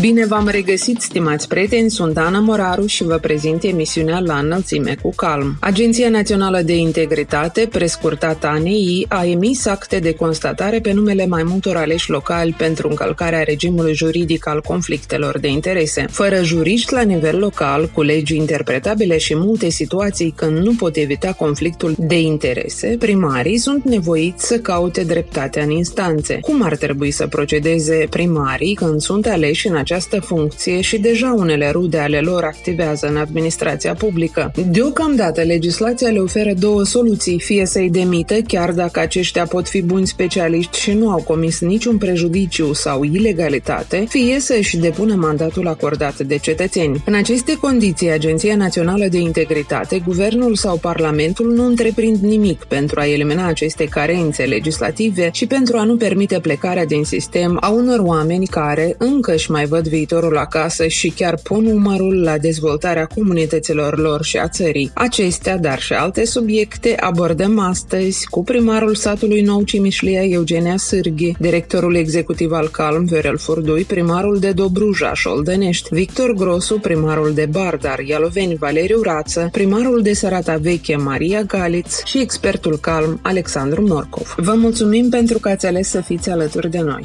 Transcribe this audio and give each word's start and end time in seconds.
Bine 0.00 0.26
v-am 0.26 0.48
regăsit, 0.48 1.00
stimați 1.00 1.48
prieteni, 1.48 1.90
sunt 1.90 2.18
Ana 2.18 2.38
Moraru 2.38 2.86
și 2.86 3.04
vă 3.04 3.18
prezint 3.18 3.62
emisiunea 3.62 4.20
La 4.20 4.38
înălțime 4.38 4.96
cu 5.02 5.12
calm. 5.14 5.56
Agenția 5.60 6.08
Națională 6.08 6.60
de 6.60 6.76
Integritate, 6.76 7.68
prescurtat 7.70 8.44
ANI, 8.44 9.06
a 9.08 9.24
emis 9.24 9.66
acte 9.66 9.98
de 9.98 10.14
constatare 10.14 10.80
pe 10.80 10.92
numele 10.92 11.26
mai 11.26 11.42
multor 11.42 11.76
aleși 11.76 12.10
locali 12.10 12.54
pentru 12.58 12.88
încălcarea 12.88 13.42
regimului 13.42 13.94
juridic 13.94 14.46
al 14.46 14.60
conflictelor 14.60 15.38
de 15.38 15.48
interese. 15.48 16.06
Fără 16.10 16.42
juriști 16.42 16.92
la 16.92 17.02
nivel 17.02 17.38
local, 17.38 17.90
cu 17.94 18.02
legi 18.02 18.36
interpretabile 18.36 19.18
și 19.18 19.36
multe 19.36 19.68
situații 19.68 20.32
când 20.36 20.58
nu 20.58 20.74
pot 20.74 20.96
evita 20.96 21.32
conflictul 21.32 21.94
de 21.98 22.20
interese, 22.20 22.96
primarii 22.98 23.58
sunt 23.58 23.84
nevoiți 23.84 24.46
să 24.46 24.58
caute 24.58 25.04
dreptatea 25.04 25.62
în 25.62 25.70
instanțe. 25.70 26.38
Cum 26.40 26.62
ar 26.62 26.76
trebui 26.76 27.10
să 27.10 27.26
procedeze 27.26 28.06
primarii 28.10 28.74
când 28.74 29.00
sunt 29.00 29.26
aleși 29.26 29.66
în 29.66 29.76
această 29.90 30.20
funcție 30.20 30.80
și 30.80 30.98
deja 30.98 31.34
unele 31.36 31.70
rude 31.70 31.98
ale 31.98 32.20
lor 32.20 32.44
activează 32.44 33.06
în 33.06 33.16
administrația 33.16 33.94
publică. 33.94 34.52
Deocamdată, 34.70 35.40
legislația 35.40 36.08
le 36.08 36.18
oferă 36.18 36.52
două 36.58 36.84
soluții, 36.84 37.40
fie 37.40 37.66
să-i 37.66 37.90
demită, 37.90 38.34
chiar 38.34 38.72
dacă 38.72 39.00
aceștia 39.00 39.46
pot 39.46 39.68
fi 39.68 39.82
buni 39.82 40.06
specialiști 40.06 40.78
și 40.78 40.92
nu 40.92 41.10
au 41.10 41.22
comis 41.22 41.60
niciun 41.60 41.98
prejudiciu 41.98 42.72
sau 42.72 43.02
ilegalitate, 43.02 44.04
fie 44.08 44.40
să-și 44.40 44.76
depună 44.76 45.14
mandatul 45.14 45.68
acordat 45.68 46.18
de 46.18 46.36
cetățeni. 46.36 47.02
În 47.06 47.14
aceste 47.14 47.56
condiții, 47.56 48.10
Agenția 48.10 48.56
Națională 48.56 49.06
de 49.06 49.18
Integritate, 49.18 50.02
Guvernul 50.06 50.54
sau 50.54 50.76
Parlamentul 50.76 51.52
nu 51.52 51.66
întreprind 51.66 52.16
nimic 52.16 52.64
pentru 52.64 53.00
a 53.00 53.06
elimina 53.06 53.46
aceste 53.46 53.84
carențe 53.84 54.42
legislative 54.42 55.28
și 55.32 55.46
pentru 55.46 55.76
a 55.76 55.84
nu 55.84 55.96
permite 55.96 56.38
plecarea 56.40 56.84
din 56.84 57.04
sistem 57.04 57.56
a 57.60 57.68
unor 57.68 57.98
oameni 57.98 58.46
care 58.46 58.94
încă 58.98 59.32
își 59.32 59.50
mai 59.50 59.64
văd 59.64 59.78
văd 59.80 59.88
viitorul 59.88 60.36
acasă 60.36 60.86
și 60.86 61.08
chiar 61.08 61.38
pun 61.42 61.66
umărul 61.66 62.22
la 62.22 62.38
dezvoltarea 62.38 63.06
comunităților 63.06 63.98
lor 63.98 64.24
și 64.24 64.36
a 64.36 64.48
țării. 64.48 64.90
Acestea, 64.94 65.58
dar 65.58 65.80
și 65.80 65.92
alte 65.92 66.24
subiecte, 66.24 66.94
abordăm 67.00 67.58
astăzi 67.58 68.26
cu 68.26 68.44
primarul 68.44 68.94
satului 68.94 69.40
Nou 69.40 69.62
Cimișlia 69.62 70.24
Eugenia 70.24 70.76
Sârghi, 70.76 71.32
directorul 71.38 71.94
executiv 71.96 72.52
al 72.52 72.68
Calm 72.68 73.04
Viorel 73.04 73.38
Furdui, 73.38 73.82
primarul 73.84 74.38
de 74.38 74.52
Dobruja 74.52 75.14
Șoldănești, 75.14 75.88
Victor 75.94 76.32
Grosu, 76.32 76.78
primarul 76.78 77.32
de 77.34 77.48
Bardar 77.50 77.98
Ialoveni 77.98 78.56
Valeriu 78.56 79.02
Rață, 79.02 79.48
primarul 79.52 80.02
de 80.02 80.12
Sărata 80.12 80.56
Veche 80.56 80.96
Maria 80.96 81.42
Galiț 81.42 82.04
și 82.04 82.20
expertul 82.20 82.78
Calm 82.78 83.20
Alexandru 83.22 83.86
Morcov. 83.86 84.34
Vă 84.36 84.54
mulțumim 84.54 85.08
pentru 85.08 85.38
că 85.38 85.48
ați 85.48 85.66
ales 85.66 85.88
să 85.88 86.00
fiți 86.00 86.30
alături 86.30 86.70
de 86.70 86.80
noi. 86.80 87.04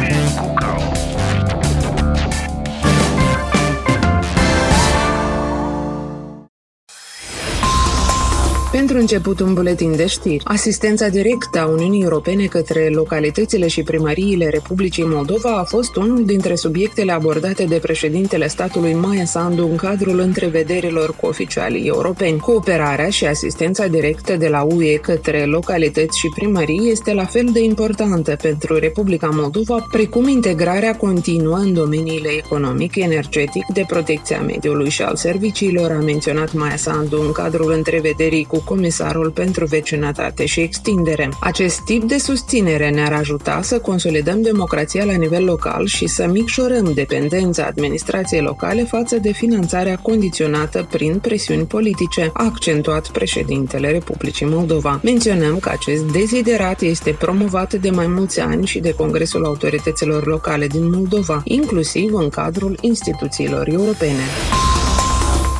Pentru 8.81 8.99
început, 8.99 9.39
un 9.39 9.53
buletin 9.53 9.95
de 9.95 10.07
știri. 10.07 10.43
Asistența 10.43 11.07
directă 11.07 11.59
a 11.59 11.65
Uniunii 11.65 12.03
Europene 12.03 12.45
către 12.45 12.89
localitățile 12.89 13.67
și 13.67 13.83
primăriile 13.83 14.49
Republicii 14.49 15.03
Moldova 15.07 15.49
a 15.49 15.63
fost 15.63 15.95
unul 15.95 16.25
dintre 16.25 16.55
subiectele 16.55 17.11
abordate 17.11 17.63
de 17.63 17.75
președintele 17.75 18.47
statului 18.47 18.93
Maia 18.93 19.25
Sandu 19.25 19.67
în 19.67 19.75
cadrul 19.75 20.19
întrevederilor 20.19 21.15
cu 21.15 21.25
oficialii 21.25 21.87
europeni. 21.87 22.39
Cooperarea 22.39 23.09
și 23.09 23.25
asistența 23.25 23.87
directă 23.87 24.35
de 24.35 24.47
la 24.47 24.61
UE 24.61 24.95
către 24.95 25.45
localități 25.45 26.19
și 26.19 26.29
primării 26.35 26.89
este 26.91 27.13
la 27.13 27.25
fel 27.25 27.49
de 27.53 27.59
importantă 27.63 28.35
pentru 28.41 28.77
Republica 28.77 29.29
Moldova, 29.33 29.87
precum 29.91 30.27
integrarea 30.27 30.95
continuă 30.95 31.57
în 31.57 31.73
domeniile 31.73 32.29
economic, 32.37 32.95
energetic, 32.95 33.65
de 33.73 33.83
protecția 33.87 34.41
mediului 34.41 34.89
și 34.89 35.01
al 35.01 35.15
serviciilor, 35.15 35.91
a 35.91 35.99
menționat 35.99 36.53
Maia 36.53 36.75
Sandu 36.75 37.21
în 37.21 37.31
cadrul 37.31 37.71
întrevederii 37.71 38.45
cu 38.45 38.63
Comisarul 38.71 39.31
pentru 39.31 39.65
Vecinătate 39.65 40.45
și 40.45 40.59
Extindere. 40.59 41.29
Acest 41.39 41.79
tip 41.79 42.03
de 42.03 42.17
susținere 42.17 42.89
ne-ar 42.89 43.13
ajuta 43.13 43.59
să 43.61 43.79
consolidăm 43.79 44.41
democrația 44.41 45.03
la 45.05 45.13
nivel 45.13 45.43
local 45.43 45.85
și 45.85 46.07
să 46.07 46.27
micșorăm 46.27 46.91
dependența 46.93 47.65
administrației 47.65 48.41
locale 48.41 48.83
față 48.83 49.17
de 49.17 49.31
finanțarea 49.31 49.95
condiționată 49.95 50.87
prin 50.91 51.19
presiuni 51.19 51.65
politice, 51.65 52.29
a 52.33 52.43
accentuat 52.43 53.07
președintele 53.07 53.91
Republicii 53.91 54.45
Moldova. 54.45 54.99
Menționăm 55.03 55.59
că 55.59 55.69
acest 55.69 56.03
deziderat 56.03 56.81
este 56.81 57.15
promovat 57.19 57.73
de 57.73 57.89
mai 57.89 58.07
mulți 58.07 58.39
ani 58.39 58.65
și 58.65 58.79
de 58.79 58.93
Congresul 58.93 59.45
Autorităților 59.45 60.25
Locale 60.25 60.67
din 60.67 60.89
Moldova, 60.89 61.41
inclusiv 61.43 62.13
în 62.13 62.29
cadrul 62.29 62.77
instituțiilor 62.81 63.67
europene. 63.67 64.23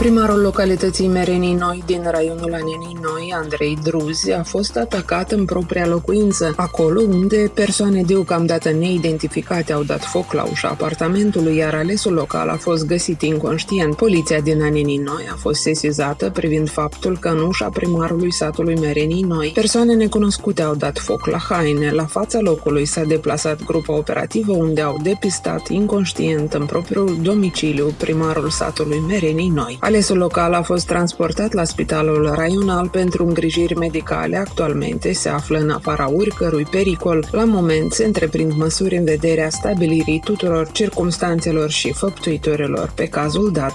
Primarul 0.02 0.42
localității 0.42 1.08
Merenii 1.08 1.54
Noi 1.54 1.84
din 1.86 2.08
raionul 2.12 2.54
Anenii 2.54 2.98
Noi, 3.02 3.34
Andrei 3.36 3.78
Druzi, 3.84 4.32
a 4.32 4.44
fost 4.44 4.78
atacat 4.78 5.32
în 5.32 5.46
propria 5.46 5.88
locuință, 5.88 6.54
acolo 6.56 7.02
unde 7.02 7.52
persoane 7.54 8.02
deocamdată 8.02 8.72
neidentificate 8.72 9.74
au 9.74 9.84
dat 9.84 10.04
foc 10.04 10.34
la 10.34 10.44
ușa 10.44 10.68
apartamentului, 10.68 11.56
iar 11.56 11.74
alesul 11.74 12.14
local 12.14 12.50
a 12.50 12.56
fost 12.56 12.86
găsit 12.86 13.22
inconștient. 13.22 13.96
Poliția 13.96 14.40
din 14.40 14.62
Anenii 14.62 14.98
Noi 14.98 15.28
a 15.32 15.36
fost 15.36 15.62
sesizată 15.62 16.30
privind 16.30 16.70
faptul 16.70 17.18
că 17.20 17.28
în 17.28 17.40
ușa 17.40 17.70
primarului 17.70 18.34
satului 18.34 18.76
Merenii 18.80 19.24
Noi, 19.24 19.52
persoane 19.54 19.94
necunoscute 19.94 20.62
au 20.62 20.76
dat 20.76 21.00
foc 21.00 21.26
la 21.26 21.38
haine. 21.38 21.92
La 21.92 22.06
fața 22.06 22.40
locului 22.40 22.86
s-a 22.86 23.04
deplasat 23.04 23.64
grupa 23.64 23.94
operativă 23.94 24.52
unde 24.52 24.82
au 24.82 25.00
depistat 25.04 25.68
inconștient 25.68 26.54
în 26.54 26.66
propriul 26.66 27.18
domiciliu 27.22 27.94
primarul 27.98 28.50
satului 28.50 29.00
Merenii 29.08 29.50
Noi. 29.50 29.80
Alesul 29.92 30.18
local 30.18 30.54
a 30.54 30.62
fost 30.62 30.88
transportat 30.88 31.54
la 31.54 31.64
spitalul 31.64 32.32
raional 32.36 32.90
pentru 32.90 33.26
îngrijiri 33.26 33.76
medicale. 33.76 34.38
Actualmente 34.38 35.14
se 35.14 35.30
află 35.30 35.58
în 35.58 35.70
afara 35.70 36.12
oricărui 36.12 36.64
pericol. 36.64 37.28
La 37.32 37.44
moment 37.44 37.92
se 37.94 38.06
întreprind 38.06 38.54
măsuri 38.54 38.98
în 38.98 39.04
vederea 39.04 39.50
stabilirii 39.50 40.22
tuturor 40.24 40.72
circumstanțelor 40.72 41.70
și 41.70 41.94
făptuitorilor 41.94 42.92
pe 42.96 43.06
cazul 43.06 43.52
dat. 43.52 43.74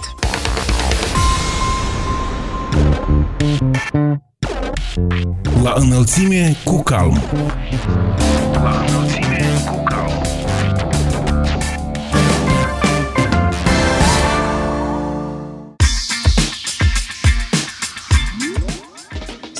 La 5.63 5.73
înălțime 5.75 6.55
cu 6.63 6.83
calm. 6.83 7.21
La 8.53 8.85
înălțime. 8.87 9.26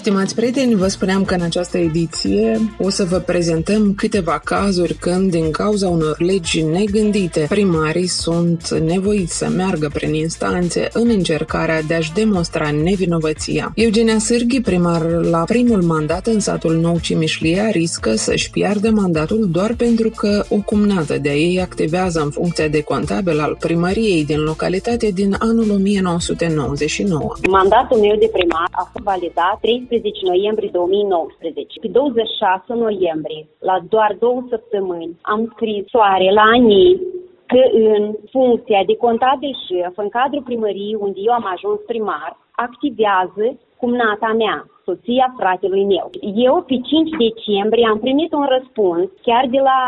Stimați 0.08 0.36
prieteni, 0.36 0.76
vă 0.76 0.88
spuneam 0.88 1.26
că 1.26 1.34
în 1.34 1.42
această 1.42 1.78
ediție 1.78 2.60
o 2.80 2.90
să 2.90 3.04
vă 3.04 3.18
prezentăm 3.18 3.94
câteva 3.94 4.42
cazuri 4.44 4.94
când, 4.94 5.32
din 5.32 5.52
cauza 5.52 5.88
unor 5.88 6.16
legi 6.20 6.62
negândite, 6.62 7.46
primarii 7.50 8.08
sunt 8.08 8.70
nevoiți 8.70 9.38
să 9.38 9.50
meargă 9.56 9.90
prin 9.94 10.14
instanțe 10.14 10.88
în 10.94 11.10
încercarea 11.10 11.82
de 11.82 11.94
a-și 11.94 12.14
demonstra 12.14 12.72
nevinovăția. 12.72 13.72
Eugenia 13.76 14.18
Sârghi, 14.18 14.62
primar 14.62 15.02
la 15.06 15.44
primul 15.44 15.82
mandat 15.82 16.28
în 16.28 16.40
satul 16.40 16.76
Nou 16.76 17.00
Cimișlia, 17.00 17.70
riscă 17.70 18.16
să-și 18.16 18.50
piardă 18.50 18.90
mandatul 18.90 19.48
doar 19.52 19.74
pentru 19.78 20.10
că 20.10 20.44
o 20.50 20.58
cumnată 20.66 21.18
de 21.18 21.30
ei 21.30 21.62
activează 21.62 22.22
în 22.22 22.30
funcția 22.30 22.68
de 22.68 22.82
contabil 22.82 23.40
al 23.40 23.58
primăriei 23.60 24.26
din 24.26 24.40
localitate 24.40 25.10
din 25.14 25.36
anul 25.40 25.72
1999. 25.72 27.34
Mandatul 27.50 27.98
meu 27.98 28.16
de 28.20 28.30
primar 28.32 28.68
a 28.72 28.90
fost 28.92 29.04
validat 29.04 29.58
13 29.62 29.96
18 29.98 30.26
noiembrie 30.26 30.70
2019. 30.70 31.80
Pe 31.80 31.88
26 31.88 32.74
noiembrie, 32.74 33.48
la 33.60 33.78
doar 33.90 34.16
două 34.20 34.42
săptămâni, 34.50 35.18
am 35.22 35.52
scris 35.54 35.86
soare 35.88 36.32
la 36.32 36.42
ANI 36.42 37.02
că 37.46 37.62
în 37.72 38.14
funcția 38.32 38.84
de 38.86 38.96
contabil 38.96 39.54
șef, 39.68 39.98
în 39.98 40.10
cadrul 40.10 40.44
primăriei 40.50 40.98
unde 41.06 41.20
eu 41.28 41.34
am 41.34 41.48
ajuns 41.56 41.80
primar, 41.92 42.38
activează 42.52 43.46
cumnata 43.80 44.34
mea, 44.44 44.66
soția 44.86 45.28
fratelui 45.38 45.86
meu. 45.86 46.08
Eu, 46.36 46.56
pe 46.70 46.76
5 46.76 47.10
decembrie, 47.28 47.88
am 47.88 48.00
primit 48.00 48.32
un 48.34 48.46
răspuns 48.56 49.06
chiar 49.22 49.44
de 49.56 49.62
la 49.70 49.82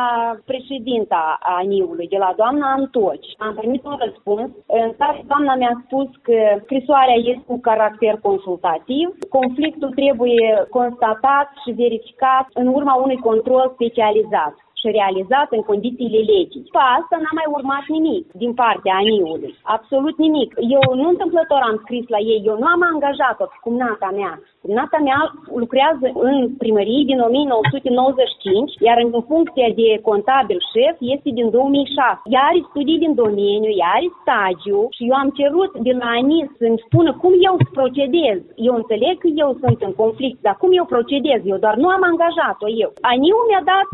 președinta 0.46 1.38
ANIului, 1.60 2.08
de 2.08 2.18
la 2.18 2.32
doamna 2.42 2.68
Antoci. 2.78 3.30
Am 3.38 3.54
primit 3.60 3.84
un 3.86 3.98
răspuns 4.06 4.50
în 4.82 4.90
care 4.98 5.24
doamna 5.28 5.54
mi-a 5.56 5.76
spus 5.86 6.08
că 6.22 6.40
scrisoarea 6.64 7.18
este 7.32 7.44
cu 7.48 7.60
caracter 7.60 8.16
consultativ, 8.22 9.08
conflictul 9.30 9.92
trebuie 10.02 10.68
constatat 10.70 11.48
și 11.62 11.72
verificat 11.84 12.46
în 12.54 12.68
urma 12.68 12.94
unui 13.06 13.20
control 13.30 13.72
specializat 13.74 14.54
și 14.80 14.96
realizat 15.00 15.50
în 15.58 15.64
condițiile 15.70 16.22
legii. 16.34 16.66
După 16.68 16.82
asta 16.98 17.16
n-a 17.24 17.34
mai 17.40 17.48
urmat 17.58 17.86
nimic 17.96 18.26
din 18.42 18.52
partea 18.62 18.96
aniului. 19.04 19.52
Absolut 19.76 20.16
nimic. 20.26 20.50
Eu 20.78 20.84
nu 21.02 21.08
întâmplător 21.10 21.62
am 21.64 21.78
scris 21.84 22.06
la 22.16 22.20
ei, 22.32 22.42
eu 22.50 22.56
nu 22.62 22.68
am 22.76 22.82
angajat-o 22.94 23.46
cum 23.64 23.74
nata 23.84 24.10
mea. 24.20 24.34
Nata 24.80 25.00
mea 25.08 25.20
lucrează 25.64 26.06
în 26.30 26.36
primărie 26.64 27.04
din 27.12 27.20
1995, 27.20 28.74
iar 28.88 28.98
în 29.04 29.10
funcție 29.32 29.68
de 29.82 29.90
contabil 30.10 30.60
șef 30.72 30.96
este 31.16 31.30
din 31.40 31.48
2006. 31.50 32.22
Ea 32.34 32.44
are 32.50 32.62
studii 32.70 33.04
din 33.04 33.14
domeniu, 33.24 33.72
ea 33.82 33.92
are 33.98 34.10
stagiu 34.22 34.80
și 34.96 35.04
eu 35.10 35.16
am 35.24 35.30
cerut 35.40 35.72
de 35.88 35.94
la 36.00 36.08
ANI 36.18 36.52
să-mi 36.60 36.84
spună 36.86 37.12
cum 37.22 37.34
eu 37.48 37.56
procedez. 37.80 38.40
Eu 38.68 38.74
înțeleg 38.82 39.16
că 39.24 39.30
eu 39.44 39.50
sunt 39.62 39.80
în 39.88 39.94
conflict, 40.02 40.38
dar 40.46 40.56
cum 40.62 40.72
eu 40.80 40.86
procedez? 40.96 41.40
Eu 41.44 41.58
doar 41.64 41.76
nu 41.84 41.88
am 41.96 42.04
angajat-o 42.12 42.68
eu. 42.84 42.92
ANIU 43.12 43.38
mi-a 43.48 43.64
dat 43.74 43.90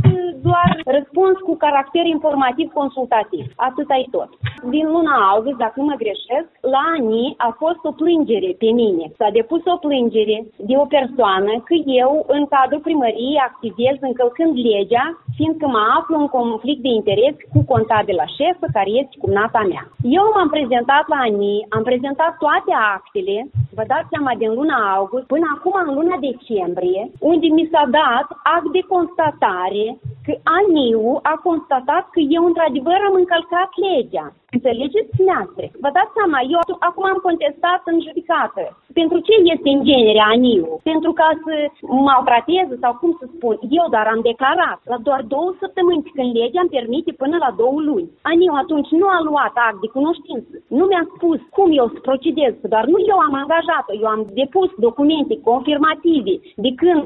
doar 0.47 0.74
răspuns 0.85 1.35
cu 1.47 1.53
caracter 1.55 2.05
informativ 2.05 2.67
consultativ. 2.79 3.45
Atât 3.55 3.89
ai 3.89 4.07
tot. 4.11 4.29
Din 4.73 4.85
luna 4.95 5.15
august, 5.33 5.57
dacă 5.57 5.73
nu 5.77 5.85
mă 5.85 5.95
greșesc, 6.03 6.49
la 6.73 6.81
ANI 6.95 7.33
a 7.37 7.49
fost 7.61 7.81
o 7.89 7.91
plângere 8.01 8.51
pe 8.61 8.69
mine. 8.81 9.05
S-a 9.17 9.29
depus 9.39 9.61
o 9.65 9.77
plângere 9.85 10.37
de 10.69 10.75
o 10.83 10.85
persoană 10.97 11.51
că 11.67 11.75
eu, 12.03 12.11
în 12.27 12.43
cadrul 12.53 12.85
primăriei, 12.87 13.45
activez 13.49 13.95
încălcând 14.09 14.53
legea, 14.69 15.05
fiindcă 15.37 15.65
mă 15.67 15.81
aflu 15.97 16.15
în 16.23 16.27
conflict 16.37 16.81
de 16.81 16.91
interes 16.99 17.35
cu 17.53 17.59
contabila 17.71 18.25
șefă, 18.37 18.65
care 18.77 18.91
este 19.01 19.15
cumnata 19.23 19.61
mea. 19.71 19.83
Eu 20.17 20.25
m-am 20.33 20.49
prezentat 20.55 21.05
la 21.13 21.19
ANI, 21.27 21.65
am 21.75 21.83
prezentat 21.89 22.33
toate 22.43 22.71
actele, 22.95 23.37
vă 23.77 23.83
dați 23.91 24.11
seama, 24.11 24.31
din 24.41 24.51
luna 24.59 24.77
august 24.97 25.25
până 25.33 25.45
acum 25.55 25.75
în 25.87 25.93
luna 25.97 26.17
decembrie, 26.29 27.01
unde 27.31 27.47
mi 27.57 27.69
s-a 27.71 27.83
dat 27.99 28.27
act 28.55 28.69
de 28.75 28.81
constatare 28.93 29.85
că 30.25 30.33
ANIU 30.57 31.19
a 31.23 31.35
constatat 31.47 32.09
că 32.09 32.19
eu 32.35 32.45
într-adevăr 32.45 32.99
am 33.07 33.15
încălcat 33.21 33.69
legea. 33.87 34.27
Înțelegeți, 34.55 35.15
dumneavoastră? 35.19 35.63
Vă 35.83 35.89
dați 35.97 36.15
seama, 36.17 36.39
eu 36.55 36.61
acum 36.89 37.05
am 37.13 37.19
contestat 37.27 37.81
în 37.91 37.97
judecată. 38.05 38.63
Pentru 39.01 39.17
ce 39.27 39.33
este 39.53 39.69
în 39.75 39.81
genere 39.89 40.21
ANIU? 40.33 40.69
Pentru 40.91 41.11
ca 41.19 41.29
să 41.43 41.53
maltrateze 42.09 42.75
sau 42.83 42.93
cum 43.01 43.11
să 43.19 43.25
spun? 43.35 43.55
Eu 43.79 43.85
dar 43.95 44.05
am 44.13 44.21
declarat 44.31 44.79
la 44.91 44.97
doar 45.07 45.21
două 45.33 45.49
săptămâni 45.61 46.05
când 46.15 46.31
legea 46.41 46.61
îmi 46.63 46.75
permite 46.77 47.11
până 47.21 47.35
la 47.45 47.51
două 47.61 47.77
luni. 47.89 48.11
ANIU 48.29 48.53
atunci 48.63 48.89
nu 48.99 49.07
a 49.17 49.19
luat 49.29 49.55
act 49.67 49.79
de 49.83 49.93
cunoștință. 49.97 50.55
Nu 50.77 50.83
mi-a 50.87 51.05
spus 51.15 51.39
cum 51.57 51.67
eu 51.81 51.87
să 51.93 51.99
procedez, 52.07 52.53
doar 52.73 52.85
nu 52.93 52.99
eu 53.11 53.17
am 53.27 53.35
angajat-o. 53.43 53.93
Eu 54.03 54.09
am 54.15 54.21
depus 54.41 54.69
documente 54.87 55.35
confirmative 55.49 56.33
de 56.65 56.71
când 56.81 57.01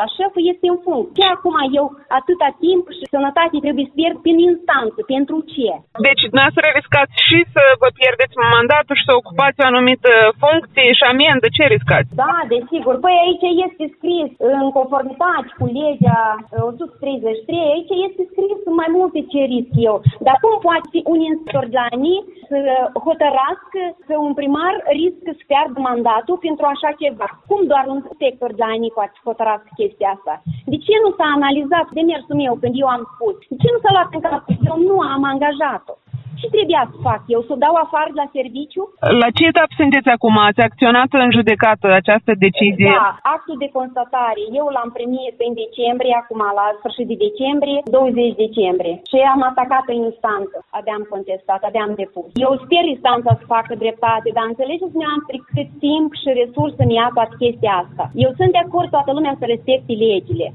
la 0.00 0.06
șefă 0.16 0.38
este 0.52 0.66
în 0.72 0.78
funcție. 0.86 1.14
Ce 1.18 1.24
acum 1.34 1.56
eu 1.80 1.86
atâta 2.18 2.48
timp 2.64 2.84
și 2.98 3.12
sănătate 3.14 3.56
trebuie 3.64 3.86
să 3.88 3.94
pierd 3.98 4.18
prin 4.24 4.38
instanță? 4.50 4.98
Pentru 5.14 5.36
ce? 5.52 5.68
Deci, 6.06 6.22
dumneavoastră 6.30 6.64
riscați 6.82 7.14
și 7.28 7.38
să 7.54 7.62
vă 7.82 7.88
pierdeți 8.00 8.34
mandatul 8.56 8.96
și 8.98 9.08
să 9.08 9.12
ocupați 9.20 9.60
o 9.62 9.68
anumită 9.72 10.12
funcție 10.42 10.86
și 10.98 11.04
amendă. 11.12 11.46
Ce 11.56 11.64
riscați? 11.76 12.10
Da, 12.24 12.36
desigur. 12.54 12.94
Păi 13.04 13.16
aici 13.24 13.46
este 13.66 13.84
scris 13.96 14.30
în 14.54 14.64
conformitate 14.78 15.48
cu 15.58 15.66
legea 15.80 16.20
133, 16.50 17.72
aici 17.74 17.92
este 18.06 18.22
scris 18.32 18.58
mai 18.80 18.90
multe 18.98 19.20
ce 19.32 19.40
risc 19.54 19.72
eu. 19.90 19.96
Dar 20.26 20.36
cum 20.42 20.54
poate 20.66 20.86
fi 20.92 21.00
un 21.12 21.20
inspector 21.30 21.64
de 21.72 21.78
la 21.80 21.86
ANI 21.92 22.16
să 22.48 22.58
hotărască 23.06 23.80
că 24.06 24.14
un 24.26 24.32
primar 24.40 24.74
riscă 25.00 25.30
să 25.38 25.42
piardă 25.48 25.78
mandatul 25.90 26.36
pentru 26.46 26.64
așa 26.72 26.90
ceva? 27.02 27.26
Cum 27.50 27.60
doar 27.72 27.84
un 27.92 27.98
inspector 28.02 28.50
de 28.52 28.62
la 28.62 28.70
ANI 28.74 28.96
poate 28.98 29.14
să 29.16 29.26
hotărască 29.30 29.70
chestia 29.80 30.08
asta? 30.16 30.34
De 30.72 30.76
ce 30.84 30.94
nu 31.04 31.10
s-a 31.16 31.28
analizat 31.38 31.86
demersul 31.98 32.40
meu 32.42 32.54
când 32.60 32.74
eu 32.82 32.88
am 32.96 33.04
spus? 33.12 33.36
De 33.50 33.56
ce 33.62 33.68
nu 33.74 33.78
s-a 33.82 33.94
luat 33.94 34.10
în 34.16 34.22
cap? 34.26 34.42
Eu 34.70 34.76
nu 34.88 34.96
am 35.14 35.22
angajat-o 35.32 35.94
ce 36.40 36.46
trebuia 36.54 36.82
să 36.92 36.96
fac 37.08 37.20
eu? 37.34 37.40
Să 37.46 37.52
o 37.54 37.62
dau 37.64 37.74
afară 37.84 38.10
la 38.20 38.26
serviciu? 38.36 38.82
La 39.22 39.28
ce 39.36 39.42
etapă 39.50 39.74
sunteți 39.80 40.08
acum? 40.16 40.34
Ați 40.48 40.60
acționat 40.68 41.10
în 41.24 41.30
judecată 41.38 41.86
această 42.00 42.32
decizie? 42.46 42.92
Da, 43.02 43.10
actul 43.36 43.56
de 43.64 43.68
constatare. 43.78 44.42
Eu 44.60 44.66
l-am 44.76 44.90
primit 44.98 45.34
în 45.46 45.52
decembrie, 45.64 46.14
acum 46.22 46.40
la 46.60 46.66
sfârșit 46.78 47.06
de 47.10 47.16
decembrie, 47.28 47.78
20 47.84 48.42
decembrie. 48.46 48.94
Și 49.10 49.16
am 49.34 49.42
atacat 49.50 49.84
în 49.94 49.98
instanță. 50.10 50.56
Abia 50.76 50.94
am 50.98 51.06
contestat, 51.14 51.60
abia 51.64 51.84
am 51.88 51.94
depus. 52.02 52.30
Eu 52.46 52.52
sper 52.64 52.84
instanța 52.94 53.30
să 53.40 53.44
facă 53.56 53.72
dreptate, 53.82 54.28
dar 54.36 54.44
înțelegeți 54.48 54.94
dumneavoastră 54.94 55.36
cât 55.52 55.68
timp 55.86 56.10
și 56.20 56.28
resurse 56.42 56.82
mi 56.86 56.98
ia 57.00 57.08
toată 57.16 57.34
chestia 57.42 57.74
asta. 57.82 58.04
Eu 58.24 58.30
sunt 58.38 58.50
de 58.56 58.62
acord 58.66 58.88
toată 58.96 59.10
lumea 59.16 59.34
să 59.40 59.44
respecte 59.54 59.92
legile 60.06 60.48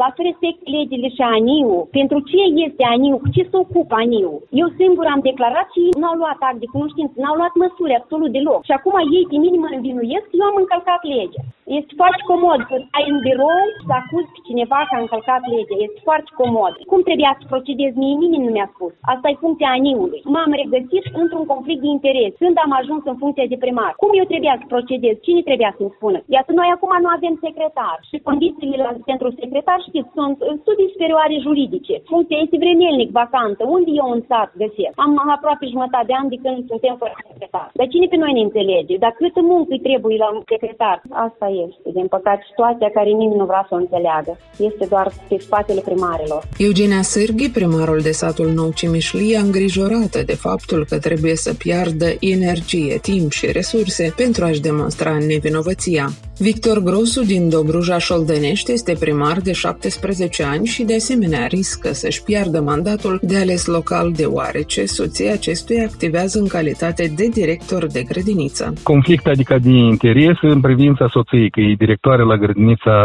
la 0.00 0.08
să 0.14 0.20
respect 0.28 0.60
legile 0.76 1.08
și 1.16 1.22
ANIU. 1.34 1.74
Pentru 1.98 2.18
ce 2.30 2.40
este 2.66 2.82
ANIU? 2.94 3.16
Cu 3.24 3.28
ce 3.36 3.42
se 3.50 3.56
ocupă 3.64 3.94
ANIU? 4.02 4.32
Eu 4.60 4.68
singur 4.80 5.06
am 5.06 5.20
declarat 5.30 5.68
și 5.74 5.82
nu 6.00 6.06
au 6.10 6.16
luat 6.22 6.40
act 6.48 6.60
de 6.62 6.72
cunoștință, 6.74 7.14
n-au 7.16 7.36
luat 7.40 7.54
măsuri 7.62 7.98
absolut 8.00 8.30
deloc. 8.36 8.60
Și 8.64 8.76
acum 8.78 8.94
ei 9.16 9.26
pe 9.30 9.36
mine 9.42 9.56
mă 9.60 9.68
învinuiesc, 9.76 10.28
eu 10.38 10.44
am 10.50 10.56
încălcat 10.62 11.02
legea. 11.14 11.42
Este 11.66 11.92
foarte 12.00 12.22
comod 12.30 12.60
să 12.70 12.76
ai 12.98 13.06
în 13.12 13.18
birou 13.26 13.60
să 13.86 13.92
acuzi 14.00 14.32
pe 14.34 14.40
cineva 14.48 14.78
că 14.88 14.94
a 14.94 15.02
încălcat 15.04 15.42
legea. 15.54 15.76
Este 15.86 16.00
foarte 16.08 16.30
comod. 16.40 16.74
Cum 16.90 17.00
trebuia 17.08 17.32
să 17.38 17.44
procedez? 17.52 17.92
Mie 18.02 18.16
nimeni 18.22 18.46
nu 18.46 18.52
mi-a 18.54 18.70
spus. 18.74 18.92
Asta 19.12 19.26
e 19.28 19.44
funcția 19.46 19.70
aniului. 19.78 20.20
M-am 20.34 20.52
regăsit 20.62 21.04
într-un 21.22 21.44
conflict 21.52 21.82
de 21.84 21.90
interes 21.96 22.32
când 22.42 22.56
am 22.64 22.72
ajuns 22.80 23.02
în 23.10 23.16
funcție 23.22 23.46
de 23.52 23.62
primar. 23.64 23.92
Cum 24.02 24.10
eu 24.20 24.26
trebuia 24.32 24.54
să 24.60 24.66
procedez? 24.74 25.14
Cine 25.26 25.42
trebuia 25.48 25.72
să-mi 25.76 25.94
spună? 25.96 26.18
Iată, 26.36 26.50
noi 26.60 26.68
acum 26.72 26.92
nu 27.04 27.10
avem 27.16 27.34
secretar. 27.46 27.96
Și 28.08 28.16
condițiile 28.28 28.76
la, 28.86 28.90
pentru 29.10 29.28
secretar, 29.40 29.78
știți, 29.88 30.10
sunt 30.18 30.36
studii 30.62 30.92
superioare 30.94 31.36
juridice. 31.46 31.94
Funcția 32.12 32.38
este 32.44 32.62
vremelnic 32.64 33.10
vacantă. 33.22 33.62
Unde 33.76 33.90
eu 34.00 34.08
în 34.16 34.22
sat 34.28 34.50
găsesc? 34.62 34.94
Am 35.04 35.12
aproape 35.36 35.64
jumătate 35.74 36.08
de 36.10 36.14
ani 36.20 36.32
de 36.32 36.38
când 36.42 36.56
suntem 36.72 36.94
fără 37.02 37.14
secretar. 37.28 37.68
Dar 37.78 37.86
cine 37.92 38.06
pe 38.10 38.16
noi 38.22 38.32
ne 38.36 38.46
înțelege? 38.46 38.94
Dar 39.04 39.12
câtă 39.20 39.40
muncă 39.52 39.70
îi 39.72 39.84
trebuie 39.88 40.16
la 40.24 40.28
un 40.36 40.42
secretar? 40.52 40.98
Asta 41.26 41.46
e 41.48 41.54
este, 41.66 41.88
din 41.98 42.06
păcate, 42.06 42.42
situația 42.48 42.90
care 42.94 43.10
nimeni 43.10 43.40
nu 43.42 43.44
vrea 43.44 43.64
să 43.68 43.74
o 43.74 43.82
înțeleagă. 43.84 44.38
Este 44.58 44.84
doar 44.88 45.12
pe 45.28 45.36
spatele 45.38 45.80
primarilor. 45.80 46.42
Eugenia 46.58 47.02
Sârghi, 47.02 47.50
primarul 47.50 48.00
de 48.00 48.10
satul 48.10 48.48
Nou 48.58 48.70
Cimișlia, 48.74 49.40
îngrijorată 49.40 50.22
de 50.26 50.34
faptul 50.34 50.86
că 50.88 50.98
trebuie 50.98 51.36
să 51.36 51.54
piardă 51.54 52.06
energie, 52.20 52.98
timp 53.02 53.30
și 53.30 53.52
resurse 53.52 54.12
pentru 54.16 54.44
a-și 54.44 54.60
demonstra 54.60 55.18
nevinovăția. 55.18 56.06
Victor 56.38 56.78
Grosu 56.82 57.22
din 57.24 57.48
Dobruja 57.48 57.98
Șoldănești 57.98 58.72
este 58.72 58.92
primar 59.00 59.36
de 59.48 59.52
17 59.52 60.42
ani 60.54 60.66
și 60.66 60.82
de 60.84 60.94
asemenea 60.94 61.46
riscă 61.46 61.88
să-și 62.00 62.22
piardă 62.28 62.60
mandatul 62.60 63.18
de 63.22 63.36
ales 63.44 63.66
local 63.66 64.06
deoarece 64.20 64.84
soția 64.84 65.32
acestuia 65.32 65.84
activează 65.90 66.36
în 66.42 66.48
calitate 66.56 67.04
de 67.20 67.26
director 67.38 67.82
de 67.96 68.02
grădiniță. 68.10 68.64
Conflict 68.82 69.26
adică 69.26 69.54
de 69.58 69.70
interes 69.70 70.38
în 70.40 70.60
privința 70.60 71.06
soției, 71.16 71.50
că 71.50 71.60
e 71.60 71.84
directoare 71.84 72.22
la 72.22 72.36
grădinița 72.36 72.96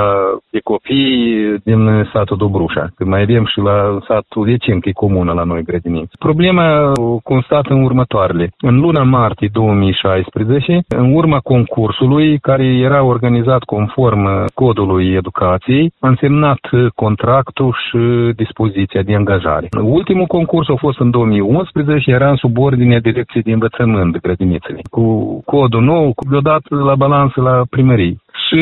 de 0.49 0.59
copii 0.63 1.15
din 1.63 1.81
satul 2.13 2.37
Dobrușa, 2.37 2.85
că 2.95 3.05
mai 3.05 3.21
avem 3.21 3.45
și 3.45 3.59
la 3.59 3.77
satul 4.07 4.43
vecin, 4.43 4.79
că 4.79 4.89
e 4.89 5.03
comună 5.05 5.31
la 5.33 5.43
noi 5.43 5.63
grădiniță. 5.63 6.13
Problema 6.19 6.91
constată 7.23 7.73
în 7.73 7.83
următoarele. 7.83 8.45
În 8.59 8.75
luna 8.79 9.03
martie 9.03 9.49
2016, 9.53 10.83
în 10.87 11.13
urma 11.13 11.39
concursului 11.39 12.39
care 12.39 12.65
era 12.65 12.99
organizat 13.03 13.19
organizat 13.21 13.63
conform 13.63 14.45
codului 14.53 15.13
educației, 15.13 15.93
am 15.99 16.15
semnat 16.19 16.59
contractul 16.95 17.75
și 17.85 18.33
dispoziția 18.35 19.01
de 19.01 19.15
angajare. 19.15 19.67
Ultimul 19.81 20.25
concurs 20.25 20.67
a 20.69 20.75
fost 20.77 20.99
în 20.99 21.09
2011, 21.09 22.11
era 22.11 22.29
în 22.29 22.35
subordine 22.35 22.99
direcției 22.99 23.43
de 23.43 23.51
învățământ 23.51 24.17
grădinițele. 24.21 24.79
Cu 24.89 25.05
codul 25.45 25.81
nou, 25.81 26.13
deodată 26.29 26.75
la 26.75 26.95
balanță 26.95 27.41
la 27.41 27.61
primărie. 27.69 28.15
Și 28.47 28.57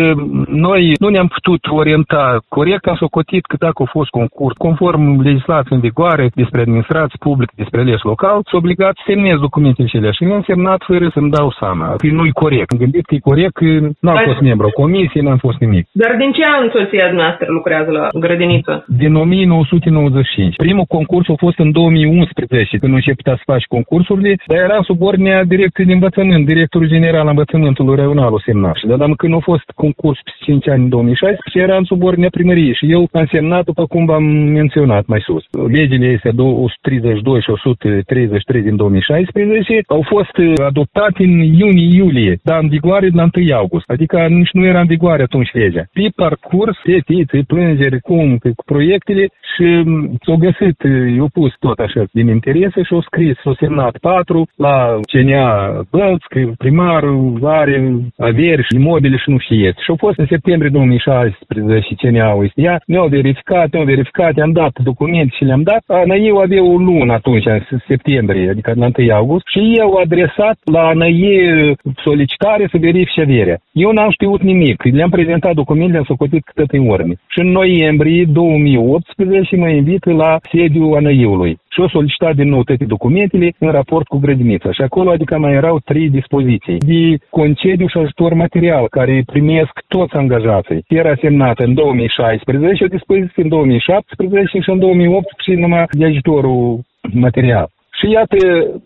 noi 0.48 0.92
nu 1.00 1.08
ne-am 1.08 1.28
putut 1.28 1.62
orienta 1.68 2.40
corect, 2.48 2.86
am 2.86 2.96
socotit 2.96 3.46
că 3.46 3.56
dacă 3.60 3.84
a 3.84 3.90
fost 3.98 4.10
concurs, 4.10 4.56
conform 4.58 5.22
legislației 5.22 5.78
în 5.78 5.86
vigoare 5.88 6.30
despre 6.34 6.62
administrație 6.62 7.18
publică, 7.20 7.54
despre 7.56 7.84
legi 7.84 8.06
local, 8.12 8.38
s-a 8.50 8.58
obligat 8.58 8.94
să 8.96 9.04
semnez 9.06 9.38
documentele 9.40 9.88
cele 9.88 10.12
și 10.12 10.24
le-am 10.24 10.44
semnat 10.48 10.80
fără 10.88 11.10
să-mi 11.14 11.30
dau 11.38 11.56
seama. 11.60 11.86
Că 11.98 12.08
nu-i 12.08 12.32
corect. 12.32 12.72
Am 12.72 12.78
gândit 12.78 13.06
că 13.06 13.14
e 13.16 13.30
corect 13.32 13.54
că 13.54 13.66
n-am 14.00 14.22
fost 14.26 14.40
membru 14.40 14.70
comisiei, 14.82 15.24
n-am 15.24 15.38
fost 15.38 15.58
nimic. 15.60 15.88
Dar 15.92 16.16
din 16.22 16.32
ce 16.32 16.44
an 16.58 16.70
soția 16.76 17.12
noastră 17.12 17.46
lucrează 17.50 17.92
la 17.92 18.08
grădiniță? 18.14 18.86
Din 18.88 19.16
1995. 19.16 20.56
Primul 20.56 20.86
concurs 20.86 21.30
a 21.30 21.34
fost 21.38 21.58
în 21.60 21.72
2011, 21.72 22.78
când 22.78 22.94
începea 22.94 23.36
să 23.36 23.42
faci 23.46 23.66
concursurile, 23.76 24.36
dar 24.48 24.58
era 24.58 24.80
sub 24.82 25.02
ordinea 25.02 25.44
directului 25.44 25.88
de 25.88 25.94
învățământ, 25.94 26.46
directorul 26.46 26.88
general 26.88 27.22
al 27.22 27.28
învățământului 27.28 27.96
Reunal 27.96 28.34
o 28.34 28.40
semna. 28.40 28.72
Și 28.74 28.86
dar 28.88 29.10
când 29.18 29.34
a 29.34 29.40
fost 29.40 29.59
concurs 29.76 30.20
pe 30.24 30.32
5 30.40 30.68
ani 30.68 30.84
în 30.84 30.90
2016, 30.90 31.64
era 31.64 31.78
în 31.78 31.84
subordinea 31.84 32.30
primăriei 32.30 32.76
și 32.80 32.92
eu 32.92 33.10
am 33.12 33.28
semnat 33.32 33.64
după 33.66 33.86
cum 33.86 34.06
v-am 34.06 34.24
menționat 34.60 35.06
mai 35.06 35.22
sus. 35.28 35.44
Legile 35.68 36.06
este 36.06 36.32
132 36.42 37.42
și 37.42 37.50
133 37.50 38.62
din 38.62 38.76
2016 38.76 39.84
au 39.88 40.04
fost 40.08 40.36
adoptate 40.66 41.24
în 41.24 41.40
iunie-iulie, 41.40 42.40
dar 42.44 42.60
în 42.62 42.70
vigoare 42.70 43.08
la 43.14 43.28
1 43.36 43.56
august. 43.56 43.90
Adică 43.90 44.18
nici 44.30 44.52
nu 44.52 44.66
era 44.66 44.80
în 44.80 44.88
vigoare 44.88 45.22
atunci 45.22 45.52
legea. 45.54 45.84
Pe 45.94 46.06
parcurs, 46.16 46.78
petiții, 46.84 47.44
plângeri, 47.44 48.00
cum, 48.00 48.38
cu 48.38 48.64
proiectele 48.66 49.30
și 49.56 49.84
s-au 50.26 50.36
găsit, 50.36 50.78
eu 51.18 51.28
pus 51.34 51.54
tot 51.60 51.80
așa 51.80 52.04
din 52.12 52.28
interese 52.28 52.84
și 52.84 52.94
au 52.94 53.02
scris, 53.02 53.38
s-au 53.44 53.54
semnat 53.54 53.98
patru 53.98 54.48
la 54.56 55.00
CNA 55.12 55.82
Bălț, 55.92 56.24
că 56.24 56.40
primarul 56.58 57.40
are 57.44 57.94
averi 58.18 58.64
și 58.68 58.76
imobile 58.76 59.18
și 59.18 59.30
nu 59.30 59.40
știe. 59.50 59.74
Și 59.84 59.90
au 59.90 59.96
fost 60.06 60.18
în 60.18 60.26
septembrie 60.30 60.70
2016 60.70 61.96
CNA-ul 62.02 62.44
este 62.44 62.62
ea, 62.62 62.82
ne-au 62.86 63.08
verificat, 63.08 63.68
ne-au 63.72 63.86
verificat, 63.86 64.36
i-am 64.38 64.52
dat 64.52 64.74
documente 64.84 65.36
și 65.38 65.44
le-am 65.44 65.64
dat. 65.72 65.84
eu 66.30 66.38
avea 66.38 66.64
o 66.64 66.78
lună 66.78 67.14
atunci, 67.14 67.46
în 67.46 67.80
septembrie, 67.88 68.50
adică 68.50 68.74
la 68.76 68.90
1 68.98 69.14
august, 69.14 69.46
și 69.48 69.74
eu 69.78 69.86
au 69.86 69.96
adresat 70.06 70.58
la 70.64 70.82
ANAIE 70.88 71.76
solicitare 72.04 72.68
să 72.72 72.78
verifice 72.78 73.22
averea. 73.22 73.58
Eu 73.72 73.92
n-am 73.92 74.12
știut 74.12 74.42
nimic. 74.42 74.84
Le-am 74.84 75.10
prezentat 75.10 75.54
documentele, 75.54 75.98
am 75.98 76.04
socotit 76.04 76.44
cât 76.56 76.72
în 76.72 76.88
urme. 76.88 77.14
Și 77.28 77.40
în 77.40 77.50
noiembrie 77.52 78.24
2018 78.26 79.56
mă 79.56 79.70
invită 79.70 80.12
la 80.12 80.40
sediul 80.52 80.96
ANAI-ului 80.96 81.58
și 81.80 81.80
o 81.80 81.90
solicitat 81.90 82.36
din 82.36 82.50
nou 82.50 82.64
toate 82.64 82.86
documentele 82.86 83.54
în 83.60 83.72
raport 83.72 84.08
cu 84.08 84.18
grădinița. 84.18 84.72
Și 84.72 84.82
acolo, 84.82 85.12
adică 85.12 85.38
mai 85.38 85.54
erau 85.54 85.80
trei 85.80 86.10
dispoziții 86.10 86.78
de 86.78 87.18
concediu 87.30 87.88
și 87.88 87.98
ajutor 87.98 88.34
material, 88.34 88.88
care 88.90 89.24
primesc 89.40 89.74
toți 89.88 90.14
angajații. 90.14 90.84
Era 90.88 91.14
semnată 91.22 91.64
în 91.64 91.74
2016 91.74 92.84
o 92.84 92.88
dispoziție, 92.88 93.44
în 93.44 93.50
2017 93.50 94.60
și 94.60 94.70
în 94.70 94.80
2018 94.80 95.66
numai 95.66 95.86
de 95.92 96.06
ajutorul 96.06 96.80
material. 97.14 97.68
Și 98.00 98.12
iată, 98.12 98.38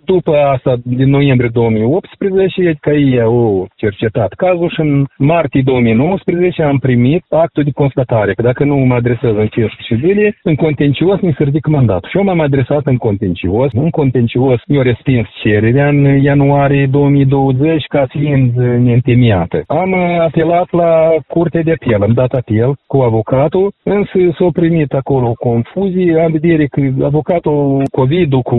după 0.06 0.36
asta, 0.54 0.76
din 0.84 1.10
noiembrie 1.10 1.50
2018, 1.54 2.78
că 2.82 2.90
ei 2.90 3.22
au 3.22 3.68
cercetat 3.76 4.34
cazul 4.34 4.70
și 4.70 4.80
în 4.80 5.06
martie 5.18 5.62
2019 5.66 6.64
am 6.64 6.78
primit 6.78 7.24
actul 7.30 7.64
de 7.64 7.72
constatare, 7.72 8.34
că 8.34 8.42
dacă 8.42 8.64
nu 8.64 8.76
mă 8.76 8.94
adresez 8.94 9.36
în 9.36 9.48
15 9.48 10.08
zile, 10.08 10.38
în 10.44 10.56
contencios 10.56 11.20
mi 11.20 11.36
se 11.38 11.44
ridică 11.44 11.70
mandatul. 11.70 12.10
Și 12.10 12.18
eu 12.18 12.24
m-am 12.24 12.40
adresat 12.40 12.86
în 12.86 12.98
contencios. 12.98 13.72
În 13.72 13.90
contencios 13.90 14.60
mi-a 14.68 14.82
respins 14.82 15.28
cererea 15.44 15.88
în 15.88 16.04
ianuarie 16.24 16.86
2020 16.86 17.86
ca 17.86 18.06
fiind 18.10 18.56
neîntemiată. 18.56 19.64
Am 19.68 19.94
apelat 20.20 20.72
la 20.72 21.12
curtea 21.28 21.62
de 21.62 21.72
apel, 21.72 22.02
am 22.02 22.14
dat 22.14 22.32
apel 22.32 22.76
cu 22.88 22.98
avocatul, 22.98 23.74
însă 23.84 24.18
s-a 24.38 24.48
primit 24.54 24.94
acolo 24.94 25.28
o 25.28 25.50
confuzie, 25.50 26.20
am 26.20 26.32
vedere 26.32 26.66
că 26.66 26.82
avocatul 27.02 27.84
COVID-ul 27.92 28.42
cu 28.42 28.58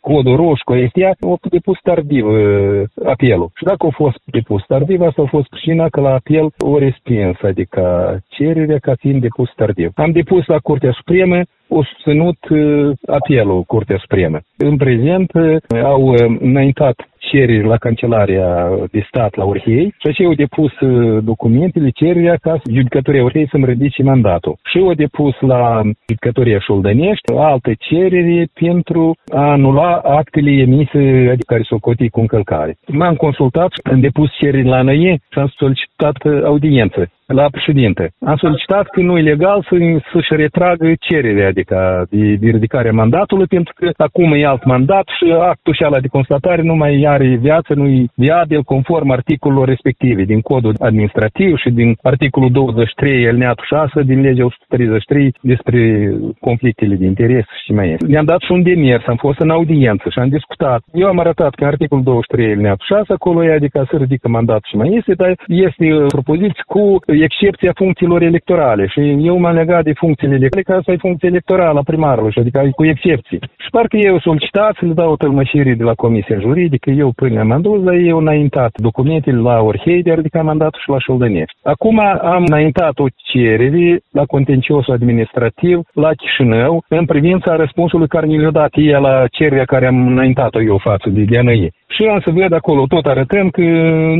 codul 0.00 0.36
roșu 0.36 0.64
cu 0.64 0.74
STA, 0.88 1.10
au 1.20 1.38
depus 1.50 1.78
tardiv 1.82 2.26
uh, 2.26 2.82
apelul. 3.04 3.50
Și 3.54 3.64
dacă 3.64 3.86
a 3.86 3.94
fost 3.94 4.18
depus 4.24 4.62
tardiv, 4.66 5.00
asta 5.00 5.22
a 5.22 5.34
fost 5.36 5.48
pricina 5.48 5.88
că 5.88 6.00
la 6.00 6.12
apel 6.14 6.46
o 6.58 6.78
respins, 6.78 7.36
adică 7.42 7.82
cererea 8.28 8.78
ca 8.78 8.92
fiind 8.98 9.20
depus 9.20 9.50
tardiv. 9.56 9.90
Am 9.94 10.10
depus 10.12 10.46
la 10.46 10.58
Curtea 10.58 10.92
Supremă, 10.92 11.40
o 11.68 11.82
susținut 11.82 12.38
uh, 12.48 12.90
apelul 13.06 13.62
Curtea 13.62 13.98
Supremă. 13.98 14.38
În 14.56 14.76
prezent 14.76 15.30
uh, 15.34 15.82
au 15.82 16.14
înaintat 16.40 17.08
cereri 17.30 17.66
la 17.72 17.76
Cancelarea 17.76 18.68
de 18.90 19.06
Stat 19.08 19.34
la 19.34 19.44
Orhei 19.44 19.94
și 19.98 20.06
aceea 20.06 20.28
au 20.28 20.34
depus 20.34 20.72
documentele, 21.20 21.88
cererea 21.90 22.36
ca 22.42 22.60
judecătoria 22.70 23.24
Orhei 23.24 23.48
să-mi 23.50 23.64
ridice 23.64 24.02
mandatul. 24.02 24.56
Și 24.70 24.78
au 24.78 24.92
depus 24.92 25.34
la 25.40 25.82
judecătoria 26.08 26.58
Șoldănești 26.58 27.32
alte 27.36 27.74
cereri 27.78 28.48
pentru 28.54 29.16
a 29.32 29.50
anula 29.50 29.92
actele 29.96 30.50
emise 30.50 31.28
adică 31.32 31.46
care 31.46 31.62
s-au 31.68 31.78
cotit 31.78 32.10
cu 32.10 32.20
încălcare. 32.20 32.76
M-am 32.86 33.14
consultat, 33.14 33.70
am 33.82 34.00
depus 34.00 34.30
cereri 34.38 34.68
la 34.68 34.82
NAE 34.82 35.18
și 35.32 35.38
am 35.38 35.52
solicitat 35.56 36.16
audiență 36.44 37.10
la 37.32 37.48
președinte. 37.50 38.12
Am 38.20 38.36
solicitat 38.36 38.86
că 38.86 39.00
nu 39.00 39.18
e 39.18 39.22
legal 39.22 39.66
să, 39.68 39.76
să-și 40.12 40.36
retragă 40.42 40.92
cererea, 41.00 41.48
adică 41.48 42.06
de, 42.10 42.34
de 42.34 42.48
ridicarea 42.50 42.92
mandatului, 42.92 43.46
pentru 43.46 43.72
că 43.76 43.90
acum 43.96 44.32
e 44.32 44.46
alt 44.46 44.64
mandat 44.64 45.06
și 45.18 45.32
actul 45.32 45.74
și 45.74 45.82
ala 45.82 46.00
de 46.00 46.08
constatare 46.08 46.62
nu 46.62 46.74
mai 46.74 47.04
are 47.08 47.38
viață, 47.40 47.74
nu 47.74 47.86
e 47.86 48.06
viabil 48.14 48.62
conform 48.62 49.10
articolelor 49.10 49.68
respective 49.68 50.22
din 50.22 50.40
codul 50.40 50.74
administrativ 50.78 51.56
și 51.56 51.70
din 51.70 51.96
articolul 52.02 52.50
23 52.50 53.26
alineatul 53.26 53.64
6 53.64 54.02
din 54.02 54.20
legea 54.20 54.44
133 54.44 55.34
despre 55.40 56.12
conflictele 56.40 56.94
de 56.94 57.04
interes 57.04 57.44
și 57.64 57.72
mai 57.72 57.90
este. 57.90 58.06
Ne-am 58.06 58.24
dat 58.24 58.40
și 58.40 58.52
un 58.52 58.62
demers, 58.62 59.06
am 59.06 59.16
fost 59.16 59.38
în 59.38 59.50
audiență 59.50 60.08
și 60.08 60.18
am 60.18 60.28
discutat. 60.28 60.80
Eu 60.92 61.06
am 61.06 61.18
arătat 61.18 61.54
că 61.54 61.64
articolul 61.64 62.04
23 62.04 62.52
alineatul 62.52 62.86
6 62.86 63.12
acolo 63.12 63.44
e 63.44 63.52
adică 63.52 63.86
să 63.90 63.96
ridică 63.96 64.28
mandatul 64.28 64.68
și 64.70 64.76
mai 64.76 64.94
este, 64.98 65.12
dar 65.12 65.34
este 65.46 65.86
propoziție 66.08 66.62
cu 66.66 66.98
excepția 67.22 67.72
funcțiilor 67.74 68.22
electorale 68.22 68.86
și 68.86 69.00
eu 69.30 69.38
m-am 69.38 69.54
legat 69.54 69.82
de 69.84 69.92
funcțiile 69.92 70.34
electorale 70.34 70.46
ca 70.70 70.84
să 70.84 70.90
ai 70.90 70.98
funcție 70.98 71.28
electorală 71.28 71.78
a 71.78 71.88
primarului 71.90 72.32
și 72.32 72.38
adică 72.38 72.68
cu 72.74 72.84
excepții. 72.84 73.38
Și 73.64 73.70
parcă 73.70 73.96
eu 73.96 74.18
solicitat 74.18 74.76
să 74.78 74.84
le 74.86 74.92
dau 74.92 75.10
o 75.12 75.16
tălmășire 75.16 75.74
de 75.74 75.84
la 75.84 75.94
Comisia 75.94 76.38
Juridică, 76.38 76.90
eu 76.90 77.12
până 77.16 77.40
am 77.40 77.60
dus, 77.60 77.82
dar 77.82 77.94
eu 77.94 78.18
înaintat 78.18 78.72
documentele 78.76 79.40
la 79.40 79.60
Orhei 79.60 80.02
de 80.02 80.12
ridicat 80.12 80.44
mandatul 80.44 80.80
și 80.82 80.90
la 80.90 80.98
Șoldănești. 80.98 81.58
Acum 81.62 81.98
am 82.34 82.44
înaintat 82.46 82.98
o 82.98 83.06
cerere 83.30 84.00
la 84.12 84.24
contenciosul 84.24 84.94
administrativ 84.94 85.80
la 85.92 86.10
Chișinău 86.12 86.84
în 86.88 87.04
privința 87.04 87.56
răspunsului 87.56 88.08
care 88.08 88.26
mi 88.26 88.42
l-a 88.42 88.50
dat 88.50 88.72
el 88.72 89.00
la 89.00 89.24
cererea 89.30 89.64
care 89.64 89.86
am 89.86 90.06
înaintat-o 90.06 90.62
eu 90.62 90.78
față 90.78 91.08
de 91.10 91.22
DNI. 91.22 91.70
Și 91.94 92.02
am 92.04 92.20
să 92.20 92.30
văd 92.30 92.52
acolo, 92.52 92.86
tot 92.86 93.06
arătăm 93.06 93.48
că 93.48 93.62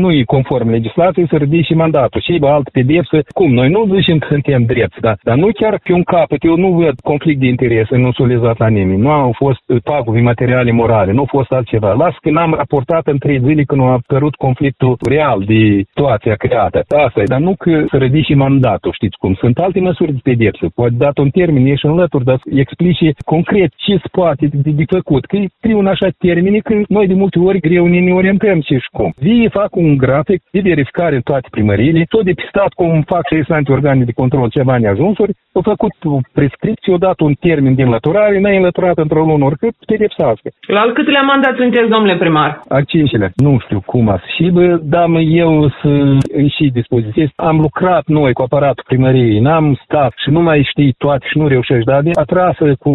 nu 0.02 0.10
e 0.10 0.22
conform 0.22 0.68
legislației 0.68 1.28
să 1.28 1.36
ridice 1.36 1.74
mandatul. 1.74 2.20
Și 2.20 2.38
alt 2.40 2.68
pedepsă, 2.68 3.16
cum? 3.34 3.52
Noi 3.52 3.68
nu 3.68 3.94
zicem 3.94 4.18
că 4.18 4.26
suntem 4.30 4.62
drepți, 4.64 5.00
da? 5.00 5.14
dar 5.22 5.36
nu 5.36 5.48
chiar 5.54 5.80
pe 5.84 5.92
un 5.92 6.02
capăt, 6.02 6.44
eu 6.44 6.56
nu 6.56 6.68
văd 6.72 7.00
conflict 7.00 7.40
de 7.40 7.46
interese, 7.46 7.96
nu 7.96 8.12
s-a 8.12 8.24
lezat 8.24 8.58
la 8.58 8.68
nimeni, 8.68 9.00
nu 9.00 9.10
au 9.10 9.32
fost 9.36 9.62
pagube 9.84 10.20
materiale 10.20 10.72
morale, 10.72 11.12
nu 11.12 11.22
a 11.22 11.30
fost 11.36 11.52
altceva. 11.52 11.92
Las 11.92 12.14
că 12.22 12.30
n-am 12.30 12.54
raportat 12.54 13.06
în 13.06 13.18
trei 13.18 13.40
zile 13.40 13.62
când 13.62 13.80
a 13.80 13.84
apărut 13.84 14.34
conflictul 14.34 14.96
real 15.08 15.42
de 15.46 15.82
situația 15.88 16.34
creată. 16.34 16.78
Asta 17.06 17.20
e, 17.20 17.32
dar 17.34 17.40
nu 17.40 17.54
că 17.58 17.84
să 17.90 17.96
ridice 17.96 18.34
mandatul, 18.34 18.92
știți 18.92 19.18
cum? 19.18 19.34
Sunt 19.34 19.58
alte 19.58 19.80
măsuri 19.80 20.12
de 20.12 20.20
pedepsă. 20.22 20.66
Poate 20.74 20.94
dat 20.98 21.18
un 21.18 21.30
termen, 21.30 21.66
ești 21.66 21.86
în 21.86 21.94
lături, 21.94 22.24
dar 22.24 22.40
explice 22.50 23.12
concret 23.24 23.70
ce 23.76 23.92
se 23.92 24.08
poate 24.12 24.46
de, 24.52 24.70
de 24.70 24.84
făcut. 24.86 25.24
Că 25.26 25.36
e 25.60 25.74
un 25.74 25.86
așa 25.86 26.08
termeni 26.18 26.60
că 26.60 26.74
noi 26.88 27.06
de 27.06 27.14
multe 27.14 27.38
ori 27.38 27.57
greu 27.58 27.86
ne, 27.86 28.00
ne 28.00 28.12
orientăm 28.12 28.60
ce 28.60 28.74
și 28.74 28.80
șcum. 28.80 29.12
Vie 29.16 29.48
fac 29.48 29.76
un 29.76 29.96
grafic 29.96 30.40
de 30.50 30.60
verificare 30.60 31.14
în 31.14 31.20
toate 31.20 31.48
primările, 31.50 32.04
tot 32.08 32.24
depistat 32.24 32.72
cum 32.72 33.02
fac 33.02 33.26
și 33.28 33.34
restante 33.34 33.72
organe 33.72 34.04
de 34.04 34.12
control 34.12 34.48
ceva 34.48 34.78
neajunsuri, 34.78 35.32
au 35.52 35.62
făcut 35.62 35.94
prescripție, 36.32 36.92
au 36.92 36.98
dat 36.98 37.20
un 37.20 37.34
termen 37.40 37.74
de 37.74 37.82
înlăturare, 37.82 38.40
n-ai 38.40 38.56
înlăturat 38.56 38.98
într-o 38.98 39.24
lună 39.24 39.44
oricât, 39.44 39.74
pedepsească. 39.86 40.48
La 40.66 40.80
al 40.80 40.92
câtelea 40.92 41.22
mandat 41.22 41.56
sunteți, 41.56 41.88
domnule 41.88 42.16
primar? 42.16 42.62
A 42.68 42.80
cincilea. 42.80 43.30
Nu 43.36 43.58
știu 43.64 43.80
cum 43.86 44.08
a 44.08 44.22
și, 44.36 44.50
bă, 44.50 44.80
dar 44.82 45.08
eu 45.44 45.68
să 45.80 46.16
și 46.56 46.70
dispoziție. 46.72 47.30
Am 47.36 47.60
lucrat 47.60 48.04
noi 48.06 48.32
cu 48.32 48.42
aparatul 48.42 48.84
primăriei, 48.86 49.40
n-am 49.40 49.80
stat 49.84 50.12
și 50.22 50.30
nu 50.30 50.40
mai 50.42 50.68
știi 50.70 50.94
toate 50.98 51.26
și 51.30 51.38
nu 51.38 51.48
reușești, 51.48 51.84
dar 51.84 52.02
atrasă 52.12 52.64
cu 52.78 52.92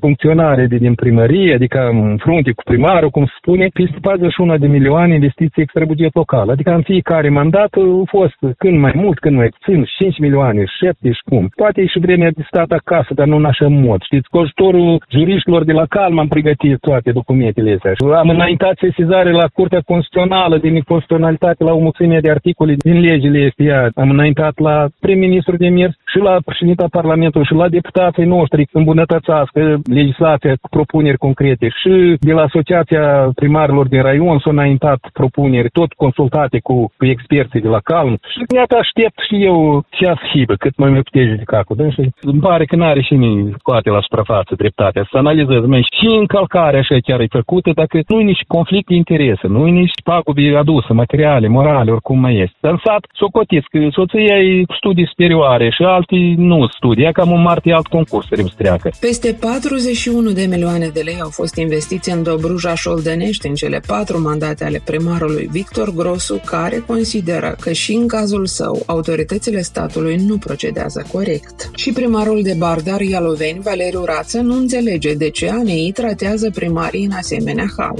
funcționare 0.00 0.66
de 0.66 0.76
din 0.76 0.94
primărie, 0.94 1.54
adică 1.54 1.88
în 1.92 2.16
frunte 2.16 2.50
cu 2.52 2.62
primarul, 2.62 3.10
cum 3.10 3.24
se 3.24 3.32
spune, 3.36 3.66
peste 3.74 3.98
41 4.00 4.56
de 4.56 4.66
milioane 4.66 5.14
investiții 5.14 5.62
extrabuget 5.62 6.14
local. 6.14 6.50
Adică 6.50 6.70
în 6.70 6.82
fiecare 6.82 7.28
mandat 7.28 7.72
a 7.74 8.02
fost 8.16 8.38
când 8.58 8.78
mai 8.78 8.92
mult, 8.94 9.18
când 9.18 9.36
mai 9.36 9.48
puțin, 9.48 9.84
5 9.98 10.18
milioane, 10.18 10.64
7 10.64 11.12
și 11.12 11.22
cum. 11.30 11.48
Poate 11.56 11.80
e 11.80 11.86
și 11.86 11.98
vremea 11.98 12.30
de 12.30 12.42
stat 12.46 12.70
acasă, 12.70 13.10
dar 13.14 13.26
nu 13.26 13.36
în 13.36 13.44
așa 13.44 13.66
mod. 13.68 14.00
Știți, 14.02 14.28
cu 14.28 14.38
ajutorul 14.38 15.02
juriștilor 15.10 15.64
de 15.64 15.72
la 15.72 15.86
Calm 15.86 16.18
am 16.18 16.28
pregătit 16.28 16.78
toate 16.80 17.10
documentele 17.12 17.72
astea. 17.72 17.92
Și 17.92 18.04
am 18.22 18.28
înaintat 18.28 18.74
sesizare 18.78 19.30
la 19.32 19.46
Curtea 19.52 19.82
Constituțională 19.86 20.58
de 20.58 20.68
neconstituționalitate 20.68 21.64
la 21.64 21.72
o 21.72 21.78
mulțime 21.78 22.18
de 22.20 22.30
articole 22.30 22.74
din 22.78 23.00
legile 23.00 23.50
FPA. 23.52 23.88
Am 24.02 24.10
înaintat 24.10 24.58
la 24.58 24.88
prim-ministru 25.00 25.56
de 25.56 25.68
mers 25.68 25.94
și 26.12 26.18
la 26.18 26.34
președinta 26.44 26.86
Parlamentului 26.90 27.46
și 27.46 27.54
la 27.62 27.68
deputații 27.68 28.24
noștri 28.24 28.68
îmbunătățească 28.72 29.60
legislația 29.98 30.54
cu 30.60 30.68
propuneri 30.68 31.24
concrete 31.26 31.66
și 31.80 32.16
de 32.18 32.32
la 32.32 32.42
Asociația 32.42 33.30
Primarilor 33.34 33.88
din 33.90 34.02
Raion 34.02 34.38
s-au 34.38 34.52
înaintat 34.52 35.00
propuneri 35.12 35.70
tot 35.78 35.92
consultate 35.92 36.58
cu, 36.68 36.74
cu 36.98 37.04
experții 37.14 37.60
de 37.66 37.68
la 37.68 37.80
Calm 37.90 38.14
și 38.32 38.40
iată 38.54 38.74
aștept 38.76 39.18
și 39.28 39.36
eu 39.50 39.84
ce 39.96 40.06
schibă, 40.24 40.54
cât 40.54 40.76
mai 40.76 40.90
mult 40.90 41.04
puteți 41.08 41.30
judeca 41.32 41.60
cu 41.68 41.74
dânsul. 41.74 42.08
Îmi 42.20 42.40
pare 42.40 42.64
că 42.64 42.76
n-are 42.76 43.02
și 43.02 43.14
nimeni 43.14 43.54
scoate 43.58 43.90
la 43.90 44.00
suprafață 44.00 44.54
dreptatea. 44.62 45.08
Să 45.10 45.16
analizez, 45.16 45.62
mai 45.66 45.88
și 45.98 46.06
încălcarea 46.22 46.80
așa 46.80 46.96
chiar 47.06 47.20
e 47.20 47.36
făcută, 47.40 47.70
dacă 47.74 47.96
nu 48.08 48.20
e 48.20 48.22
nici 48.22 48.44
conflict 48.46 48.88
de 48.88 48.94
interese, 48.94 49.46
nu 49.46 49.66
e 49.66 49.70
nici 49.70 50.02
pagube 50.04 50.56
aduse, 50.56 50.92
materiale, 50.92 51.48
morale, 51.48 51.90
oricum 51.90 52.18
mai 52.18 52.34
este. 52.44 52.56
Dar 52.60 52.72
în 52.72 52.80
sat, 52.84 53.02
socotiți 53.12 53.68
că 53.70 53.78
soția 53.90 54.38
e 54.38 54.64
studii 54.76 55.06
superioare 55.06 55.70
și 55.70 55.82
alții 55.82 56.34
nu 56.38 56.68
studii, 56.76 57.04
e 57.04 57.12
cam 57.12 57.30
un 57.30 57.42
marte 57.42 57.72
alt 57.72 57.86
concurs 57.86 58.26
să 58.28 58.52
treacă. 58.56 58.90
Peste 59.00 59.36
41 59.40 60.30
de 60.30 60.46
milioane 60.48 60.88
de 60.96 61.00
lei 61.00 61.18
au 61.22 61.30
fost 61.30 61.56
investiți 61.56 62.10
în 62.14 62.22
Dobruja 62.22 62.74
Șoldănești 62.74 63.46
în 63.46 63.54
cele 63.54 63.79
patru 63.86 64.20
mandate 64.20 64.64
ale 64.64 64.82
primarului 64.84 65.48
Victor 65.52 65.90
Grosu, 65.94 66.40
care 66.44 66.82
consideră 66.86 67.56
că 67.60 67.72
și 67.72 67.92
în 67.92 68.08
cazul 68.08 68.46
său 68.46 68.82
autoritățile 68.86 69.62
statului 69.62 70.16
nu 70.16 70.38
procedează 70.38 71.06
corect. 71.12 71.70
Și 71.74 71.92
primarul 71.92 72.42
de 72.42 72.54
Bardar 72.58 73.00
Ialoveni, 73.00 73.60
Valeriu 73.60 74.04
Rață, 74.04 74.40
nu 74.40 74.56
înțelege 74.56 75.14
de 75.14 75.30
ce 75.30 75.50
ANEI 75.50 75.92
tratează 75.92 76.50
primarii 76.50 77.04
în 77.04 77.12
asemenea 77.12 77.66
hal. 77.76 77.98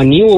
ANIU 0.00 0.28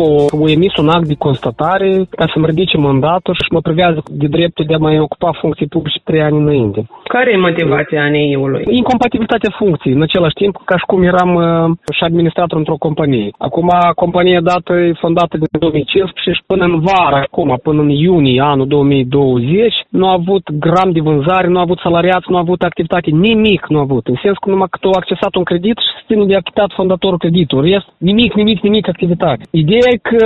a 0.46 0.50
emis 0.56 0.76
un 0.76 0.88
act 0.88 1.06
de 1.06 1.14
constatare 1.26 1.90
ca 2.10 2.26
să-mi 2.32 2.46
ridice 2.46 2.76
mandatul 2.76 3.34
și 3.34 3.52
mă 3.56 3.60
privează 3.60 4.02
de 4.10 4.26
dreptul 4.26 4.64
de 4.68 4.74
a 4.74 4.84
mai 4.86 4.98
ocupa 4.98 5.38
funcții 5.40 5.66
publice 5.66 6.00
trei 6.04 6.22
ani 6.22 6.38
înainte. 6.38 6.80
Care 7.14 7.30
e 7.32 7.46
motivația 7.48 8.02
ANI-ului? 8.02 8.64
Incompatibilitatea 8.68 9.54
funcției, 9.58 9.94
în 9.94 10.02
același 10.02 10.34
timp 10.34 10.54
ca 10.64 10.76
și 10.76 10.84
cum 10.86 11.02
eram 11.02 11.30
uh, 11.34 11.44
și 11.96 12.02
administrator 12.04 12.58
într-o 12.58 12.84
companie. 12.86 13.30
Acum, 13.38 13.68
compania 13.94 14.40
dată 14.40 14.72
e 14.72 15.02
fondată 15.04 15.34
din 15.36 15.60
2015 15.60 16.30
și 16.32 16.46
până 16.46 16.64
în 16.64 16.80
vară, 16.88 17.16
acum, 17.26 17.58
până 17.62 17.80
în 17.80 17.88
iunie 17.88 18.40
anul 18.40 18.66
2020, 18.66 19.74
nu 19.88 20.06
a 20.08 20.12
avut 20.12 20.44
gram 20.64 20.90
de 20.90 21.00
vânzare, 21.00 21.48
nu 21.48 21.58
a 21.58 21.66
avut 21.66 21.78
salariați, 21.78 22.30
nu 22.30 22.36
a 22.36 22.44
avut 22.46 22.62
activitate, 22.62 23.10
nimic 23.10 23.66
nu 23.68 23.78
a 23.78 23.86
avut. 23.88 24.06
În 24.06 24.18
sens 24.22 24.36
că 24.38 24.50
numai 24.50 24.68
că 24.70 24.78
tu 24.80 24.88
accesat 24.90 25.34
un 25.34 25.44
credit 25.50 25.76
și 25.78 26.06
ține 26.06 26.24
de 26.24 26.36
achitat 26.36 26.70
fondatorul 26.74 27.18
creditului. 27.18 27.70
Rest, 27.70 27.88
nimic, 27.98 28.32
nimic, 28.34 28.58
nimic 28.60 28.88
activitate. 28.88 29.42
Ideea 29.50 29.90
e 29.94 30.06
că 30.12 30.24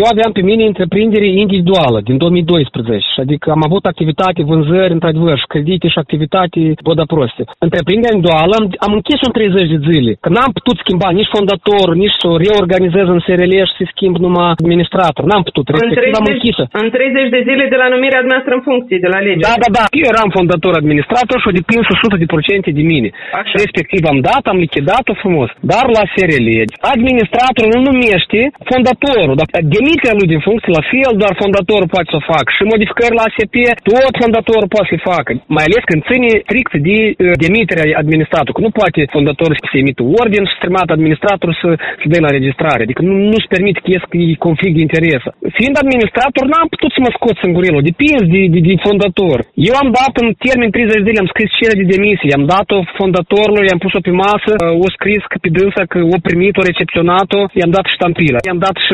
eu 0.00 0.06
aveam 0.12 0.32
pe 0.32 0.42
mine 0.50 0.64
întreprindere 0.72 1.26
individuală 1.42 1.98
din 2.08 2.16
2012, 2.16 3.06
adică 3.24 3.46
am 3.50 3.62
avut 3.68 3.84
activitate, 3.84 4.40
vânzări, 4.50 4.92
într-adevăr, 4.92 5.36
și 5.38 5.50
credite 5.54 5.86
și 5.88 5.98
activitate 6.04 6.60
boda 6.88 7.04
proste. 7.14 7.42
Întreprinderea 7.66 8.14
individuală 8.14 8.52
am, 8.60 8.64
am 8.86 8.92
închis 8.98 9.20
în 9.26 9.32
30 9.32 9.68
de 9.74 9.78
zile, 9.90 10.10
că 10.24 10.28
n-am 10.34 10.52
putut 10.58 10.76
schimba 10.82 11.08
nici 11.18 11.32
fondator, 11.36 11.86
nici 12.02 12.16
să 12.20 12.26
o 12.32 12.36
reorganizez 12.44 13.06
în 13.14 13.20
SRL 13.24 13.54
și 13.68 13.76
să 13.78 13.84
schimb 13.92 14.14
numai 14.24 14.48
administrator. 14.54 15.22
N-am 15.30 15.44
putut, 15.48 15.64
respectiv 15.74 16.14
am 16.20 16.28
închis 16.34 16.56
În 16.82 16.88
30 16.90 17.34
de 17.36 17.40
zile 17.48 17.64
de 17.72 17.78
la 17.82 17.88
numirea 17.94 18.22
noastră 18.30 18.52
în 18.58 18.62
funcție, 18.68 18.96
de 19.04 19.10
la 19.14 19.20
lege. 19.26 19.42
Da, 19.48 19.54
da, 19.62 19.68
da. 19.78 19.84
Eu 20.00 20.06
eram 20.14 20.28
fondator 20.38 20.72
administrator 20.82 21.36
și 21.40 21.48
o 21.50 21.56
depins 21.60 21.84
100% 21.92 22.22
de 22.22 22.32
procente 22.34 22.70
de 22.78 22.84
mine. 22.92 23.08
Așa. 23.40 23.56
Respectiv 23.64 24.00
am 24.12 24.18
dat, 24.30 24.42
am 24.52 24.58
lichidat-o 24.64 25.14
frumos. 25.22 25.50
Dar 25.72 25.84
la 25.96 26.02
SRL, 26.12 26.48
administratorul 26.94 27.70
nu 27.74 27.80
numește 27.90 28.40
fondatorul. 28.70 29.34
Dacă 29.42 29.56
demiterea 29.76 30.18
lui 30.18 30.32
din 30.32 30.42
funcție, 30.48 30.76
la 30.78 30.84
fel, 30.92 31.12
doar 31.22 31.34
fondatorul 31.42 31.88
poate 31.94 32.08
să 32.12 32.18
o 32.20 32.26
facă. 32.32 32.48
Și 32.56 32.70
modificări 32.74 33.16
la 33.18 33.24
ASP, 33.28 33.56
tot 33.88 34.14
fondatorul 34.22 34.68
poate 34.74 34.88
să 34.92 35.06
facă. 35.12 35.30
Mai 35.56 35.64
ales 35.68 35.82
când 35.90 36.00
ține 36.10 36.30
strict 36.46 36.72
de 36.88 36.98
uh, 37.08 37.14
demiterea 37.44 37.86
administratorului. 38.02 38.58
Că 38.58 38.66
nu 38.66 38.72
poate 38.80 39.00
fondatorul 39.16 39.56
să 39.58 39.76
emită 39.82 40.02
ordin 40.22 40.44
și 40.50 40.58
stremat 40.60 40.88
administratorul 40.96 41.56
să, 41.62 41.68
să 42.00 42.06
dea 42.12 42.22
la 42.26 42.34
registrare. 42.38 42.82
Adică 42.86 43.00
nu, 43.08 43.14
nu-și 43.32 43.52
permite 43.54 43.78
că 43.82 43.88
e 43.92 44.46
conflict 44.48 44.74
de 44.76 44.84
interes. 44.86 45.22
Fiind 45.58 45.74
administrator, 45.84 46.44
n-am 46.52 46.68
putut 46.74 46.90
să 46.96 47.00
mă 47.04 47.10
scot 47.16 47.36
singurelul. 47.44 47.82
Depinde 47.90 48.24
de, 48.34 48.40
de, 48.54 48.60
de 48.68 48.74
fondator. 48.86 49.38
Eu 49.70 49.74
am 49.82 49.88
dat 50.00 50.12
în 50.22 50.28
termen 50.46 50.70
30 50.70 50.90
de 50.96 51.06
zile, 51.06 51.22
am 51.22 51.32
scris 51.34 51.48
cerere 51.58 51.80
de 51.82 51.92
demisie, 51.94 52.28
i-am 52.30 52.46
dat-o 52.54 52.78
fondatorului, 52.98 53.66
i-am 53.68 53.82
pus-o 53.84 54.00
pe 54.06 54.12
masă, 54.24 54.52
uh, 54.58 54.84
o 54.86 54.88
scris 54.96 55.22
că 55.30 55.36
pe 55.42 55.48
dânsa 55.56 55.82
că 55.92 55.98
o 56.14 56.18
primit, 56.28 56.54
o 56.56 56.68
recepționat-o, 56.70 57.40
i-am 57.58 57.72
dat 57.76 57.86
ștampila. 58.22 58.46
I-am 58.48 58.62
dat 58.66 58.76
și 58.86 58.92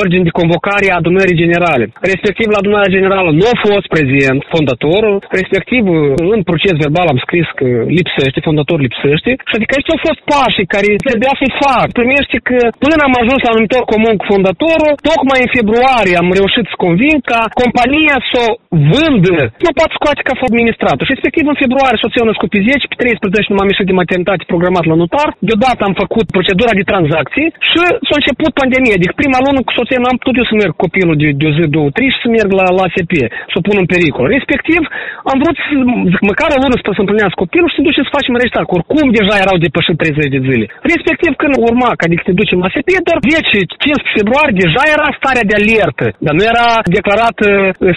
ordine 0.00 0.24
de 0.28 0.38
convocare 0.40 0.86
a 0.88 1.00
adunării 1.02 1.40
generale. 1.42 1.84
Respectiv, 2.12 2.46
la 2.54 2.60
adunarea 2.62 2.94
generală 2.96 3.30
nu 3.40 3.46
a 3.52 3.56
fost 3.68 3.86
prezent 3.96 4.40
fondatorul, 4.54 5.16
respectiv, 5.40 5.82
în 6.34 6.40
proces 6.50 6.74
verbal 6.84 7.06
am 7.10 7.20
scris 7.26 7.46
că 7.58 7.66
lipsește, 7.98 8.46
fondatorul 8.48 8.86
lipsește, 8.88 9.30
și 9.48 9.54
adică 9.56 9.72
aici 9.74 9.92
au 9.94 10.00
fost 10.06 10.20
pașii 10.32 10.72
care 10.74 10.88
trebuia 11.08 11.34
să-i 11.40 11.56
fac. 11.64 11.86
Primește 12.00 12.36
că 12.48 12.58
până 12.84 13.00
am 13.08 13.14
ajuns 13.22 13.40
la 13.46 13.54
numitor 13.56 13.82
comun 13.92 14.14
cu 14.20 14.26
fondatorul, 14.32 14.92
tocmai 15.08 15.40
în 15.44 15.50
februarie 15.58 16.16
am 16.22 16.30
reușit 16.40 16.64
să 16.70 16.76
convin 16.86 17.16
ca 17.30 17.40
compania 17.60 18.16
să 18.32 18.38
o 18.44 18.54
vândă, 18.90 19.38
nu 19.64 19.70
pot 19.78 19.90
scoate 19.98 20.20
ca 20.28 20.34
administrator. 20.48 21.04
Și 21.06 21.14
respectiv 21.16 21.44
în 21.52 21.62
februarie 21.64 22.02
soția 22.04 22.22
a 22.24 22.30
născut 22.32 22.48
pe 22.54 22.60
10, 22.68 22.90
pe 22.90 22.96
13 23.02 23.50
nu 23.50 23.56
m-am 23.56 23.70
ieșit 23.72 23.86
de 23.90 23.98
maternitate 24.02 24.50
programat 24.52 24.84
la 24.90 24.96
notar, 25.02 25.28
deodată 25.48 25.80
am 25.84 25.94
făcut 26.02 26.26
procedura 26.36 26.72
de 26.78 26.88
tranzacții 26.90 27.48
și 27.70 27.82
s-a 28.06 28.16
început 28.20 28.52
pandemia. 28.66 28.96
Adică 28.98 29.14
prima 29.22 29.38
lună 29.46 29.60
cu 29.66 29.72
soția 29.78 29.98
n-am 30.02 30.18
putut 30.20 30.36
eu 30.40 30.46
să 30.50 30.54
merg 30.62 30.74
copilul 30.84 31.16
de, 31.22 31.28
de 31.40 31.46
o 31.50 31.52
zi, 31.56 31.62
două, 31.76 31.88
trei 31.96 32.10
și 32.14 32.22
să 32.24 32.28
merg 32.36 32.50
la, 32.60 32.66
la 32.76 32.82
ASP, 32.86 33.12
să 33.50 33.56
o 33.58 33.64
pun 33.66 33.76
în 33.82 33.88
pericol. 33.94 34.26
Respectiv, 34.36 34.80
am 35.30 35.36
vrut 35.42 35.56
să, 35.66 35.74
zic, 36.12 36.20
măcar 36.30 36.48
o 36.56 36.58
lună 36.62 36.76
să 36.76 36.90
să 36.96 37.02
împlinească 37.02 37.38
copilul 37.44 37.68
și 37.70 37.76
să 37.78 37.86
ducem 37.88 38.04
să 38.06 38.16
facem 38.18 38.32
înregistrare. 38.34 38.74
Oricum 38.78 39.06
deja 39.18 39.34
erau 39.44 39.56
depășit 39.66 39.96
30 40.02 40.34
de 40.36 40.40
zile. 40.48 40.64
Respectiv, 40.94 41.30
când 41.42 41.54
urma, 41.68 41.90
ca 41.98 42.04
adică 42.06 42.22
te 42.26 42.38
ducem 42.40 42.58
la 42.62 42.68
ASP, 42.68 42.88
doar 43.08 43.18
10-15 43.22 44.16
februarie 44.18 44.60
deja 44.64 44.82
era 44.96 45.06
starea 45.20 45.48
de 45.50 45.54
alertă, 45.60 46.06
dar 46.24 46.34
nu 46.38 46.44
era 46.52 46.66
declarată 46.98 47.46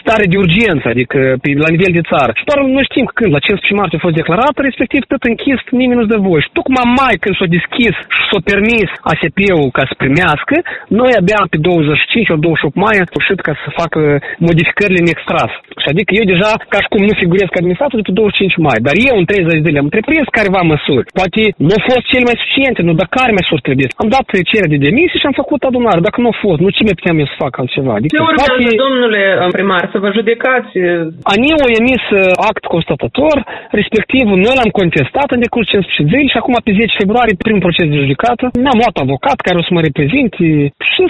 stare 0.02 0.26
de 0.32 0.38
urgență, 0.44 0.86
adică 0.94 1.18
pe, 1.42 1.50
la 1.66 1.70
nivel 1.76 1.92
de 1.98 2.08
țară. 2.12 2.32
Și 2.40 2.48
doar 2.50 2.60
noi 2.76 2.90
știm 2.90 3.06
când, 3.18 3.32
la 3.36 3.42
15 3.46 3.80
martie 3.80 3.98
a 4.00 4.06
fost 4.06 4.18
declarată, 4.22 4.58
respectiv 4.62 5.02
tot 5.12 5.24
închis, 5.32 5.60
nimeni 5.80 5.98
nu-ți 6.00 6.14
dă 6.14 6.20
voie. 6.28 6.42
Și 6.46 6.56
tocmai 6.60 6.86
mai 7.00 7.16
când 7.24 7.36
s-a 7.36 7.48
deschis 7.58 7.96
și 8.16 8.24
s-a 8.30 8.40
permis 8.52 8.90
ASP-ul 9.12 9.76
ca 9.78 9.84
să 9.90 9.94
primească, 10.04 10.56
noi 11.02 11.12
abia 11.20 11.42
pe 11.54 11.58
25 11.58 12.30
sau 12.30 12.38
28 12.38 12.76
mai 12.86 12.96
am 13.00 13.08
sfârșit 13.12 13.40
ca 13.48 13.54
să 13.64 13.78
facă 13.82 14.00
modificările 14.48 15.00
în 15.04 15.12
extras. 15.14 15.52
Și 15.82 15.88
adică 15.92 16.12
eu 16.20 16.26
deja, 16.34 16.52
ca 16.74 16.80
și 16.84 16.92
cum 16.94 17.02
nu 17.10 17.16
figurez 17.24 17.48
ca 17.50 17.60
administrator, 17.60 17.98
de 18.00 18.08
pe 18.10 18.14
25 18.20 18.66
mai. 18.68 18.78
Dar 18.88 18.96
eu 19.10 19.16
în 19.22 19.26
30 19.30 19.58
de 19.58 19.66
zile 19.66 19.82
am 19.82 19.90
întreprins 19.90 20.26
careva 20.38 20.62
măsuri. 20.74 21.06
Poate 21.20 21.42
nu 21.66 21.74
au 21.78 21.84
fost 21.90 22.04
cele 22.12 22.28
mai 22.30 22.40
suficiente, 22.42 22.80
nu, 22.88 22.94
dar 23.00 23.08
care 23.18 23.32
măsuri 23.40 23.66
trebuie. 23.68 23.88
Am 24.04 24.10
dat 24.16 24.26
cerere 24.50 24.74
de 24.74 24.84
demisie 24.88 25.20
și 25.20 25.30
am 25.30 25.40
făcut 25.42 25.62
adunare. 25.70 26.00
Dacă 26.08 26.18
nu 26.24 26.30
a 26.34 26.36
fost, 26.46 26.60
nu 26.64 26.70
ce 26.76 26.84
mai 26.88 26.98
puteam 27.00 27.18
eu 27.22 27.30
să 27.32 27.42
fac 27.46 27.54
altceva. 27.62 27.94
Adică, 28.00 28.14
ce 28.16 28.24
urmează, 28.30 28.60
poate... 28.62 28.84
domnule 28.86 29.22
primar, 29.58 29.84
să 29.94 29.98
vă 30.04 30.10
judecați? 30.20 30.72
ANIU 31.32 31.58
a 31.66 31.70
emis 31.82 32.04
uh, 32.12 32.22
act 32.50 32.64
constatator, 32.76 33.36
respectiv 33.82 34.26
noi 34.46 34.56
l-am 34.60 34.72
contestat 34.82 35.30
în 35.36 35.42
decurs 35.46 35.68
15 35.68 36.10
zile 36.14 36.32
și 36.34 36.40
acum 36.42 36.56
pe 36.68 36.72
10 36.80 37.02
februarie 37.02 37.44
primul 37.46 37.66
proces 37.66 37.86
de 37.92 38.02
judecată. 38.04 38.46
Mi-am 38.64 38.80
luat 38.82 38.96
avocat 39.06 39.38
care 39.46 39.58
o 39.62 39.64
să 39.68 39.72
mă 39.76 39.82
reprezinte 39.88 40.40
și 40.40 40.49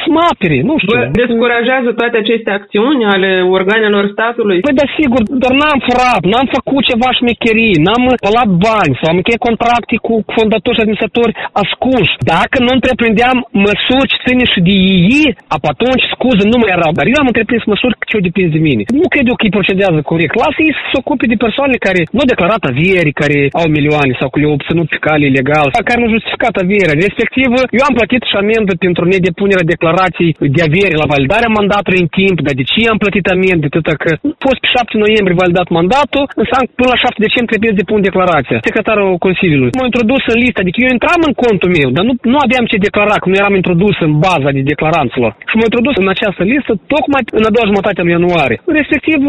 să 0.04 0.10
mă 0.16 0.22
apere, 0.34 0.58
nu 0.70 0.76
știu. 0.82 0.92
Vă 0.92 1.02
descurajează 1.22 1.90
toate 2.00 2.18
aceste 2.24 2.50
acțiuni 2.60 3.02
ale 3.14 3.32
organelor 3.58 4.06
statului? 4.16 4.60
Păi 4.66 4.78
da, 4.80 4.86
sigur, 5.00 5.22
dar 5.44 5.54
n-am 5.60 5.80
furat, 5.88 6.22
n-am 6.32 6.48
făcut 6.58 6.82
ceva 6.92 7.10
șmecherii, 7.20 7.82
n-am 7.86 8.04
pălat 8.26 8.50
bani 8.68 8.98
sau 9.00 9.08
am 9.10 9.20
încheiat 9.20 9.44
contracte 9.50 9.96
cu 10.08 10.14
fondatori 10.38 10.76
și 10.76 10.84
administratori 10.84 11.34
ascunși. 11.64 12.14
Dacă 12.34 12.58
nu 12.66 12.72
întreprindeam 12.78 13.38
măsuri 13.68 14.10
ce 14.12 14.18
ține 14.26 14.46
și 14.54 14.60
de 14.70 14.76
ei, 15.20 15.30
atunci 15.72 16.04
scuze 16.14 16.44
nu 16.52 16.58
mai 16.62 16.74
erau. 16.78 16.92
Dar 16.98 17.06
eu 17.14 17.20
am 17.22 17.32
întreprins 17.32 17.64
măsuri 17.74 17.98
ce 18.10 18.18
o 18.20 18.26
depinde 18.28 18.52
de 18.58 18.62
mine. 18.68 18.84
Nu 19.02 19.08
cred 19.14 19.26
eu 19.30 19.38
că 19.38 19.46
ei 19.46 19.58
procedează 19.58 20.00
corect. 20.12 20.34
Lasă 20.44 20.60
ei 20.68 20.78
să 20.80 20.84
se 20.92 21.00
ocupe 21.02 21.26
de 21.32 21.42
persoane 21.46 21.76
care 21.88 22.02
nu 22.14 22.22
au 22.22 22.32
declarat 22.34 22.62
avieri, 22.72 23.18
care 23.22 23.38
au 23.60 23.68
milioane 23.78 24.14
sau 24.20 24.28
că 24.30 24.38
le-au 24.40 24.58
obținut 24.58 24.88
pe 24.94 25.04
cale 25.08 25.24
ilegal, 25.32 25.68
sau 25.76 25.84
care 25.88 26.00
nu 26.00 26.08
au 26.08 26.16
justificat 26.18 26.54
avierea. 26.64 27.02
Respectiv, 27.08 27.48
eu 27.78 27.84
am 27.88 27.98
plătit 28.00 28.24
și 28.30 28.36
amendă 28.44 28.72
pentru 28.86 29.04
nedepunerea 29.30 29.72
declarației 29.74 30.32
de 30.56 30.62
aviere 30.68 30.96
la 31.02 31.12
validarea 31.14 31.56
mandatului 31.60 32.04
în 32.06 32.10
timp, 32.20 32.38
dar 32.46 32.56
de 32.62 32.66
ce 32.72 32.80
am 32.92 33.02
plătit 33.04 33.26
amendă? 33.36 33.66
Atâta 33.70 33.94
că 34.04 34.10
fost 34.46 34.60
pe 34.64 34.70
7 34.76 35.04
noiembrie 35.06 35.42
validat 35.44 35.68
mandatul, 35.78 36.26
înseamnă 36.42 36.66
că 36.68 36.74
până 36.82 36.90
până 36.90 37.02
la 37.02 37.06
7 37.06 37.26
decembrie 37.28 37.54
trebuie 37.54 37.76
să 37.76 37.82
depun 37.84 38.00
declarația. 38.10 38.58
Secretarul 38.70 39.10
Consiliului. 39.28 39.72
M-a 39.78 39.90
introdus 39.92 40.24
în 40.34 40.38
listă, 40.44 40.60
adică 40.62 40.78
eu 40.80 40.92
intram 40.98 41.22
în 41.30 41.36
contul 41.46 41.70
meu, 41.78 41.90
dar 41.96 42.04
nu, 42.10 42.14
nu 42.34 42.38
aveam 42.46 42.66
ce 42.72 42.86
declara, 42.88 43.16
că 43.22 43.28
nu 43.30 43.40
eram 43.42 43.54
introdus 43.62 43.96
în 44.08 44.14
baza 44.28 44.50
de 44.58 44.62
declaranților. 44.74 45.32
Și 45.50 45.56
m-a 45.58 45.68
introdus 45.70 45.96
în 46.04 46.10
această 46.16 46.44
listă 46.54 46.72
tocmai 46.94 47.22
în 47.40 47.44
a 47.48 47.52
doua 47.56 47.70
jumătate 47.72 47.98
a 48.00 48.06
lui 48.06 48.16
ianuarie. 48.18 48.58
Respectiv, 48.80 49.20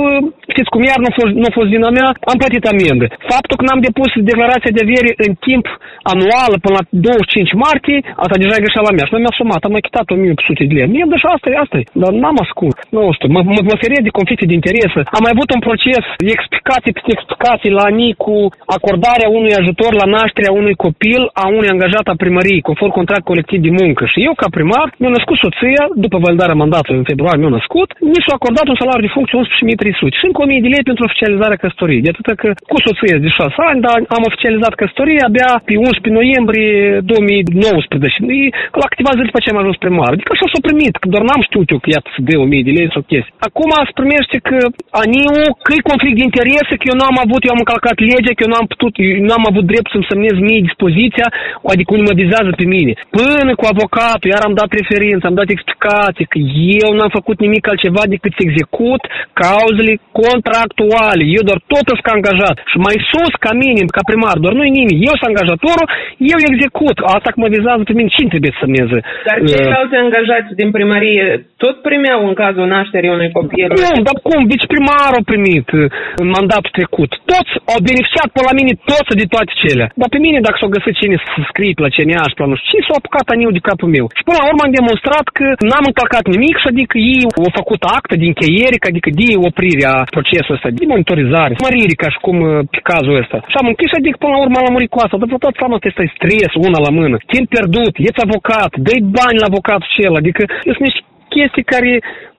știți 0.54 0.72
cum 0.72 0.82
iar 0.90 0.98
nu 1.02 1.08
a 1.10 1.14
fost, 1.20 1.32
nu 1.40 1.46
a 1.50 1.52
fost 1.58 1.68
vina 1.74 1.90
mea, 1.98 2.08
am 2.30 2.38
plătit 2.42 2.64
amendă. 2.72 3.06
Faptul 3.32 3.56
că 3.58 3.64
n-am 3.64 3.80
depus 3.88 4.10
declarația 4.30 4.72
de 4.76 4.82
avere 4.84 5.10
în 5.26 5.32
timp 5.46 5.64
anual 6.12 6.52
până 6.64 6.74
la 6.78 6.84
25 6.90 7.52
martie, 7.66 7.98
asta 8.22 8.36
deja 8.40 8.54
e 8.56 8.64
greșeala 8.64 8.92
mea. 8.96 9.06
Și 9.06 9.14
noi 9.14 9.22
mi-a 9.24 9.38
sumat, 9.40 9.62
am 9.64 9.74
achitat 9.90 10.08
1800 10.10 10.70
de 10.70 10.74
lei. 10.78 10.92
Mie, 10.94 11.04
și 11.22 11.28
asta 11.34 11.46
e, 11.50 11.62
asta 11.64 11.76
e. 11.80 11.84
Dar 12.02 12.12
n-am 12.22 12.38
ascult. 12.44 12.76
Nu 12.96 13.02
știu, 13.16 13.28
mă, 13.34 13.40
mă, 13.54 13.60
mă 13.70 13.76
de 14.06 14.16
conflicte 14.18 14.46
de 14.50 14.58
interese. 14.60 15.00
Am 15.16 15.22
mai 15.26 15.34
avut 15.34 15.48
un 15.56 15.62
proces, 15.68 16.04
explicații 16.36 16.94
peste 16.96 17.12
explicații 17.16 17.76
la 17.78 17.84
ANI 17.90 18.10
cu 18.24 18.34
acordarea 18.76 19.28
unui 19.38 19.52
ajutor 19.60 19.92
la 20.02 20.06
nașterea 20.18 20.52
unui 20.60 20.74
copil 20.84 21.22
a 21.42 21.44
unui 21.58 21.72
angajat 21.74 22.06
a 22.08 22.20
primăriei, 22.22 22.66
conform 22.68 22.92
contract 23.00 23.24
colectiv 23.30 23.58
de 23.66 23.72
muncă. 23.80 24.02
Și 24.12 24.18
eu, 24.28 24.34
ca 24.42 24.48
primar, 24.56 24.86
mi-a 25.00 25.12
născut 25.16 25.36
soția, 25.44 25.84
după 26.04 26.16
validarea 26.26 26.60
mandatului 26.62 27.00
în 27.02 27.10
februarie 27.12 27.40
mi-a 27.42 27.56
născut, 27.58 27.88
mi 28.12 28.24
s-a 28.24 28.34
acordat 28.38 28.66
un 28.72 28.78
salariu 28.80 29.06
de 29.06 29.14
funcție 29.16 29.36
11.300 29.40 30.18
și 30.18 30.26
încă 30.28 30.40
1.000 30.44 30.64
de 30.64 30.72
lei 30.74 30.88
pentru 30.90 31.02
oficializarea 31.08 31.62
căsătoriei. 31.62 32.04
De 32.04 32.10
atât 32.12 32.26
că 32.42 32.48
cu 32.72 32.78
soția 32.86 33.18
de 33.26 33.30
6 33.38 33.54
ani, 33.70 33.80
dar 33.86 33.98
am 34.16 34.22
oficializat 34.30 34.74
căsătoria 34.80 35.24
abia 35.28 35.50
pe 35.68 35.74
11 35.76 36.18
noiembrie 36.18 36.72
2019. 37.12 38.14
Și 38.16 38.38
la 38.82 38.86
câteva 38.92 39.12
zile 39.16 39.28
după 39.30 39.40
ce 39.40 39.50
am 39.50 39.62
ajuns 39.62 39.76
primar. 39.84 40.10
Adică 40.12 40.30
așa 40.32 40.46
s-a 40.52 40.60
primit, 40.68 40.94
că 41.00 41.06
doar 41.12 41.24
n-am 41.26 41.42
știut 41.48 41.68
eu 41.72 41.80
că 41.82 41.88
iată 41.90 42.08
să 42.14 42.20
dea 42.26 42.38
1.000 42.44 42.66
de 42.68 42.72
lei 42.78 42.94
sau 42.94 43.02
chestii. 43.10 43.34
Acum 43.48 43.70
se 43.88 43.94
primește 44.00 44.36
că 44.48 44.58
aniu, 45.02 45.34
că 45.64 45.70
e 45.72 45.90
conflict 45.92 46.16
de 46.18 46.26
interese, 46.30 46.74
că 46.78 46.86
eu 46.90 46.96
n-am 47.00 47.18
avut, 47.24 47.40
eu 47.42 47.52
am 47.54 47.62
încălcat 47.64 47.96
legea, 48.10 48.32
că 48.34 48.42
eu 48.44 48.52
n-am 48.52 48.68
putut, 48.72 48.92
eu 49.18 49.24
n-am 49.28 49.44
avut 49.50 49.64
drept 49.72 49.88
să-mi 49.90 50.08
semnez 50.10 50.36
mie 50.46 50.68
dispoziția, 50.68 51.28
adică 51.72 51.88
unii 51.90 52.08
mă 52.08 52.14
vizează 52.22 52.50
pe 52.60 52.66
mine. 52.74 52.92
Până 53.18 53.50
cu 53.60 53.64
avocatul, 53.72 54.30
iar 54.32 54.42
am 54.44 54.54
dat 54.60 54.70
referință, 54.80 55.24
am 55.26 55.38
dat 55.40 55.48
explicații 55.56 56.30
că 56.32 56.38
eu 56.84 56.90
n-am 56.96 57.12
făcut 57.18 57.36
nimic 57.46 57.64
altceva 57.66 58.02
decât 58.14 58.32
să 58.34 58.42
execut 58.42 59.02
cauzele 59.42 59.94
contractuale. 60.20 61.22
Eu 61.36 61.42
doar 61.48 61.60
tot 61.72 61.86
sunt 61.90 62.02
ca 62.06 62.12
angajat. 62.18 62.56
Și 62.70 62.76
mai 62.86 62.96
sus 63.10 63.32
ca 63.44 63.52
mine, 63.64 63.80
ca 63.96 64.02
primar, 64.10 64.36
doar 64.44 64.54
nu-i 64.58 64.76
nimic. 64.80 64.98
Eu 65.08 65.14
sunt 65.16 65.28
angajatorul, 65.30 65.86
eu 66.32 66.38
execut. 66.50 66.96
Asta 67.16 67.28
că 67.30 67.38
mă 67.42 67.48
vizează 67.56 67.82
pe 67.86 67.94
mine, 67.98 68.14
cine 68.16 68.32
trebuie 68.34 68.52
să 68.54 68.60
semneze? 68.62 68.98
Dar 69.28 69.36
ceilalți 69.50 69.68
uh, 69.68 69.69
angajați 70.04 70.50
din 70.60 70.70
primărie 70.76 71.24
tot 71.64 71.76
primeau 71.88 72.20
în 72.30 72.34
cazul 72.42 72.66
nașterii 72.76 73.14
unui 73.16 73.30
copil? 73.38 73.68
Nu, 73.84 73.92
dar 74.08 74.16
cum? 74.28 74.40
Viceprimarul 74.52 75.20
a 75.20 75.28
primit 75.32 75.68
uh, 75.72 75.80
în 76.22 76.28
mandatul 76.36 76.76
trecut. 76.78 77.10
Toți 77.32 77.52
au 77.72 77.78
beneficiat 77.88 78.28
pe 78.34 78.40
la 78.48 78.54
mine 78.58 78.72
toți 78.90 79.18
de 79.20 79.26
toate 79.34 79.52
cele. 79.62 79.84
Dar 80.00 80.08
pe 80.14 80.20
mine, 80.26 80.38
dacă 80.46 80.56
s-au 80.58 80.74
găsit 80.76 80.94
cine 81.00 81.16
să 81.22 81.40
scrie 81.50 81.72
la 81.84 81.94
CNA 81.96 82.24
și 82.30 82.38
la 82.40 82.46
nu 82.50 82.56
știu 82.58 82.70
ce, 82.72 82.86
s-au 82.86 82.98
apucat 83.00 83.26
aniu 83.34 83.50
de 83.56 83.66
capul 83.68 83.90
meu. 83.96 84.06
Și 84.18 84.26
până 84.26 84.38
la 84.40 84.48
urmă 84.50 84.62
am 84.64 84.76
demonstrat 84.80 85.26
că 85.38 85.46
n-am 85.68 85.88
încălcat 85.90 86.24
nimic 86.34 86.56
și 86.62 86.68
adică 86.72 86.96
ei 87.14 87.24
au 87.44 87.52
făcut 87.60 87.80
actă 87.96 88.14
de 88.20 88.26
încheiere, 88.30 88.76
adică 88.90 89.10
de 89.20 89.28
oprirea 89.48 89.94
procesului 90.16 90.56
ăsta, 90.58 90.76
de 90.78 90.84
monitorizare, 90.92 91.54
mărire, 91.66 91.94
ca 92.02 92.08
și 92.14 92.18
cum 92.26 92.36
uh, 92.44 92.50
pe 92.72 92.80
cazul 92.90 93.20
ăsta. 93.22 93.38
Și 93.52 93.56
am 93.60 93.70
închis, 93.72 93.90
adică 93.98 94.16
până 94.22 94.32
la 94.34 94.42
urmă 94.44 94.56
am 94.58 94.74
murit 94.76 94.90
cu 94.92 95.00
asta. 95.02 95.16
Dar 95.20 95.28
vă 95.32 95.38
dați 95.44 95.60
seama 95.62 95.76
că 95.80 95.86
este 95.88 96.04
stres, 96.16 96.52
una 96.66 96.80
la 96.86 96.92
mână. 97.00 97.16
Timp 97.32 97.46
pierdut, 97.54 97.94
ești 98.08 98.24
avocat, 98.26 98.70
dai 98.86 99.00
bani 99.18 99.42
la 99.44 99.49
avocatul 99.50 99.88
cel, 99.96 100.14
adică 100.20 100.42
sunt 100.62 100.78
niște 100.78 101.02
chestii 101.34 101.70
care 101.74 101.90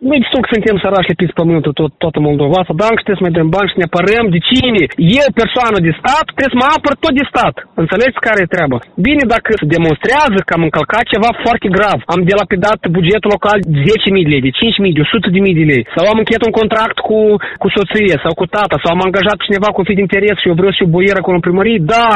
noi 0.10 0.20
știu 0.28 0.42
că 0.42 0.50
suntem 0.54 0.78
sărași 0.84 1.12
lipiți 1.12 1.38
pământul 1.42 1.74
tot, 1.80 1.92
toată 2.04 2.20
Moldova, 2.28 2.60
să 2.68 2.74
dar 2.82 2.94
trebuie 2.96 3.20
să 3.20 3.26
mai 3.26 3.38
dăm 3.38 3.50
bani 3.56 3.70
și 3.72 3.80
ne 3.80 3.88
apărăm 3.88 4.26
de 4.36 4.40
cine? 4.50 4.84
Eu, 5.22 5.28
persoană 5.42 5.78
de 5.88 5.92
stat, 6.00 6.26
trebuie 6.36 6.54
să 6.56 6.60
mă 6.62 6.68
apăr 6.78 6.94
tot 7.04 7.14
de 7.20 7.26
stat. 7.32 7.56
Înțelegeți 7.84 8.26
care 8.28 8.40
e 8.42 8.54
treaba? 8.56 8.78
Bine, 9.08 9.24
dacă 9.34 9.50
se 9.60 9.72
demonstrează 9.76 10.40
că 10.44 10.52
am 10.54 10.64
încălcat 10.68 11.06
ceva 11.14 11.30
foarte 11.46 11.68
grav, 11.76 12.00
am 12.14 12.22
delapidat 12.32 12.80
bugetul 12.98 13.34
local 13.36 13.58
10.000 13.62 14.26
de 14.26 14.32
lei, 14.34 14.46
de 14.48 14.54
5.000, 14.90 15.00
de 15.00 15.04
100.000 15.06 15.60
de 15.60 15.66
lei, 15.72 15.84
sau 15.96 16.04
am 16.12 16.20
încheiat 16.22 16.44
un 16.48 16.56
contract 16.60 16.98
cu, 17.08 17.20
cu 17.62 17.68
soție 17.76 18.16
sau 18.24 18.32
cu 18.40 18.46
tata, 18.56 18.76
sau 18.84 18.92
am 18.94 19.06
angajat 19.08 19.38
cineva 19.48 19.70
cu 19.72 19.82
fi 19.88 19.94
de 19.98 20.04
interes 20.06 20.36
și 20.40 20.50
eu 20.50 20.58
vreau 20.60 20.72
să 20.74 20.80
fiu 20.80 20.94
boier 20.94 21.18
acolo 21.20 21.38
în 21.38 21.46
primărie, 21.48 21.80
da, 21.96 22.10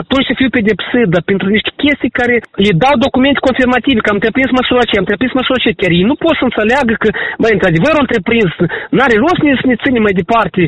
atunci 0.00 0.28
să 0.28 0.34
fiu 0.40 0.50
pedepsit, 0.56 1.06
dar 1.14 1.22
pentru 1.30 1.46
niște 1.56 1.70
chestii 1.82 2.16
care 2.20 2.34
le 2.66 2.72
dau 2.84 2.94
documente 3.06 3.44
confirmative, 3.48 4.00
că 4.02 4.10
am 4.10 4.18
întreprins 4.20 4.50
măsura 4.60 4.82
ce, 4.88 4.94
am 4.96 5.04
întreprins 5.06 5.32
măsura 5.40 5.58
ce, 5.64 5.78
chiar 5.80 5.92
ei 5.98 6.08
nu 6.10 6.16
pot 6.22 6.34
să 6.38 6.44
înțeleagă 6.48 6.94
că, 7.02 7.08
băi, 7.42 7.56
într-adevăr, 7.56 7.94
întreprins, 8.04 8.52
n-are 8.96 9.16
rost 9.24 9.40
să 9.60 9.66
ne 9.70 9.76
ținem 9.82 10.02
mai 10.06 10.18
departe. 10.22 10.60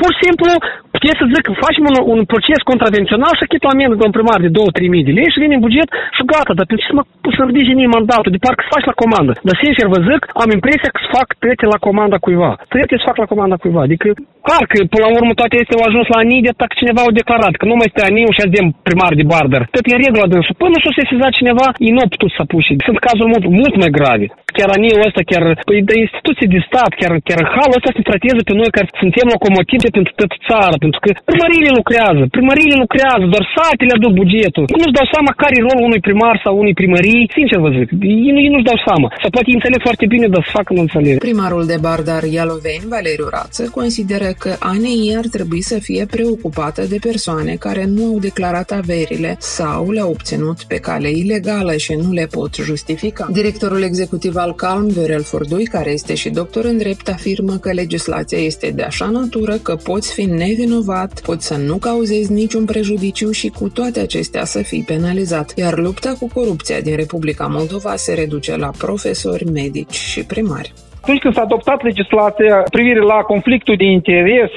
Pur 0.00 0.10
și 0.14 0.22
simplu, 0.26 0.48
puteți 0.94 1.20
să 1.20 1.26
zic, 1.34 1.44
facem 1.66 1.84
un, 1.90 1.96
un 2.14 2.20
proces 2.32 2.60
contravențional 2.70 3.32
și 3.36 3.44
achit 3.44 3.62
o 3.66 3.72
amendă 3.74 3.94
de 3.98 4.06
un 4.08 4.16
primar 4.16 4.38
de 4.46 4.50
2-3 4.56 4.94
mii 4.94 5.08
de 5.08 5.12
lei 5.18 5.32
și 5.32 5.42
vine 5.42 5.54
în 5.56 5.64
buget 5.66 5.88
și 6.16 6.22
gata, 6.32 6.52
dar 6.58 6.66
pentru 6.68 6.82
ce 6.82 6.90
să 6.90 6.96
mă 6.98 7.04
pus 7.24 7.32
să 7.36 7.42
ridice 7.42 7.72
mie 7.78 7.94
mandatul, 7.96 8.34
de 8.34 8.42
parcă 8.44 8.62
să 8.64 8.72
faci 8.74 8.90
la 8.90 9.00
comandă. 9.02 9.32
Dar 9.46 9.56
sincer 9.64 9.86
vă 9.94 9.98
zic, 10.10 10.22
am 10.42 10.50
impresia 10.58 10.90
că 10.92 10.98
să 11.04 11.08
fac 11.18 11.28
trece 11.44 11.64
la 11.74 11.78
comanda 11.86 12.16
cuiva. 12.24 12.52
Trece 12.74 12.94
să 13.00 13.06
fac 13.10 13.16
la 13.22 13.30
comanda 13.32 13.56
cuiva. 13.62 13.82
Adică, 13.88 14.08
clar 14.46 14.64
că 14.70 14.76
până 14.92 15.02
la 15.06 15.14
urmă 15.18 15.32
toate 15.40 15.54
este 15.58 15.72
au 15.74 15.84
ajuns 15.88 16.06
la 16.12 16.20
ANI 16.22 16.46
de 16.46 16.52
dacă 16.60 16.74
cineva 16.80 17.00
au 17.04 17.12
declarat 17.20 17.54
că 17.60 17.64
nu 17.70 17.76
mai 17.78 17.88
este 17.88 18.00
ANI 18.06 18.36
și 18.36 18.42
avem 18.48 18.66
primar 18.88 19.12
de 19.20 19.24
barder. 19.32 19.62
Tot 19.74 19.84
e 19.86 19.96
în 19.96 20.04
regulă 20.06 20.24
dânsul. 20.32 20.60
Până 20.64 20.76
s-o 20.78 20.92
sesizat 21.00 21.32
cineva, 21.40 21.66
ei 21.86 21.94
nu 21.94 22.02
au 22.04 22.10
putut 22.14 22.30
să 22.32 22.40
apuce. 22.44 22.72
Sunt 22.88 22.98
cazuri 23.06 23.30
mult, 23.32 23.44
mult 23.60 23.74
mai 23.82 23.90
grave. 23.98 24.26
Chiar 24.56 24.68
ANI 24.74 24.90
ăsta, 25.08 25.22
chiar 25.30 25.42
păi, 25.68 25.80
de 25.90 25.96
instituții 26.04 26.52
de 26.54 26.60
stat, 26.68 26.90
chiar, 27.00 27.12
chiar 27.28 27.40
halul 27.56 27.78
ăsta 27.78 27.90
se 27.96 28.08
tratează 28.08 28.40
pe 28.48 28.54
noi 28.60 28.70
care 28.76 28.88
suntem 29.02 29.26
locomotive 29.34 29.88
pentru 29.98 30.12
toată 30.18 30.36
țara, 30.48 30.76
pentru 30.84 30.98
că 31.04 31.08
primăriile 31.30 31.70
lucrează, 31.80 32.22
primăriile 32.36 32.76
lucrează, 32.84 33.24
doar 33.34 33.44
satele 33.56 33.92
aduc 33.96 34.12
bugetul. 34.22 34.64
Nu-și 34.80 34.96
dau 34.98 35.06
seama 35.14 35.30
care 35.42 35.54
e 35.56 35.66
rolul 35.68 35.86
unui 35.88 36.02
primar 36.08 36.36
sau 36.44 36.52
unui 36.62 36.74
primării, 36.80 37.22
sincer 37.36 37.58
vă 37.64 37.70
zic, 37.76 37.88
ei, 38.12 38.20
ei 38.42 38.50
nu-și 38.52 38.68
dau 38.70 38.78
seama. 38.86 39.08
Sau 39.22 39.30
poate 39.34 39.48
înțeleg 39.58 39.80
foarte 39.88 40.06
bine, 40.14 40.26
dar 40.34 40.42
să 40.46 40.50
facă 40.58 40.70
nu 40.76 40.82
înțeleg. 40.86 41.14
Primarul 41.28 41.64
de 41.72 41.78
Bardar 41.86 42.24
Ialoveni, 42.38 42.90
Valeriu 42.94 43.28
Rață, 43.36 43.62
consideră 43.78 44.28
că 44.42 44.52
ANI 44.72 45.16
ar 45.20 45.26
trebui 45.36 45.62
să 45.70 45.76
fie 45.86 46.02
preocupată 46.14 46.82
de 46.92 46.98
persoane 47.08 47.52
care 47.66 47.84
nu 47.96 48.02
au 48.12 48.18
declarat 48.28 48.68
averile 48.80 49.30
sau 49.38 49.90
le-au 49.90 50.10
obținut 50.16 50.58
pe 50.72 50.78
cale 50.88 51.10
ilegală 51.22 51.74
și 51.84 51.92
nu 52.02 52.10
le 52.12 52.26
pot 52.36 52.52
justifica. 52.70 53.24
Directorul 53.32 53.82
executiv 53.82 54.34
al 54.36 54.52
Calm, 54.54 54.88
Viorel 54.92 55.22
Fordui, 55.22 55.64
care 55.64 55.90
este 55.90 56.14
și 56.14 56.30
doctor 56.30 56.64
în 56.64 56.78
drept, 56.78 57.08
afirmă 57.08 57.56
că 57.56 57.72
legislația 57.72 58.38
este 58.38 58.70
de 58.70 58.82
așa 58.82 59.06
natură 59.06 59.58
că 59.58 59.76
poți 59.76 60.12
fi 60.12 60.24
nevinovat, 60.24 61.20
poți 61.20 61.46
să 61.46 61.56
nu 61.56 61.76
cauzezi 61.76 62.32
niciun 62.32 62.64
prejudiciu 62.64 63.30
și 63.30 63.48
cu 63.48 63.68
toate 63.68 64.00
acestea 64.00 64.44
să 64.44 64.62
fii 64.62 64.82
penalizat, 64.82 65.52
iar 65.56 65.78
lupta 65.78 66.16
cu 66.18 66.28
corupția 66.34 66.80
din 66.80 66.96
Republica 66.96 67.46
Moldova 67.46 67.96
se 67.96 68.14
reduce 68.14 68.56
la 68.56 68.70
profesori, 68.78 69.50
medici 69.50 69.94
și 69.94 70.22
primari. 70.22 70.72
Atunci 71.02 71.20
când 71.20 71.34
s-a 71.34 71.42
adoptat 71.42 71.82
legislația 71.82 72.56
privire 72.76 73.00
la 73.12 73.18
conflictul 73.32 73.76
de 73.76 73.84
interes, 73.84 74.50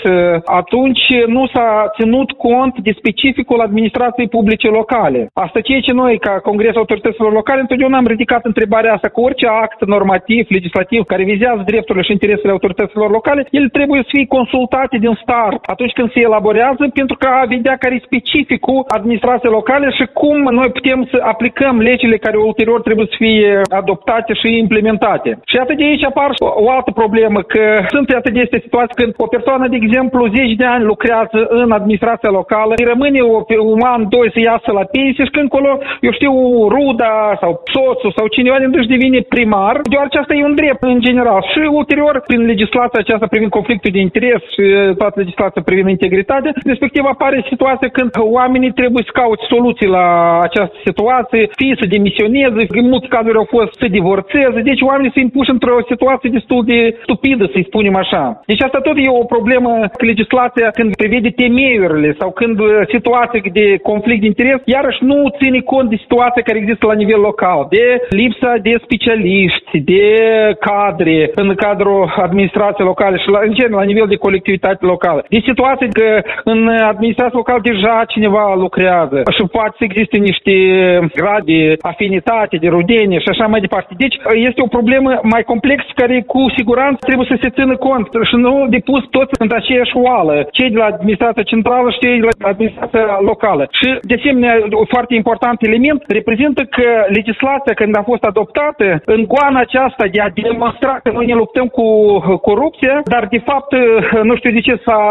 atunci 0.46 1.06
nu 1.28 1.44
s-a 1.54 1.70
ținut 1.98 2.32
cont 2.32 2.74
de 2.88 2.92
specificul 3.02 3.60
administrației 3.68 4.28
publice 4.28 4.68
locale. 4.68 5.30
Asta 5.34 5.60
ceea 5.68 5.80
ce 5.80 5.94
noi, 5.94 6.20
ca 6.20 6.34
Congresul 6.50 6.78
Autorităților 6.84 7.32
Locale, 7.34 7.60
întotdeauna 7.62 7.98
am 7.98 8.08
ridicat 8.14 8.46
întrebarea 8.46 8.94
asta 8.94 9.08
că 9.08 9.20
orice 9.22 9.48
act 9.48 9.86
normativ, 9.86 10.46
legislativ, 10.50 11.02
care 11.12 11.24
vizează 11.24 11.62
drepturile 11.66 12.04
și 12.04 12.12
interesele 12.12 12.52
autorităților 12.52 13.10
locale, 13.12 13.48
ele 13.52 13.70
trebuie 13.78 14.02
să 14.04 14.10
fie 14.16 14.26
consultate 14.38 14.98
din 14.98 15.18
start 15.22 15.60
atunci 15.66 15.94
când 15.98 16.12
se 16.12 16.20
elaborează 16.20 16.84
pentru 16.94 17.16
că 17.22 17.28
a 17.28 17.46
vedea 17.46 17.76
care 17.78 17.96
e 17.96 18.10
specificul 18.10 18.86
administrației 18.88 19.52
locale 19.52 19.88
și 19.98 20.06
cum 20.14 20.38
noi 20.60 20.70
putem 20.78 21.08
să 21.12 21.18
aplicăm 21.34 21.76
legile 21.80 22.18
care 22.18 22.38
ulterior 22.38 22.82
trebuie 22.82 23.08
să 23.10 23.16
fie 23.18 23.62
adoptate 23.82 24.34
și 24.34 24.58
implementate. 24.58 25.30
Și 25.52 25.58
atât 25.58 25.78
de 25.78 25.86
aici 25.86 26.06
apar 26.06 26.34
o 26.40 26.70
altă 26.76 26.92
problemă, 26.92 27.40
că 27.42 27.64
sunt 27.94 28.10
atât 28.10 28.34
de 28.34 28.40
este 28.40 28.60
situații 28.66 28.96
când 28.96 29.14
o 29.18 29.28
persoană, 29.28 29.68
de 29.68 29.78
exemplu, 29.82 30.28
10 30.28 30.56
de 30.62 30.68
ani 30.76 30.84
lucrează 30.84 31.40
în 31.50 31.72
administrația 31.72 32.30
locală, 32.40 32.74
îi 32.78 32.90
rămâne 32.94 33.20
o, 33.22 33.38
un 33.74 33.82
an, 33.94 34.02
doi 34.10 34.30
să 34.34 34.40
iasă 34.40 34.70
la 34.80 34.86
pensie 34.96 35.24
și 35.26 35.36
când 35.38 35.48
acolo, 35.50 35.72
eu 36.06 36.12
știu, 36.12 36.34
ruda 36.76 37.16
sau 37.42 37.52
soțul 37.76 38.12
sau 38.18 38.26
cineva 38.28 38.58
din 38.60 38.74
își 38.80 38.94
devine 38.96 39.20
primar, 39.36 39.76
deoarece 39.92 40.18
asta 40.18 40.34
e 40.34 40.50
un 40.50 40.56
drept 40.62 40.84
în 40.94 41.00
general. 41.08 41.42
Și 41.52 41.60
ulterior, 41.80 42.24
prin 42.28 42.42
legislația 42.52 43.00
aceasta 43.02 43.28
privind 43.34 43.52
conflictul 43.58 43.92
de 43.96 44.00
interes 44.08 44.42
și 44.56 44.64
toată 45.02 45.16
legislația 45.24 45.62
privind 45.66 45.90
integritate, 45.90 46.48
respectiv 46.74 47.04
apare 47.06 47.46
situația 47.52 47.90
când 47.98 48.12
oamenii 48.40 48.78
trebuie 48.82 49.04
să 49.08 49.18
caute 49.22 49.44
soluții 49.54 49.88
la 49.98 50.06
această 50.48 50.78
situație, 50.88 51.42
fie 51.62 51.76
să 51.80 51.86
demisioneze, 51.96 52.62
în 52.82 52.88
multe 52.94 53.08
cazuri 53.16 53.42
au 53.42 53.48
fost 53.56 53.72
să 53.82 53.88
divorțeze, 53.98 54.60
deci 54.70 54.82
oamenii 54.82 55.16
se 55.16 55.20
impuși 55.20 55.54
într-o 55.56 55.78
situație 55.92 56.25
situație 56.26 56.40
destul 56.40 56.62
de 56.74 56.80
stupidă, 57.06 57.44
să-i 57.54 57.70
spunem 57.70 57.96
așa. 57.96 58.24
Deci 58.46 58.64
asta 58.64 58.80
tot 58.80 58.98
e 58.98 59.20
o 59.22 59.32
problemă 59.36 59.72
că 59.98 60.06
legislația 60.06 60.68
când 60.78 60.96
prevede 60.96 61.30
temeiurile 61.30 62.16
sau 62.20 62.30
când 62.32 62.60
uh, 62.60 62.70
situații 62.96 63.42
de 63.62 63.68
conflict 63.90 64.22
de 64.22 64.32
interes, 64.32 64.60
iarăși 64.66 65.04
nu 65.12 65.18
ține 65.40 65.60
cont 65.60 65.90
de 65.90 66.04
situația 66.04 66.42
care 66.48 66.58
există 66.58 66.86
la 66.86 67.00
nivel 67.02 67.22
local, 67.30 67.60
de 67.70 67.86
lipsa 68.10 68.52
de 68.68 68.74
specialiști, 68.86 69.80
de 69.92 70.06
cadre 70.68 71.32
în 71.36 71.50
cadrul 71.56 72.14
administrației 72.28 72.88
locale 72.88 73.18
și 73.18 73.30
la, 73.30 73.40
în 73.48 73.54
general 73.54 73.80
la 73.80 73.92
nivel 73.92 74.08
de 74.08 74.24
colectivitate 74.26 74.86
locală. 74.86 75.26
De 75.30 75.40
situații 75.50 75.90
că 76.00 76.10
în 76.44 76.60
administrația 76.94 77.40
locală 77.42 77.60
deja 77.64 77.96
cineva 78.14 78.46
lucrează 78.66 79.18
și 79.36 79.44
poate 79.58 79.76
să 79.78 79.84
existe 79.84 80.18
niște 80.18 80.54
grade 81.20 81.44
de 81.46 81.76
afinitate, 81.82 82.56
de 82.58 82.68
rudenie 82.68 83.20
și 83.20 83.32
așa 83.34 83.46
mai 83.48 83.60
departe. 83.66 83.92
Deci 83.98 84.16
este 84.50 84.62
o 84.62 84.74
problemă 84.78 85.10
mai 85.34 85.44
complexă 85.52 85.90
care 85.96 86.15
cu 86.22 86.42
siguranță 86.58 87.00
trebuie 87.06 87.28
să 87.32 87.38
se 87.42 87.50
țină 87.50 87.76
cont 87.76 88.08
și 88.30 88.36
nu 88.36 88.54
depus 88.70 89.04
toți 89.10 89.34
în 89.44 89.50
aceeași 89.60 89.96
oală, 90.08 90.48
cei 90.52 90.70
de 90.70 90.78
la 90.78 90.86
administrația 90.86 91.44
centrală 91.44 91.90
și 91.92 92.00
cei 92.00 92.20
de 92.20 92.28
la 92.42 92.50
administrația 92.54 93.18
locală. 93.30 93.64
Și 93.80 93.88
de 94.02 94.16
asemenea, 94.20 94.54
un 94.82 94.88
foarte 94.96 95.14
important 95.16 95.58
element 95.62 96.04
reprezintă 96.08 96.62
că 96.76 96.88
legislația 97.08 97.74
când 97.74 97.98
a 97.98 98.04
fost 98.12 98.24
adoptată 98.24 99.02
în 99.06 99.22
goana 99.32 99.60
aceasta 99.60 100.06
de 100.12 100.20
a 100.22 100.30
demonstra 100.30 101.00
că 101.04 101.10
noi 101.12 101.26
ne 101.26 101.34
luptăm 101.34 101.68
cu 101.78 101.86
corupția, 102.50 103.02
dar 103.14 103.24
de 103.36 103.42
fapt 103.50 103.72
nu 104.24 104.36
știu 104.36 104.52
de 104.52 104.60
ce 104.68 104.82
s-a 104.86 105.02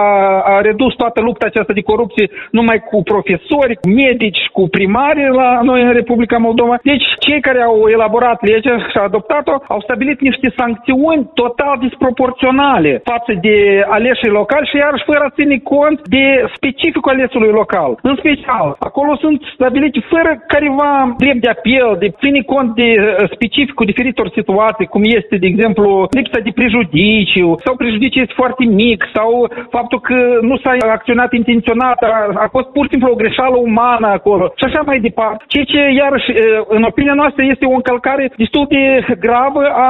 redus 0.62 0.94
toată 0.94 1.20
lupta 1.20 1.46
aceasta 1.46 1.72
de 1.72 1.88
corupție 1.90 2.26
numai 2.50 2.78
cu 2.90 3.02
profesori, 3.02 3.76
cu 3.82 3.88
medici, 3.88 4.42
cu 4.52 4.68
primari 4.68 5.22
la 5.40 5.60
noi 5.62 5.82
în 5.82 5.92
Republica 5.92 6.36
Moldova. 6.36 6.78
Deci 6.82 7.06
cei 7.18 7.40
care 7.40 7.60
au 7.62 7.76
elaborat 7.96 8.38
legea 8.42 8.76
și 8.78 8.98
au 8.98 9.04
adoptat-o 9.04 9.54
au 9.68 9.80
stabilit 9.80 10.20
niște 10.20 10.52
sancțiuni 10.56 10.93
total 11.34 11.76
disproporționale 11.86 13.00
față 13.04 13.32
de 13.40 13.56
aleșii 13.88 14.36
locali 14.38 14.68
și 14.70 14.76
iarăși 14.76 15.04
fără 15.04 15.22
a 15.24 15.34
ține 15.38 15.56
cont 15.58 15.98
de 16.16 16.24
specificul 16.56 17.12
alesului 17.12 17.52
local. 17.60 17.98
În 18.02 18.16
special, 18.22 18.76
acolo 18.78 19.16
sunt 19.16 19.38
stabilite 19.54 20.00
fără 20.08 20.30
careva 20.46 21.14
drept 21.18 21.40
de 21.40 21.48
apel, 21.56 21.96
de 21.98 22.08
ține 22.20 22.40
cont 22.52 22.74
de 22.74 22.88
uh, 22.98 23.30
specificul 23.34 23.86
diferitor 23.86 24.28
situații, 24.38 24.86
cum 24.86 25.02
este, 25.04 25.36
de 25.36 25.46
exemplu, 25.46 26.06
lipsa 26.10 26.38
de 26.46 26.52
prejudiciu 26.54 27.48
sau 27.64 27.76
prejudiciu 27.76 28.20
este 28.20 28.40
foarte 28.42 28.64
mic 28.64 29.04
sau 29.16 29.30
faptul 29.70 30.00
că 30.00 30.18
nu 30.40 30.56
s-a 30.56 30.74
acționat 30.98 31.32
intenționat, 31.32 31.98
a, 32.02 32.30
a 32.44 32.48
fost 32.50 32.68
pur 32.74 32.84
și 32.84 32.90
simplu 32.90 33.10
o 33.10 33.20
greșeală 33.22 33.56
umană 33.56 34.06
acolo 34.06 34.44
și 34.58 34.64
așa 34.64 34.82
mai 34.86 34.98
departe. 35.00 35.44
Ceea 35.46 35.64
ce, 35.64 35.80
iarăși, 36.02 36.30
uh, 36.30 36.38
în 36.68 36.82
opinia 36.82 37.14
noastră, 37.14 37.42
este 37.44 37.64
o 37.66 37.78
încălcare 37.80 38.32
destul 38.36 38.66
de 38.68 38.82
gravă 39.20 39.62
a 39.86 39.88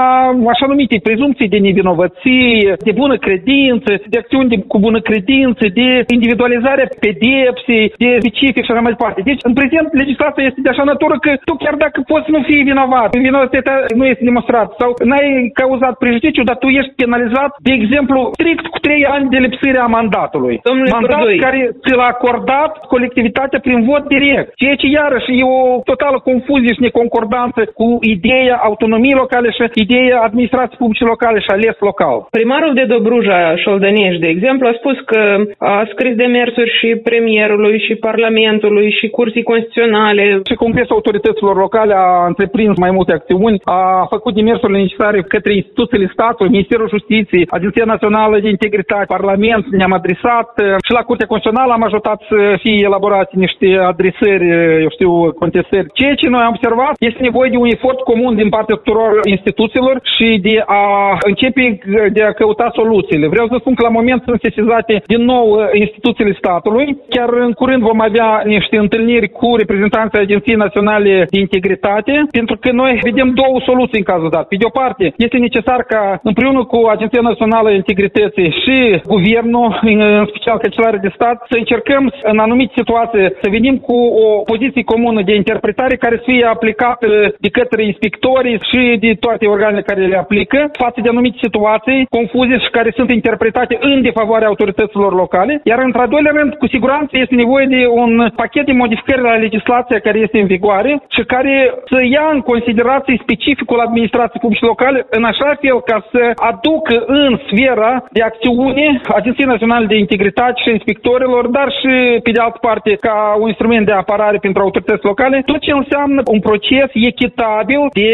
așa 0.54 0.66
numitei 0.94 1.08
prezumții 1.08 1.52
de 1.54 1.58
nevinovăție, 1.68 2.70
de 2.88 2.92
bună 3.02 3.16
credință, 3.26 3.90
de 4.12 4.18
acțiuni 4.18 4.48
de, 4.52 4.56
cu 4.72 4.78
bună 4.86 5.00
credință, 5.08 5.64
de 5.80 5.88
individualizare 6.16 6.84
pedepsei, 7.04 7.92
de 8.02 8.08
specific 8.22 8.64
și 8.64 8.72
așa 8.72 8.84
mai 8.86 8.96
departe. 8.96 9.20
Deci, 9.30 9.42
în 9.48 9.54
prezent, 9.60 9.88
legislația 10.02 10.44
este 10.46 10.60
de 10.64 10.72
așa 10.72 10.84
natură 10.92 11.14
că 11.24 11.30
tu 11.48 11.54
chiar 11.62 11.76
dacă 11.84 11.98
poți 12.12 12.30
nu 12.34 12.40
fii 12.48 12.68
vinovat, 12.70 13.08
vinovăția 13.28 13.62
nu 14.00 14.04
este 14.12 14.24
demonstrat 14.30 14.68
sau 14.80 14.90
n-ai 15.08 15.28
cauzat 15.60 15.94
prejudiciu, 16.02 16.48
dar 16.48 16.56
tu 16.62 16.68
ești 16.80 16.96
penalizat, 17.02 17.52
de 17.66 17.72
exemplu, 17.78 18.18
strict 18.38 18.66
cu 18.72 18.78
trei 18.86 19.02
ani 19.14 19.26
de 19.34 19.38
lipsire 19.44 19.80
a 19.82 19.92
mandatului. 19.98 20.56
Domnule 20.68 20.90
Mandat 20.96 21.18
Burdoi. 21.18 21.44
care 21.46 21.60
ți 21.82 21.94
l-a 21.98 22.08
acordat 22.14 22.72
colectivitatea 22.94 23.58
prin 23.66 23.80
vot 23.88 24.04
direct. 24.14 24.48
Ceea 24.62 24.76
ce 24.80 24.86
iarăși 24.86 25.30
e 25.40 25.44
o 25.44 25.80
totală 25.90 26.18
confuzie 26.30 26.72
și 26.74 26.86
neconcordanță 26.86 27.60
cu 27.78 27.88
ideea 28.16 28.56
autonomiei 28.68 29.20
locale 29.22 29.48
și 29.50 29.62
ideea 29.86 30.18
administrației 30.28 30.82
publice 30.84 31.04
locale 31.14 31.38
și 31.40 31.50
ales 31.56 31.76
local. 31.90 32.16
Primarul 32.38 32.72
de 32.78 32.84
Dobruja, 32.92 33.40
Șoldănești, 33.64 34.24
de 34.24 34.30
exemplu, 34.34 34.64
a 34.68 34.78
spus 34.80 34.96
că 35.10 35.22
a 35.58 35.76
scris 35.92 36.14
demersuri 36.24 36.70
și 36.78 36.88
premierului 37.08 37.76
și 37.86 37.94
Parlamentului 38.08 38.88
și 38.98 39.06
cursii 39.16 39.48
constituționale. 39.50 40.24
Și 40.48 40.54
Congresul 40.64 40.96
Autorităților 40.96 41.56
Locale 41.64 41.94
a 42.06 42.26
întreprins 42.32 42.74
mai 42.84 42.92
multe 42.96 43.12
acțiuni, 43.12 43.60
a 43.64 44.06
făcut 44.14 44.32
demersurile 44.34 44.78
necesare 44.78 45.18
către 45.34 45.52
instituțiile 45.54 46.08
statului, 46.16 46.54
Ministerul 46.56 46.88
Justiției, 46.96 47.46
Agenția 47.56 47.84
Națională 47.84 48.34
de 48.40 48.48
Integritate, 48.48 49.12
Parlament, 49.16 49.64
ne-am 49.78 49.94
adresat 50.00 50.50
uh, 50.56 50.64
și 50.86 50.92
la 50.98 51.02
Curtea 51.08 51.30
Constituțională 51.30 51.72
am 51.72 51.88
ajutat 51.88 52.18
să 52.30 52.38
fie 52.62 52.86
elaborate 52.88 53.32
niște 53.44 53.68
adresări, 53.92 54.46
uh, 54.50 54.82
eu 54.84 54.90
știu, 54.96 55.10
contestări. 55.42 55.86
Ceea 55.98 56.14
ce 56.20 56.28
noi 56.28 56.42
am 56.44 56.54
observat 56.56 56.94
este 56.98 57.20
nevoie 57.28 57.50
de 57.50 57.56
un 57.56 57.70
efort 57.76 58.00
comun 58.10 58.34
din 58.34 58.48
partea 58.56 58.76
tuturor 58.80 59.12
instituțiilor 59.34 59.96
și 60.14 60.28
de 60.48 60.54
a 60.66 61.18
începe 61.26 61.78
de 62.12 62.22
a 62.22 62.32
căuta 62.32 62.70
soluțiile. 62.74 63.26
Vreau 63.28 63.46
să 63.48 63.56
spun 63.58 63.74
că 63.74 63.82
la 63.82 63.96
moment 63.98 64.22
sunt 64.22 64.40
sesizate 64.40 65.02
din 65.06 65.22
nou 65.24 65.46
uh, 65.50 65.58
instituțiile 65.72 66.32
statului. 66.42 66.86
Chiar 67.08 67.28
în 67.46 67.52
curând 67.52 67.82
vom 67.82 68.00
avea 68.00 68.42
niște 68.44 68.76
întâlniri 68.76 69.28
cu 69.28 69.56
reprezentanții 69.56 70.18
Agenției 70.18 70.62
Naționale 70.64 71.26
de 71.30 71.38
Integritate, 71.38 72.12
pentru 72.30 72.56
că 72.60 72.70
noi 72.72 72.98
vedem 73.02 73.28
două 73.42 73.56
soluții 73.68 73.98
în 74.02 74.10
cazul 74.12 74.30
dat. 74.36 74.46
Pe 74.48 74.56
de 74.56 74.64
o 74.70 74.76
parte, 74.80 75.04
este 75.16 75.36
necesar 75.36 75.80
ca 75.82 76.20
împreună 76.22 76.64
cu 76.64 76.78
Agenția 76.94 77.20
Națională 77.30 77.68
de 77.68 77.74
Integrității 77.82 78.50
și 78.62 78.76
Guvernul, 79.14 79.78
în 79.82 80.26
special 80.30 80.58
Cancelarul 80.58 80.98
de 81.02 81.14
Stat, 81.14 81.36
să 81.50 81.56
încercăm 81.58 82.12
în 82.22 82.38
anumite 82.38 82.72
situații 82.76 83.32
să 83.42 83.46
venim 83.56 83.76
cu 83.78 83.96
o 84.24 84.28
poziție 84.52 84.82
comună 84.92 85.22
de 85.22 85.34
interpretare 85.34 85.96
care 85.96 86.16
să 86.16 86.22
fie 86.26 86.44
aplicată 86.44 87.06
de 87.44 87.48
către 87.48 87.84
inspectorii 87.84 88.60
și 88.70 88.80
de 89.00 89.10
toate 89.20 89.46
organele 89.46 89.82
care 89.82 90.06
le 90.06 90.16
aplică 90.16 90.53
față 90.72 90.98
de 91.00 91.08
anumite 91.08 91.38
situații 91.40 92.06
confuze 92.10 92.56
și 92.58 92.70
care 92.70 92.90
sunt 92.96 93.10
interpretate 93.10 93.78
în 93.80 94.02
defavoarea 94.02 94.48
autorităților 94.48 95.12
locale. 95.14 95.60
Iar 95.64 95.78
într-al 95.78 96.08
doilea 96.08 96.32
rând, 96.38 96.54
cu 96.54 96.66
siguranță 96.66 97.12
este 97.18 97.34
nevoie 97.34 97.66
de 97.66 97.86
un 98.02 98.12
pachet 98.36 98.64
de 98.66 98.72
modificări 98.72 99.22
la 99.22 99.34
legislația 99.34 99.98
care 99.98 100.18
este 100.18 100.38
în 100.40 100.46
vigoare 100.46 101.02
și 101.08 101.22
care 101.34 101.54
să 101.90 101.98
ia 102.16 102.26
în 102.32 102.40
considerație 102.40 103.22
specificul 103.22 103.78
administrației 103.80 104.40
publice 104.40 104.64
locale 104.64 105.06
în 105.10 105.24
așa 105.24 105.48
fel 105.60 105.80
ca 105.90 105.98
să 106.12 106.22
aducă 106.50 107.04
în 107.06 107.40
sfera 107.46 107.92
de 108.12 108.22
acțiune 108.22 109.00
Agenției 109.18 109.52
Naționale 109.52 109.86
de 109.86 109.96
Integritate 109.96 110.60
și 110.62 110.70
inspectorilor, 110.70 111.46
dar 111.46 111.68
și 111.80 112.20
pe 112.22 112.30
de 112.30 112.40
altă 112.40 112.58
parte 112.60 112.90
ca 113.06 113.36
un 113.40 113.48
instrument 113.48 113.86
de 113.86 113.92
apărare 113.92 114.38
pentru 114.46 114.62
autorități 114.62 115.04
locale, 115.04 115.42
tot 115.46 115.60
ce 115.60 115.72
înseamnă 115.72 116.20
un 116.34 116.40
proces 116.40 116.88
echitabil 116.92 117.80
de 117.92 118.12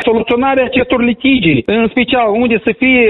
soluționare 0.00 0.62
acestor 0.62 1.00
litigii, 1.02 1.62
în 1.66 1.81
special 1.88 2.28
unde 2.42 2.56
să 2.66 2.72
fie 2.78 3.04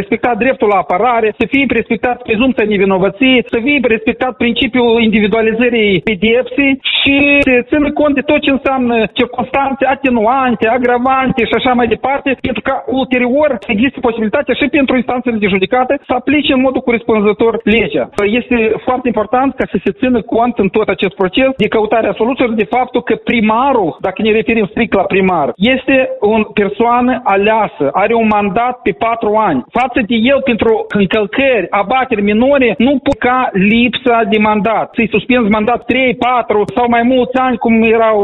respectat 0.00 0.36
dreptul 0.38 0.68
la 0.68 0.78
apărare, 0.78 1.34
să 1.38 1.46
fie 1.50 1.64
respectat 1.68 2.22
prezumția 2.22 2.64
nevinovăției, 2.68 3.44
să 3.52 3.58
fie 3.64 3.78
respectat 3.82 4.36
principiul 4.36 5.02
individualizării 5.02 6.00
pedepsei 6.08 6.72
și 7.00 7.16
să 7.40 7.64
țină 7.70 7.92
cont 7.92 8.14
de 8.14 8.20
tot 8.30 8.40
ce 8.40 8.50
înseamnă 8.50 8.96
circunstanțe 9.12 9.84
atenuante, 9.86 10.68
agravante 10.68 11.42
și 11.44 11.54
așa 11.58 11.72
mai 11.72 11.86
departe, 11.94 12.36
pentru 12.40 12.62
că 12.66 12.72
ulterior 13.00 13.58
există 13.66 13.98
posibilitatea 14.00 14.54
și 14.54 14.66
pentru 14.78 14.96
instanțele 14.96 15.36
de 15.36 15.52
judecată 15.54 15.92
să 16.06 16.12
aplice 16.14 16.52
în 16.52 16.60
modul 16.60 16.86
corespunzător 16.88 17.60
legea. 17.64 18.04
Este 18.40 18.56
foarte 18.86 19.06
important 19.12 19.54
ca 19.54 19.64
să 19.72 19.78
se 19.84 19.90
țină 20.00 20.22
cont 20.22 20.58
în 20.58 20.68
tot 20.68 20.88
acest 20.88 21.14
proces 21.14 21.48
de 21.56 21.68
căutarea 21.68 22.14
soluțiilor 22.16 22.54
de 22.54 22.64
faptul 22.76 23.02
că 23.02 23.14
primarul, 23.14 23.96
dacă 24.00 24.22
ne 24.22 24.30
referim 24.30 24.66
strict 24.70 24.92
la 24.94 25.02
primar, 25.02 25.52
este 25.56 25.96
o 26.20 26.32
persoană 26.60 27.20
aleasă, 27.24 27.84
are 28.06 28.14
un 28.14 28.28
mandat 28.38 28.74
pe 28.86 28.92
patru 29.06 29.30
ani. 29.48 29.64
Față 29.78 29.98
de 30.10 30.16
el 30.32 30.40
pentru 30.50 30.72
încălcări, 31.00 31.70
abateri 31.82 32.28
minore, 32.30 32.74
nu 32.86 32.92
pot 33.06 33.18
ca 33.28 33.38
lipsa 33.52 34.18
de 34.32 34.38
mandat. 34.48 34.86
Să-i 34.94 35.14
suspenzi 35.16 35.54
mandat 35.56 35.80
3, 35.84 36.14
4 36.14 36.64
sau 36.76 36.86
mai 36.88 37.04
mulți 37.12 37.36
ani, 37.46 37.56
cum 37.64 37.74
erau 37.82 38.18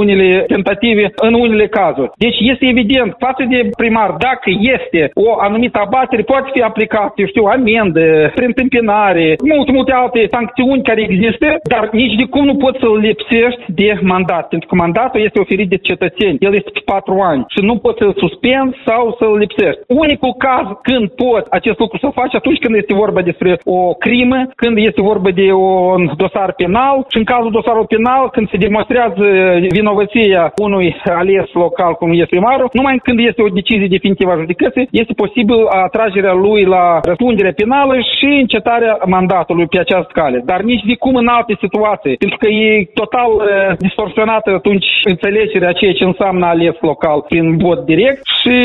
unele 0.00 0.28
tentative 0.54 1.04
în 1.26 1.32
unele 1.44 1.66
cazuri. 1.78 2.10
Deci 2.24 2.38
este 2.52 2.64
evident, 2.74 3.10
față 3.26 3.42
de 3.52 3.60
primar, 3.80 4.10
dacă 4.26 4.48
este 4.76 5.02
o 5.26 5.28
anumită 5.46 5.78
abatere, 5.86 6.22
poate 6.22 6.50
fi 6.52 6.60
aplicat, 6.62 7.12
eu 7.16 7.26
știu, 7.26 7.44
amendă, 7.44 8.04
preîntâmpinare, 8.34 9.26
multe, 9.54 9.72
multe 9.72 9.92
alte 9.92 10.20
sancțiuni 10.30 10.86
care 10.88 11.00
există, 11.08 11.46
dar 11.72 11.88
nici 11.92 12.18
de 12.20 12.24
cum 12.32 12.44
nu 12.44 12.56
poți 12.64 12.78
să-l 12.82 12.98
lipsești 13.06 13.64
de 13.80 13.88
mandat, 14.02 14.48
pentru 14.48 14.68
că 14.68 14.74
mandatul 14.74 15.20
este 15.20 15.40
oferit 15.40 15.68
de 15.68 15.84
cetățeni. 15.88 16.36
El 16.40 16.54
este 16.54 16.70
pe 16.70 16.82
patru 16.84 17.16
ani 17.32 17.44
și 17.54 17.60
nu 17.68 17.74
poți 17.84 17.98
să-l 18.00 18.14
suspenzi 18.24 18.76
sau 18.88 19.16
să-l 19.28 19.38
lipsești. 19.44 19.80
Unicul 20.04 20.34
caz 20.46 20.66
când 20.88 21.06
pot 21.24 21.44
acest 21.58 21.78
lucru 21.78 21.96
să 21.98 22.18
faci 22.20 22.34
atunci 22.34 22.62
când 22.62 22.74
este 22.76 22.94
vorba 23.02 23.22
despre 23.30 23.52
o 23.64 23.80
crimă, 24.04 24.40
când 24.62 24.76
este 24.88 25.02
vorba 25.10 25.30
de 25.30 25.52
un 25.52 26.00
dosar 26.16 26.50
penal 26.60 26.96
și 27.12 27.18
în 27.18 27.24
cazul 27.24 27.50
dosarului 27.50 27.92
penal, 27.96 28.30
când 28.34 28.46
se 28.50 28.56
demonstrează 28.66 29.24
vinovăția 29.78 30.52
unui 30.66 30.96
ales 31.20 31.48
local, 31.52 31.92
cum 31.94 32.10
este 32.12 32.34
primarul, 32.34 32.70
numai 32.72 33.00
când 33.06 33.18
este 33.18 33.42
o 33.42 33.56
decizie 33.60 33.96
definitivă 33.96 34.30
a 34.32 34.42
judecății, 34.42 34.88
este 34.90 35.12
posibil 35.22 35.60
atragerea 35.86 36.32
lui 36.32 36.62
la 36.64 36.84
răspundere 37.10 37.52
penală 37.60 37.94
și 38.16 38.28
încetarea 38.44 38.98
mandatului 39.06 39.66
pe 39.66 39.78
această 39.78 40.10
cale. 40.12 40.42
Dar 40.44 40.60
nici 40.60 40.84
de 40.90 40.96
cum 41.04 41.14
în 41.14 41.26
alte 41.26 41.54
situații, 41.64 42.16
pentru 42.22 42.38
că 42.42 42.48
e 42.48 42.90
total 42.94 43.30
uh, 43.34 43.44
distorsionată 43.78 44.50
atunci 44.50 44.86
înțelegerea 45.04 45.72
ceea 45.72 45.92
ce 45.92 46.04
înseamnă 46.04 46.46
ales 46.46 46.76
local 46.80 47.18
prin 47.28 47.56
vot 47.56 47.80
direct 47.84 48.20
și 48.40 48.56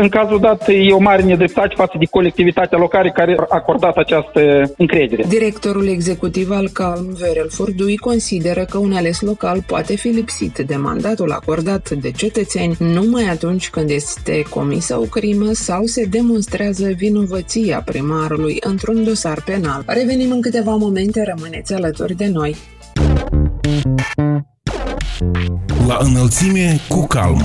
în 0.00 0.08
cazul 0.08 0.40
dat 0.40 0.68
e 0.68 0.92
o 0.92 0.98
mare 0.98 1.22
nedreptate 1.22 1.74
față 1.74 1.96
de 1.98 2.04
colectivitatea 2.10 2.78
locală 2.78 3.10
care 3.10 3.34
a 3.38 3.46
acordat 3.48 3.96
această 3.96 4.72
încredere. 4.76 5.24
Directorul 5.28 5.88
executiv 5.88 6.50
al 6.50 6.68
CALM, 6.68 7.16
Verel 7.18 7.48
Furdui, 7.48 7.96
consideră 7.96 8.64
că 8.64 8.78
un 8.78 8.92
ales 8.92 9.20
local 9.20 9.62
poate 9.66 9.96
fi 9.96 10.08
lipsit 10.08 10.58
de 10.58 10.76
mandatul 10.76 11.30
acordat 11.30 11.90
de 11.90 12.10
cetățeni 12.10 12.76
numai 12.78 13.24
atunci 13.24 13.70
când 13.70 13.90
este 13.90 14.42
comisă 14.50 14.98
o 14.98 15.04
crimă 15.04 15.52
sau 15.52 15.84
se 15.84 16.04
demonstrează 16.04 16.88
vinovăția 16.96 17.82
primarului 17.84 18.56
într-un 18.60 19.04
dosar 19.04 19.42
penal. 19.44 19.82
Revenim 19.86 20.30
în 20.30 20.40
câteva 20.40 20.74
momente, 20.74 21.24
rămâneți 21.34 21.74
alături 21.74 22.14
de 22.14 22.28
noi. 22.32 22.56
La 25.86 25.98
înălțime 26.00 26.80
cu 26.88 27.06
calm. 27.06 27.42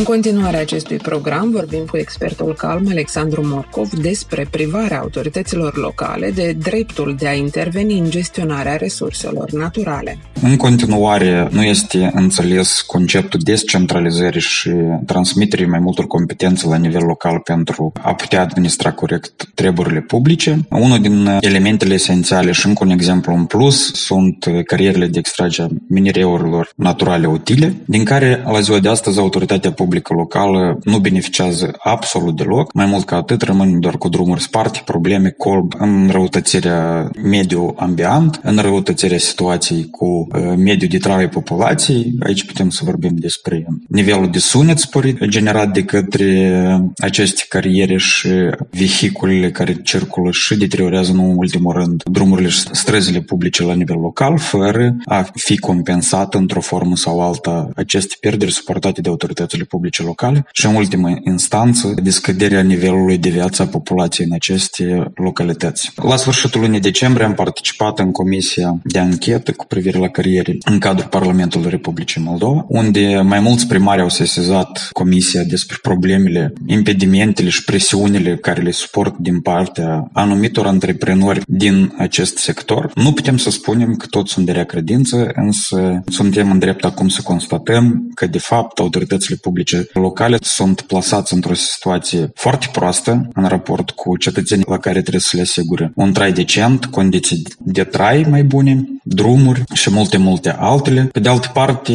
În 0.00 0.06
continuarea 0.06 0.60
acestui 0.60 0.96
program 0.96 1.50
vorbim 1.50 1.84
cu 1.90 1.96
expertul 1.96 2.54
calm 2.54 2.86
Alexandru 2.90 3.46
Morcov 3.46 3.90
despre 3.90 4.46
privarea 4.50 4.98
autorităților 4.98 5.76
locale 5.76 6.30
de 6.30 6.56
dreptul 6.58 7.14
de 7.18 7.28
a 7.28 7.32
interveni 7.32 7.98
în 7.98 8.10
gestionarea 8.10 8.76
resurselor 8.76 9.50
naturale. 9.50 10.18
În 10.42 10.56
continuare, 10.56 11.48
nu 11.50 11.62
este 11.62 12.10
înțeles 12.14 12.80
conceptul 12.80 13.40
descentralizării 13.42 14.40
și 14.40 14.70
transmiterii 15.06 15.66
mai 15.66 15.78
multor 15.78 16.06
competențe 16.06 16.68
la 16.68 16.76
nivel 16.76 17.02
local 17.04 17.38
pentru 17.38 17.92
a 18.02 18.14
putea 18.14 18.40
administra 18.40 18.92
corect 18.92 19.48
treburile 19.54 20.00
publice. 20.00 20.66
Unul 20.70 21.00
din 21.00 21.38
elementele 21.40 21.94
esențiale 21.94 22.52
și 22.52 22.66
încă 22.66 22.84
un 22.84 22.90
exemplu 22.90 23.34
în 23.34 23.44
plus 23.44 23.92
sunt 23.92 24.46
carierele 24.66 25.06
de 25.06 25.18
extragere 25.18 25.68
minereurilor 25.88 26.72
naturale 26.76 27.26
utile, 27.26 27.76
din 27.84 28.04
care 28.04 28.42
la 28.52 28.60
ziua 28.60 28.78
de 28.78 28.88
astăzi 28.88 29.18
autoritatea 29.18 29.70
publică 29.70 29.88
locală 29.98 30.78
nu 30.84 30.98
beneficiază 30.98 31.72
absolut 31.78 32.36
deloc. 32.36 32.72
Mai 32.72 32.86
mult 32.86 33.04
ca 33.04 33.16
atât, 33.16 33.42
rămân 33.42 33.80
doar 33.80 33.96
cu 33.98 34.08
drumuri 34.08 34.42
sparte, 34.42 34.82
probleme, 34.84 35.30
colb, 35.30 35.72
înrăutățirea 35.78 37.10
mediu 37.22 37.74
ambient, 37.76 38.40
înrăutățirea 38.42 39.18
situației 39.18 39.88
cu 39.90 40.04
uh, 40.04 40.52
mediul 40.56 40.90
de 40.90 40.98
trai 40.98 41.28
populației. 41.28 42.14
Aici 42.20 42.44
putem 42.44 42.70
să 42.70 42.84
vorbim 42.84 43.14
despre 43.14 43.66
nivelul 43.88 44.30
de 44.30 44.38
sunet 44.38 44.78
sporit 44.78 45.24
generat 45.24 45.72
de 45.72 45.82
către 45.84 46.60
aceste 46.96 47.42
cariere 47.48 47.96
și 47.96 48.28
vehiculele 48.70 49.50
care 49.50 49.74
circulă 49.82 50.30
și 50.30 50.56
deteriorează, 50.56 51.12
nu 51.12 51.30
în 51.30 51.36
ultimul 51.36 51.72
rând, 51.72 52.02
drumurile 52.10 52.48
și 52.48 52.60
străzile 52.72 53.20
publice 53.20 53.62
la 53.62 53.74
nivel 53.74 53.96
local, 53.96 54.38
fără 54.38 54.96
a 55.04 55.26
fi 55.34 55.58
compensat 55.58 56.34
într-o 56.34 56.60
formă 56.60 56.96
sau 56.96 57.20
alta 57.20 57.68
aceste 57.76 58.14
pierderi 58.20 58.52
suportate 58.52 59.00
de 59.00 59.08
autoritățile 59.08 59.64
publice 59.64 59.79
locale 60.04 60.46
și, 60.52 60.66
în 60.66 60.74
ultimă 60.74 61.08
instanță, 61.24 61.94
de 62.02 62.10
scăderea 62.10 62.62
nivelului 62.62 63.18
de 63.18 63.28
viață 63.28 63.62
a 63.62 63.66
populației 63.66 64.26
în 64.26 64.32
aceste 64.32 65.12
localități. 65.14 65.92
La 66.02 66.16
sfârșitul 66.16 66.60
lunii 66.60 66.80
decembrie 66.80 67.26
am 67.26 67.34
participat 67.34 67.98
în 67.98 68.12
comisia 68.12 68.80
de 68.84 68.98
anchetă 68.98 69.52
cu 69.52 69.66
privire 69.66 69.98
la 69.98 70.08
cariere 70.08 70.56
în 70.64 70.78
cadrul 70.78 71.08
Parlamentului 71.08 71.70
Republicii 71.70 72.22
Moldova, 72.22 72.64
unde 72.68 73.20
mai 73.24 73.40
mulți 73.40 73.66
primari 73.66 74.00
au 74.00 74.08
sesizat 74.08 74.88
comisia 74.92 75.42
despre 75.42 75.76
problemele, 75.82 76.52
impedimentele 76.66 77.48
și 77.48 77.64
presiunile 77.64 78.36
care 78.36 78.62
le 78.62 78.70
suport 78.70 79.16
din 79.18 79.40
partea 79.40 80.10
anumitor 80.12 80.66
antreprenori 80.66 81.40
din 81.46 81.94
acest 81.98 82.36
sector. 82.36 82.90
Nu 82.94 83.12
putem 83.12 83.36
să 83.36 83.50
spunem 83.50 83.94
că 83.94 84.06
toți 84.06 84.32
sunt 84.32 84.46
de 84.46 84.52
rea 84.52 84.64
credință, 84.64 85.30
însă 85.34 86.02
suntem 86.06 86.50
în 86.50 86.58
drept 86.58 86.84
acum 86.84 87.08
să 87.08 87.22
constatăm 87.22 88.10
că, 88.14 88.26
de 88.26 88.38
fapt, 88.38 88.78
autoritățile 88.78 89.36
publice 89.40 89.59
locale 89.92 90.36
sunt 90.40 90.80
plasați 90.80 91.34
într-o 91.34 91.54
situație 91.54 92.30
foarte 92.34 92.68
proastă 92.72 93.28
în 93.34 93.48
raport 93.48 93.90
cu 93.90 94.16
cetățenii 94.16 94.64
la 94.68 94.78
care 94.78 95.00
trebuie 95.00 95.20
să 95.20 95.36
le 95.36 95.42
asigure 95.42 95.92
un 95.94 96.12
trai 96.12 96.32
decent, 96.32 96.86
condiții 96.86 97.42
de 97.58 97.84
trai 97.84 98.26
mai 98.30 98.42
bune, 98.42 98.84
drumuri 99.02 99.62
și 99.72 99.90
multe, 99.90 100.16
multe 100.16 100.56
altele. 100.58 101.08
Pe 101.12 101.20
de 101.20 101.28
altă 101.28 101.50
parte, 101.52 101.92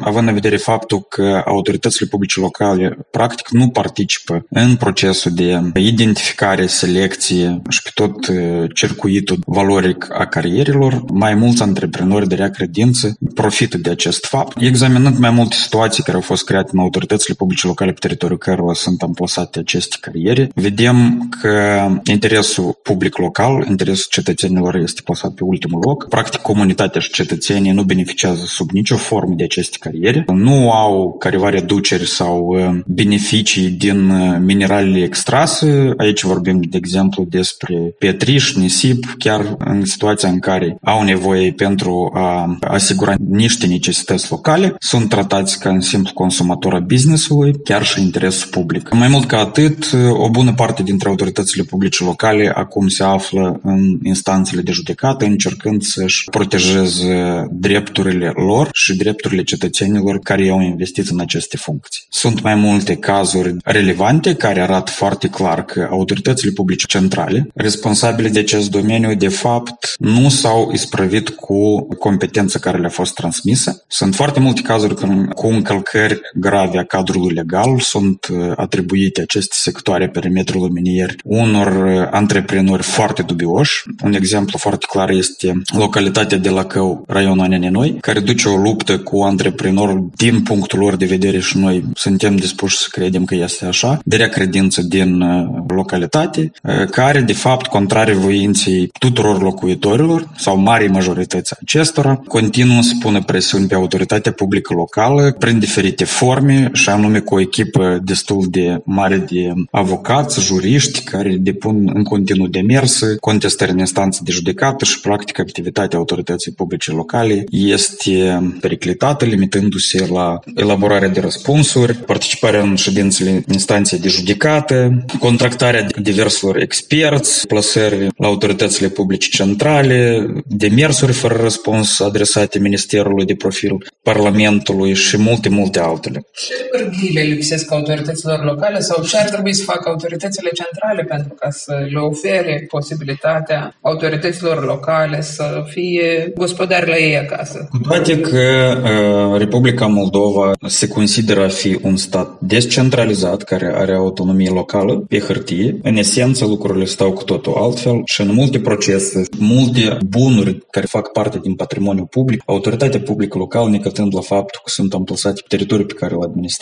având 0.00 0.28
în 0.28 0.34
vedere 0.34 0.56
faptul 0.56 1.02
că 1.02 1.42
autoritățile 1.46 2.08
publice 2.10 2.40
locale 2.40 2.98
practic 3.10 3.48
nu 3.48 3.68
participă 3.68 4.46
în 4.48 4.76
procesul 4.76 5.32
de 5.34 5.60
identificare, 5.74 6.66
selecție 6.66 7.62
și 7.68 7.82
pe 7.82 7.90
tot 7.94 8.26
uh, 8.26 8.70
circuitul 8.74 9.38
valoric 9.46 10.06
a 10.12 10.26
carierilor, 10.26 11.04
mai 11.12 11.34
mulți 11.34 11.62
antreprenori 11.62 12.28
de 12.28 12.34
rea 12.34 12.50
credință 12.50 13.16
profită 13.34 13.78
de 13.78 13.90
acest 13.90 14.24
fapt. 14.24 14.60
Examinând 14.60 15.18
mai 15.18 15.30
multe 15.30 15.56
situații 15.56 16.02
care 16.02 16.16
au 16.16 16.22
fost 16.22 16.44
create 16.44 16.70
în 16.72 16.78
autoritățile 17.04 17.34
publice 17.38 17.66
locale 17.66 17.92
pe 17.92 17.98
teritoriul 18.00 18.38
cărora 18.38 18.72
sunt 18.74 19.02
amplasate 19.02 19.58
aceste 19.58 19.96
cariere, 20.00 20.50
vedem 20.54 21.28
că 21.40 21.86
interesul 22.04 22.78
public 22.82 23.18
local, 23.18 23.66
interesul 23.68 24.06
cetățenilor 24.10 24.76
este 24.76 25.00
plasat 25.04 25.32
pe 25.32 25.44
ultimul 25.44 25.80
loc. 25.84 26.08
Practic, 26.08 26.40
comunitatea 26.40 27.00
și 27.00 27.10
cetățenii 27.10 27.72
nu 27.72 27.82
beneficiază 27.82 28.44
sub 28.46 28.70
nicio 28.70 28.96
formă 28.96 29.34
de 29.36 29.44
aceste 29.44 29.76
cariere, 29.80 30.24
nu 30.32 30.70
au 30.72 31.16
careva 31.18 31.48
reduceri 31.48 32.06
sau 32.06 32.38
uh, 32.46 32.80
beneficii 32.86 33.68
din 33.68 34.10
uh, 34.10 34.36
mineralele 34.40 35.02
extrase. 35.02 35.92
Aici 35.96 36.22
vorbim, 36.22 36.60
de 36.60 36.76
exemplu, 36.76 37.24
despre 37.24 37.94
pietriș, 37.98 38.54
nisip, 38.54 39.14
chiar 39.18 39.56
în 39.58 39.84
situația 39.84 40.28
în 40.28 40.38
care 40.38 40.76
au 40.82 41.02
nevoie 41.02 41.52
pentru 41.52 42.10
a 42.14 42.56
asigura 42.60 43.14
niște 43.28 43.66
necesități 43.66 44.30
locale, 44.30 44.74
sunt 44.78 45.08
tratați 45.08 45.58
ca 45.60 45.70
un 45.70 45.80
simplu 45.80 46.12
consumator 46.12 46.74
a 46.74 46.80
business-ului, 46.94 47.52
chiar 47.64 47.84
și 47.84 48.00
interesul 48.00 48.50
public. 48.50 48.92
Mai 48.92 49.08
mult 49.08 49.26
ca 49.26 49.38
atât, 49.38 49.92
o 50.10 50.30
bună 50.30 50.52
parte 50.52 50.82
dintre 50.82 51.08
autoritățile 51.08 51.62
publice 51.62 52.04
locale 52.04 52.52
acum 52.54 52.88
se 52.88 53.02
află 53.02 53.60
în 53.62 53.98
instanțele 54.02 54.62
de 54.62 54.72
judecată, 54.72 55.24
încercând 55.24 55.82
să-și 55.82 56.24
protejeze 56.30 57.46
drepturile 57.50 58.32
lor 58.34 58.68
și 58.72 58.96
drepturile 58.96 59.42
cetățenilor 59.42 60.18
care 60.18 60.48
au 60.48 60.60
investit 60.60 61.08
în 61.08 61.20
aceste 61.20 61.56
funcții. 61.56 62.02
Sunt 62.08 62.42
mai 62.42 62.54
multe 62.54 62.94
cazuri 62.96 63.56
relevante 63.64 64.34
care 64.34 64.60
arată 64.60 64.90
foarte 64.90 65.28
clar 65.28 65.64
că 65.64 65.88
autoritățile 65.90 66.50
publice 66.50 66.86
centrale, 66.86 67.48
responsabile 67.54 68.28
de 68.28 68.38
acest 68.38 68.70
domeniu, 68.70 69.14
de 69.14 69.28
fapt, 69.28 69.94
nu 69.98 70.28
s-au 70.28 70.70
isprăvit 70.72 71.28
cu 71.28 71.86
competența 71.98 72.58
care 72.58 72.78
le-a 72.78 72.88
fost 72.88 73.14
transmisă. 73.14 73.84
Sunt 73.88 74.14
foarte 74.14 74.40
multe 74.40 74.60
cazuri 74.60 74.94
cu 75.34 75.46
încălcări 75.46 76.20
grave 76.34 76.78
a 76.78 76.83
cadrului 76.84 77.34
legal, 77.34 77.80
sunt 77.80 78.26
uh, 78.32 78.52
atribuite 78.56 79.20
aceste 79.20 79.54
sectoare 79.58 80.08
perimetrului 80.08 80.70
minier 80.70 81.14
unor 81.24 81.86
uh, 81.86 82.08
antreprenori 82.10 82.82
foarte 82.82 83.22
dubioși. 83.22 83.82
Un 84.04 84.14
exemplu 84.14 84.58
foarte 84.58 84.86
clar 84.88 85.10
este 85.10 85.62
localitatea 85.76 86.38
de 86.38 86.48
la 86.48 86.64
Cău, 86.64 87.04
raionul 87.06 87.46
Nenenoi, 87.46 87.96
care 88.00 88.20
duce 88.20 88.48
o 88.48 88.56
luptă 88.56 88.98
cu 88.98 89.20
antreprenorul 89.20 90.10
din 90.16 90.42
punctul 90.42 90.78
lor 90.78 90.96
de 90.96 91.04
vedere 91.04 91.38
și 91.38 91.58
noi 91.58 91.84
suntem 91.94 92.36
dispuși 92.36 92.76
să 92.76 92.86
credem 92.90 93.24
că 93.24 93.34
este 93.34 93.64
așa, 93.64 93.98
de 94.04 94.16
rea 94.16 94.28
credință 94.28 94.82
din 94.82 95.20
uh, 95.20 95.62
localitate, 95.68 96.50
care 96.90 97.20
de 97.20 97.32
fapt, 97.32 97.66
contrare 97.66 98.12
voinței 98.12 98.90
tuturor 98.98 99.42
locuitorilor 99.42 100.28
sau 100.36 100.56
marii 100.56 100.88
majorități 100.88 101.54
acestora, 101.60 102.20
continuă 102.28 102.80
să 102.82 102.92
pună 103.00 103.22
presiuni 103.22 103.66
pe 103.66 103.74
autoritatea 103.74 104.32
publică 104.32 104.74
locală 104.74 105.34
prin 105.38 105.58
diferite 105.58 106.04
forme 106.04 106.70
și 106.74 106.88
anume 106.88 107.20
cu 107.20 107.34
o 107.34 107.40
echipă 107.40 108.00
destul 108.04 108.46
de 108.48 108.80
mare 108.84 109.16
de 109.16 109.52
avocați, 109.70 110.40
juriști 110.40 111.02
care 111.02 111.36
depun 111.40 111.90
în 111.94 112.02
continuu 112.02 112.46
demers, 112.46 113.02
contestări 113.20 113.70
în 113.70 113.78
instanță 113.78 114.20
de 114.24 114.32
judecată 114.32 114.84
și 114.84 115.00
practic 115.00 115.38
activitatea 115.38 115.98
autorității 115.98 116.52
publice 116.52 116.90
locale 116.90 117.44
este 117.50 118.42
periclitată, 118.60 119.24
limitându-se 119.24 120.06
la 120.06 120.38
elaborarea 120.54 121.08
de 121.08 121.20
răspunsuri, 121.20 121.94
participarea 121.94 122.60
în 122.60 122.74
ședințele 122.74 123.44
instanței 123.52 123.98
de 123.98 124.08
judecată, 124.08 125.04
contractarea 125.18 125.86
diverselor 126.02 126.56
experți, 126.56 127.46
plasări 127.46 128.08
la 128.16 128.26
autoritățile 128.26 128.88
publice 128.88 129.28
centrale, 129.28 130.26
demersuri 130.46 131.12
fără 131.12 131.38
răspuns 131.40 132.00
adresate 132.00 132.58
Ministerului 132.58 133.24
de 133.24 133.34
Profil, 133.34 133.86
Parlamentului 134.02 134.94
și 134.94 135.16
multe, 135.18 135.48
multe 135.48 135.80
altele. 135.80 136.26
Pârghii 136.70 137.14
le 137.14 137.20
lipsesc 137.20 137.72
autorităților 137.72 138.44
locale 138.44 138.78
sau 138.78 139.04
ce 139.04 139.18
ar 139.18 139.28
trebui 139.28 139.54
să 139.54 139.64
facă 139.64 139.88
autoritățile 139.88 140.50
centrale 140.50 141.02
pentru 141.02 141.34
ca 141.40 141.50
să 141.50 141.74
le 141.92 141.98
ofere 141.98 142.64
posibilitatea 142.68 143.76
autorităților 143.80 144.64
locale 144.64 145.20
să 145.20 145.64
fie 145.66 146.32
gospodari 146.36 146.88
la 146.88 146.96
ei 146.96 147.18
acasă? 147.18 147.68
Cu 147.70 147.78
toate 147.78 148.20
că 148.20 148.42
uh, 148.82 149.38
Republica 149.38 149.86
Moldova 149.86 150.52
se 150.66 150.88
consideră 150.88 151.44
a 151.44 151.48
fi 151.48 151.78
un 151.82 151.96
stat 151.96 152.36
descentralizat 152.40 153.42
care 153.42 153.72
are 153.74 153.94
autonomie 153.94 154.50
locală 154.50 155.04
pe 155.08 155.18
hârtie, 155.18 155.78
în 155.82 155.96
esență 155.96 156.46
lucrurile 156.46 156.84
stau 156.84 157.12
cu 157.12 157.24
totul 157.24 157.54
altfel 157.56 158.02
și 158.04 158.20
în 158.20 158.34
multe 158.34 158.58
procese, 158.60 159.22
multe 159.38 159.98
bunuri 160.06 160.58
care 160.70 160.86
fac 160.86 161.12
parte 161.12 161.38
din 161.42 161.54
patrimoniul 161.54 162.06
public, 162.06 162.42
autoritatea 162.46 163.00
publică 163.00 163.38
locală, 163.38 163.68
necătând 163.68 164.14
la 164.14 164.20
faptul 164.20 164.60
că 164.64 164.70
sunt 164.70 164.94
amplasate 164.94 165.40
pe 165.40 165.56
teritoriul 165.56 165.86
pe 165.86 165.94
care 165.94 166.14
îl 166.14 166.22
administrează, 166.22 166.53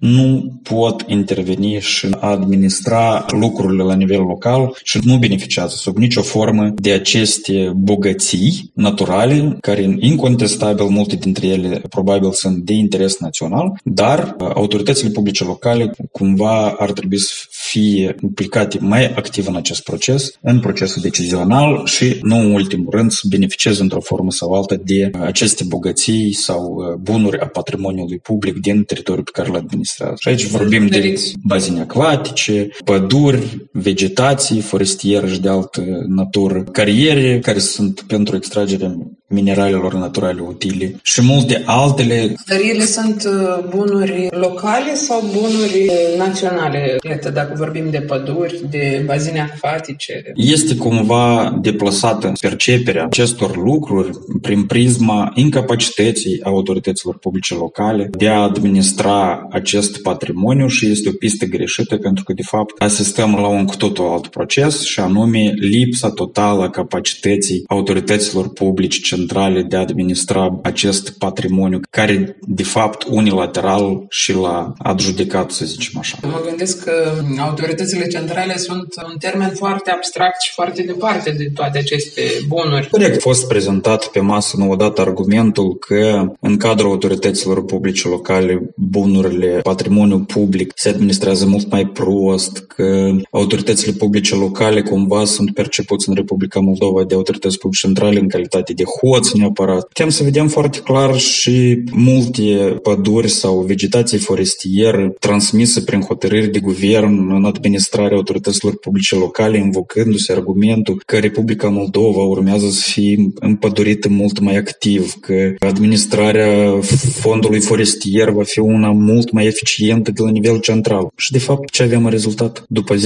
nu 0.00 0.52
pot 0.62 1.04
interveni 1.06 1.80
și 1.80 2.06
administra 2.20 3.24
lucrurile 3.28 3.82
la 3.82 3.94
nivel 3.94 4.20
local 4.20 4.76
și 4.82 5.00
nu 5.04 5.18
beneficiază 5.18 5.74
sub 5.76 5.96
nicio 5.96 6.22
formă 6.22 6.72
de 6.74 6.92
aceste 6.92 7.72
bogății 7.76 8.70
naturale, 8.74 9.56
care 9.60 9.96
incontestabil 9.98 10.84
multe 10.84 11.16
dintre 11.16 11.46
ele 11.46 11.82
probabil 11.88 12.32
sunt 12.32 12.56
de 12.56 12.72
interes 12.72 13.18
național, 13.18 13.80
dar 13.84 14.36
autoritățile 14.54 15.10
publice 15.10 15.44
locale 15.44 15.90
cumva 16.12 16.70
ar 16.70 16.92
trebui 16.92 17.18
să 17.18 17.32
fie 17.50 18.14
implicate 18.22 18.78
mai 18.80 19.06
activ 19.06 19.46
în 19.46 19.56
acest 19.56 19.82
proces, 19.82 20.38
în 20.40 20.60
procesul 20.60 21.02
decizional 21.02 21.86
și, 21.86 22.18
nu 22.22 22.36
în 22.36 22.52
ultimul 22.52 22.90
rând, 22.90 23.10
să 23.10 23.20
beneficieze 23.28 23.82
într-o 23.82 24.00
formă 24.00 24.30
sau 24.30 24.52
alta 24.52 24.76
de 24.84 25.10
aceste 25.20 25.64
bogății 25.64 26.32
sau 26.32 26.82
bunuri 27.00 27.40
a 27.40 27.46
patrimoniului 27.46 28.18
public 28.18 28.56
din 28.60 28.84
teritoriul 28.84 29.24
pe 29.24 29.31
care 29.32 29.48
îl 29.48 29.56
administrează. 29.56 30.14
Și 30.18 30.28
aici 30.28 30.46
vorbim 30.46 30.86
de 30.86 31.14
bazine 31.44 31.80
acvatice, 31.80 32.68
păduri, 32.84 33.68
vegetații 33.72 34.60
forestieră 34.60 35.26
și 35.26 35.40
de 35.40 35.48
altă 35.48 35.82
natură, 36.06 36.62
cariere 36.62 37.38
care 37.38 37.58
sunt 37.58 38.00
pentru 38.00 38.36
extragerea 38.36 38.96
mineralelor 39.32 39.94
naturale 39.94 40.40
utile 40.40 40.94
și 41.02 41.22
multe 41.22 41.62
altele. 41.66 42.34
Dar 42.46 42.58
ele 42.70 42.84
sunt 42.84 43.24
uh, 43.26 43.64
bunuri 43.68 44.28
locale 44.30 44.94
sau 44.94 45.22
bunuri 45.32 45.90
naționale? 46.16 46.96
Iată, 47.08 47.30
dacă 47.30 47.52
vorbim 47.56 47.90
de 47.90 47.98
păduri, 47.98 48.60
de 48.70 49.02
bazine 49.06 49.40
acvatice. 49.40 50.22
Este 50.34 50.76
cumva 50.76 51.58
deplasată 51.60 52.32
perceperea 52.40 53.04
acestor 53.04 53.56
lucruri 53.56 54.10
prin 54.40 54.64
prisma 54.64 55.32
incapacității 55.34 56.40
autorităților 56.42 57.18
publice 57.18 57.54
locale 57.54 58.10
de 58.18 58.28
a 58.28 58.40
administra 58.40 59.46
acest 59.50 60.02
patrimoniu 60.02 60.66
și 60.66 60.90
este 60.90 61.08
o 61.08 61.12
pistă 61.12 61.44
greșită 61.44 61.96
pentru 61.96 62.24
că, 62.24 62.32
de 62.32 62.42
fapt, 62.42 62.82
asistăm 62.82 63.34
la 63.34 63.46
un 63.46 63.64
cu 63.64 63.76
totul 63.76 64.06
alt 64.06 64.26
proces 64.26 64.82
și 64.82 65.00
anume 65.00 65.52
lipsa 65.56 66.10
totală 66.10 66.62
a 66.62 66.70
capacității 66.70 67.64
autorităților 67.66 68.52
publice 68.52 69.00
centrale 69.22 69.62
de 69.62 69.76
a 69.76 69.80
administra 69.80 70.58
acest 70.62 71.10
patrimoniu 71.18 71.80
care, 71.90 72.36
de 72.40 72.62
fapt, 72.62 73.06
unilateral 73.10 74.06
și 74.08 74.32
l-a 74.32 74.72
adjudicat, 74.78 75.50
să 75.50 75.64
zicem 75.64 75.98
așa. 75.98 76.18
Mă 76.22 76.42
gândesc 76.48 76.84
că 76.84 76.92
autoritățile 77.38 78.06
centrale 78.06 78.56
sunt 78.56 78.94
un 79.10 79.16
termen 79.18 79.50
foarte 79.54 79.90
abstract 79.90 80.40
și 80.40 80.52
foarte 80.52 80.82
departe 80.82 81.30
de 81.30 81.50
toate 81.54 81.78
aceste 81.78 82.22
bunuri. 82.48 82.88
Corect. 82.90 83.16
A 83.16 83.20
fost 83.20 83.48
prezentat 83.48 84.06
pe 84.06 84.20
masă 84.20 84.56
nu 84.58 84.70
odată 84.70 85.00
argumentul 85.00 85.74
că 85.74 86.32
în 86.40 86.56
cadrul 86.56 86.90
autorităților 86.90 87.64
publice 87.64 88.08
locale 88.08 88.74
bunurile, 88.76 89.60
patrimoniul 89.62 90.20
public 90.20 90.72
se 90.74 90.88
administrează 90.88 91.46
mult 91.46 91.70
mai 91.70 91.86
prost, 91.86 92.58
că 92.58 93.10
autoritățile 93.30 93.92
publice 93.92 94.34
locale 94.34 94.82
cumva 94.82 95.24
sunt 95.24 95.54
percepuți 95.54 96.08
în 96.08 96.14
Republica 96.14 96.60
Moldova 96.60 97.04
de 97.04 97.14
autorități 97.14 97.58
publice 97.58 97.86
centrale 97.86 98.18
în 98.18 98.28
calitate 98.28 98.72
de 98.72 98.84
hoți 99.12 99.38
neapărat. 99.38 99.86
Putem 99.86 100.08
să 100.08 100.22
vedem 100.22 100.48
foarte 100.48 100.78
clar 100.78 101.18
și 101.18 101.82
multe 101.90 102.42
păduri 102.82 103.28
sau 103.28 103.60
vegetație 103.60 104.18
forestieră 104.18 105.14
transmisă 105.20 105.80
prin 105.80 106.00
hotărâri 106.00 106.50
de 106.50 106.58
guvern 106.58 107.30
în 107.30 107.44
administrarea 107.44 108.16
autorităților 108.16 108.78
publice 108.78 109.14
locale, 109.14 109.58
invocându-se 109.58 110.32
argumentul 110.32 111.02
că 111.06 111.18
Republica 111.18 111.68
Moldova 111.68 112.20
urmează 112.22 112.70
să 112.70 112.90
fie 112.90 113.32
împădurită 113.34 114.08
mult 114.08 114.38
mai 114.40 114.56
activ, 114.56 115.14
că 115.20 115.54
administrarea 115.58 116.78
fondului 117.20 117.60
forestier 117.60 118.30
va 118.30 118.42
fi 118.42 118.58
una 118.58 118.90
mult 118.90 119.32
mai 119.32 119.46
eficientă 119.46 120.10
de 120.10 120.22
la 120.22 120.30
nivel 120.30 120.58
central. 120.58 121.12
Și 121.16 121.32
de 121.32 121.38
fapt, 121.38 121.70
ce 121.70 121.82
avem 121.82 122.04
în 122.04 122.10
rezultat? 122.10 122.64
După 122.68 122.94
10-15 122.94 122.98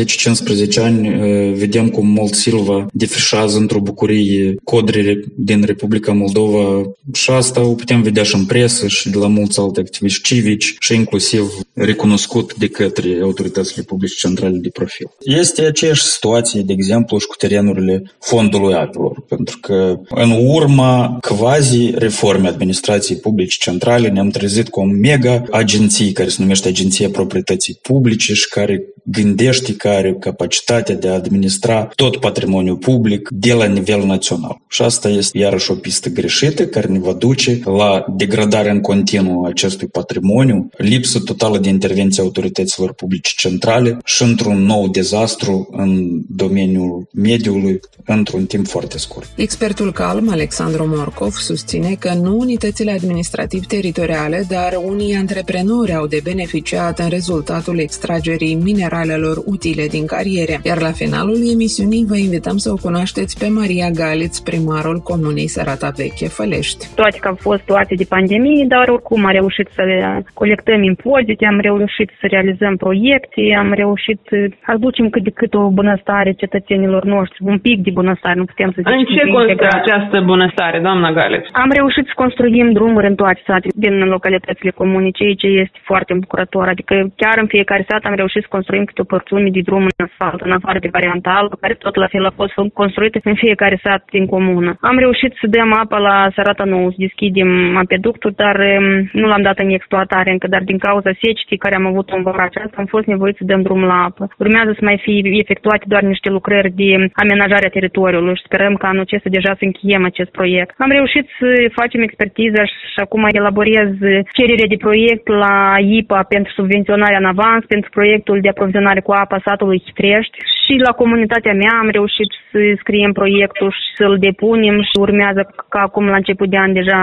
ani, 0.78 1.08
vedem 1.54 1.88
cum 1.88 2.06
Mold 2.06 2.34
Silva 2.34 2.86
defișează 2.92 3.58
într-o 3.58 3.80
bucurie 3.80 4.54
codrele 4.64 5.24
din 5.36 5.62
Republica 5.62 5.85
Moldova 6.12 6.90
și 7.12 7.30
asta 7.30 7.60
o 7.60 7.74
putem 7.74 8.02
vedea 8.02 8.22
și 8.22 8.34
în 8.34 8.44
presă 8.44 8.86
și 8.86 9.10
de 9.10 9.18
la 9.18 9.26
mulți 9.26 9.60
alți 9.60 9.80
activiști 9.80 10.22
civici 10.22 10.76
și 10.78 10.94
inclusiv 10.94 11.52
recunoscut 11.72 12.54
de 12.54 12.68
către 12.68 13.18
autoritățile 13.22 13.82
publice 13.82 14.14
centrale 14.14 14.56
de 14.56 14.68
profil. 14.68 15.06
Este 15.20 15.64
aceeași 15.64 16.02
situație, 16.02 16.62
de 16.62 16.72
exemplu, 16.72 17.18
și 17.18 17.26
cu 17.26 17.34
terenurile 17.36 18.02
fondului 18.20 18.74
apelor, 18.74 19.24
pentru 19.28 19.58
că 19.60 20.00
în 20.08 20.30
urma 20.46 21.18
quasi 21.20 21.90
reforme 21.94 22.48
administrației 22.48 23.18
publice 23.18 23.56
centrale 23.60 24.08
ne-am 24.08 24.28
trezit 24.28 24.68
cu 24.68 24.80
o 24.80 24.84
mega 24.84 25.42
agenție 25.50 26.12
care 26.12 26.28
se 26.28 26.36
numește 26.40 26.68
Agenția 26.68 27.08
Proprietății 27.08 27.78
Publice 27.82 28.34
și 28.34 28.48
care 28.48 28.84
gândește 29.04 29.74
că 29.76 29.88
are 29.88 30.16
capacitatea 30.20 30.94
de 30.94 31.08
a 31.08 31.14
administra 31.14 31.88
tot 31.94 32.16
patrimoniul 32.16 32.76
public 32.76 33.28
de 33.30 33.52
la 33.52 33.64
nivel 33.64 34.04
național. 34.04 34.56
Și 34.68 34.82
asta 34.82 35.08
este 35.08 35.38
iarăși 35.38 35.70
o 35.70 35.74
pistă 35.76 36.08
greșită 36.08 36.66
care 36.66 36.86
ne 36.86 36.98
va 36.98 37.12
duce 37.12 37.60
la 37.64 38.04
degradarea 38.16 38.72
în 38.72 38.80
continuu 38.80 39.44
a 39.44 39.48
acestui 39.48 39.88
patrimoniu, 39.88 40.68
lipsă 40.76 41.20
totală 41.20 41.58
de 41.58 41.68
intervenție 41.68 42.22
autorităților 42.22 42.92
publice 42.92 43.32
centrale 43.36 43.98
și 44.04 44.22
într-un 44.22 44.64
nou 44.64 44.88
dezastru 44.88 45.68
în 45.70 46.20
domeniul 46.28 47.08
mediului 47.12 47.80
într-un 48.04 48.44
timp 48.44 48.66
foarte 48.66 48.98
scurt. 48.98 49.28
Expertul 49.36 49.92
calm, 49.92 50.28
Alexandru 50.30 50.86
Morcov, 50.88 51.32
susține 51.32 51.96
că 51.98 52.14
nu 52.14 52.38
unitățile 52.38 52.90
administrativ-teritoriale, 52.90 54.46
dar 54.48 54.80
unii 54.84 55.14
antreprenori 55.14 55.94
au 55.94 56.06
de 56.06 56.20
beneficiat 56.22 56.98
în 56.98 57.08
rezultatul 57.08 57.78
extragerii 57.78 58.54
mineralelor 58.54 59.42
utile 59.44 59.86
din 59.86 60.06
cariere. 60.06 60.60
Iar 60.64 60.80
la 60.80 60.92
finalul 60.92 61.50
emisiunii 61.50 62.04
vă 62.04 62.16
invităm 62.16 62.56
să 62.56 62.70
o 62.70 62.76
cunoașteți 62.76 63.38
pe 63.38 63.48
Maria 63.48 63.90
Galiț, 63.90 64.38
primarul 64.38 65.00
comunei 65.00 65.48
Sărata 65.66 65.90
Veche, 66.00 66.28
Fălești. 66.38 66.82
Toate 67.00 67.18
că 67.22 67.28
au 67.28 67.38
fost 67.48 67.62
toate 67.72 67.94
de 68.00 68.06
pandemie, 68.14 68.64
dar 68.74 68.86
oricum 68.96 69.20
am 69.24 69.36
reușit 69.40 69.68
să 69.76 69.82
le 69.90 69.98
colectăm 70.40 70.80
impozite, 70.92 71.44
am 71.46 71.60
reușit 71.68 72.08
să 72.20 72.26
realizăm 72.34 72.74
proiecte, 72.84 73.40
am 73.62 73.70
reușit 73.82 74.18
să 74.30 74.36
aducem 74.74 75.06
cât 75.14 75.22
de 75.28 75.32
cât 75.40 75.52
o 75.54 75.62
bunăstare 75.78 76.30
cetățenilor 76.42 77.02
noștri, 77.14 77.38
un 77.52 77.58
pic 77.58 77.78
de 77.86 77.90
bunăstare, 77.98 78.38
nu 78.40 78.44
putem 78.52 78.70
să 78.74 78.80
zicem. 78.80 78.98
În 78.98 79.04
ce 79.14 79.22
constă 79.36 79.66
această 79.80 80.16
bunăstare, 80.32 80.78
doamna 80.86 81.10
Galeț? 81.18 81.44
Am 81.52 81.70
reușit 81.78 82.04
să 82.06 82.12
construim 82.22 82.72
drumuri 82.72 83.06
în 83.06 83.14
toate 83.14 83.40
satele 83.46 83.72
din 83.84 83.94
localitățile 84.14 84.70
comune, 84.70 85.10
ceea 85.10 85.34
ce 85.42 85.46
este 85.46 85.78
foarte 85.90 86.12
îmbucurător. 86.12 86.68
Adică 86.68 86.94
chiar 87.22 87.36
în 87.42 87.46
fiecare 87.54 87.84
sat 87.88 88.02
am 88.04 88.16
reușit 88.22 88.42
să 88.42 88.54
construim 88.56 88.84
câte 88.84 89.00
o 89.00 89.10
porțiune 89.12 89.50
de 89.56 89.60
drum 89.68 89.82
în 89.90 89.98
asfalt, 90.06 90.40
în 90.40 90.52
afară 90.58 90.78
de 90.78 90.94
varianta 90.96 91.30
albă, 91.30 91.54
care 91.60 91.74
tot 91.74 91.94
la 91.96 92.08
fel 92.12 92.24
a 92.26 92.36
fost 92.40 92.52
construită 92.80 93.18
în 93.22 93.34
fiecare 93.34 93.78
sat 93.82 94.02
din 94.10 94.26
comună. 94.26 94.70
Am 94.80 94.98
reușit 94.98 95.32
să 95.40 95.46
dăm 95.58 95.72
apă 95.82 95.98
la 96.08 96.16
Sărata 96.34 96.64
Nou, 96.64 96.90
să 96.90 96.96
deschidem 97.06 97.50
apeductul, 97.76 98.32
dar 98.42 98.56
um, 98.58 98.86
nu 99.20 99.26
l-am 99.26 99.42
dat 99.48 99.58
în 99.58 99.70
exploatare 99.70 100.30
încă, 100.30 100.46
dar 100.54 100.62
din 100.70 100.78
cauza 100.78 101.10
secetii 101.20 101.62
care 101.64 101.74
am 101.74 101.86
avut 101.86 102.08
în 102.16 102.22
vara 102.22 102.44
aceasta, 102.44 102.76
am 102.78 102.88
fost 102.94 103.06
nevoit 103.06 103.36
să 103.36 103.44
dăm 103.50 103.62
drum 103.62 103.82
la 103.84 103.98
apă. 104.08 104.24
Urmează 104.38 104.70
să 104.72 104.82
mai 104.88 104.98
fie 105.04 105.20
efectuate 105.42 105.84
doar 105.92 106.02
niște 106.02 106.28
lucrări 106.30 106.70
de 106.80 106.90
amenajare 107.22 107.66
a 107.66 107.76
teritoriului 107.76 108.36
și 108.36 108.46
sperăm 108.48 108.74
că 108.74 108.86
anul 108.86 109.06
acesta 109.06 109.28
deja 109.38 109.52
să 109.58 109.64
încheiem 109.64 110.04
acest 110.04 110.30
proiect. 110.30 110.74
Am 110.78 110.90
reușit 110.98 111.26
să 111.38 111.48
facem 111.80 112.00
expertiza 112.02 112.62
și 112.64 113.00
acum 113.06 113.22
elaborez 113.32 113.90
cererea 114.36 114.72
de 114.72 114.82
proiect 114.86 115.26
la 115.28 115.74
IPA 115.98 116.20
pentru 116.34 116.52
subvenționarea 116.52 117.18
în 117.22 117.30
avans, 117.34 117.64
pentru 117.64 117.90
proiectul 117.90 118.40
de 118.40 118.48
aprovizionare 118.48 119.00
cu 119.00 119.12
apa 119.12 119.38
satului 119.44 119.82
Hitrești 119.86 120.38
Și 120.66 120.74
la 120.86 120.92
comunitatea 120.92 121.54
mea 121.54 121.74
am 121.82 121.88
reușit 121.88 122.30
să 122.50 122.58
scriem 122.78 123.12
proiectul 123.12 123.70
și 123.70 123.88
să-l 123.98 124.16
depunem 124.18 124.82
și 124.82 124.96
urmează 125.00 125.54
ca 125.68 125.80
acum 125.80 126.06
la 126.06 126.16
început 126.16 126.48
de 126.50 126.58
an 126.58 126.72
deja 126.72 127.00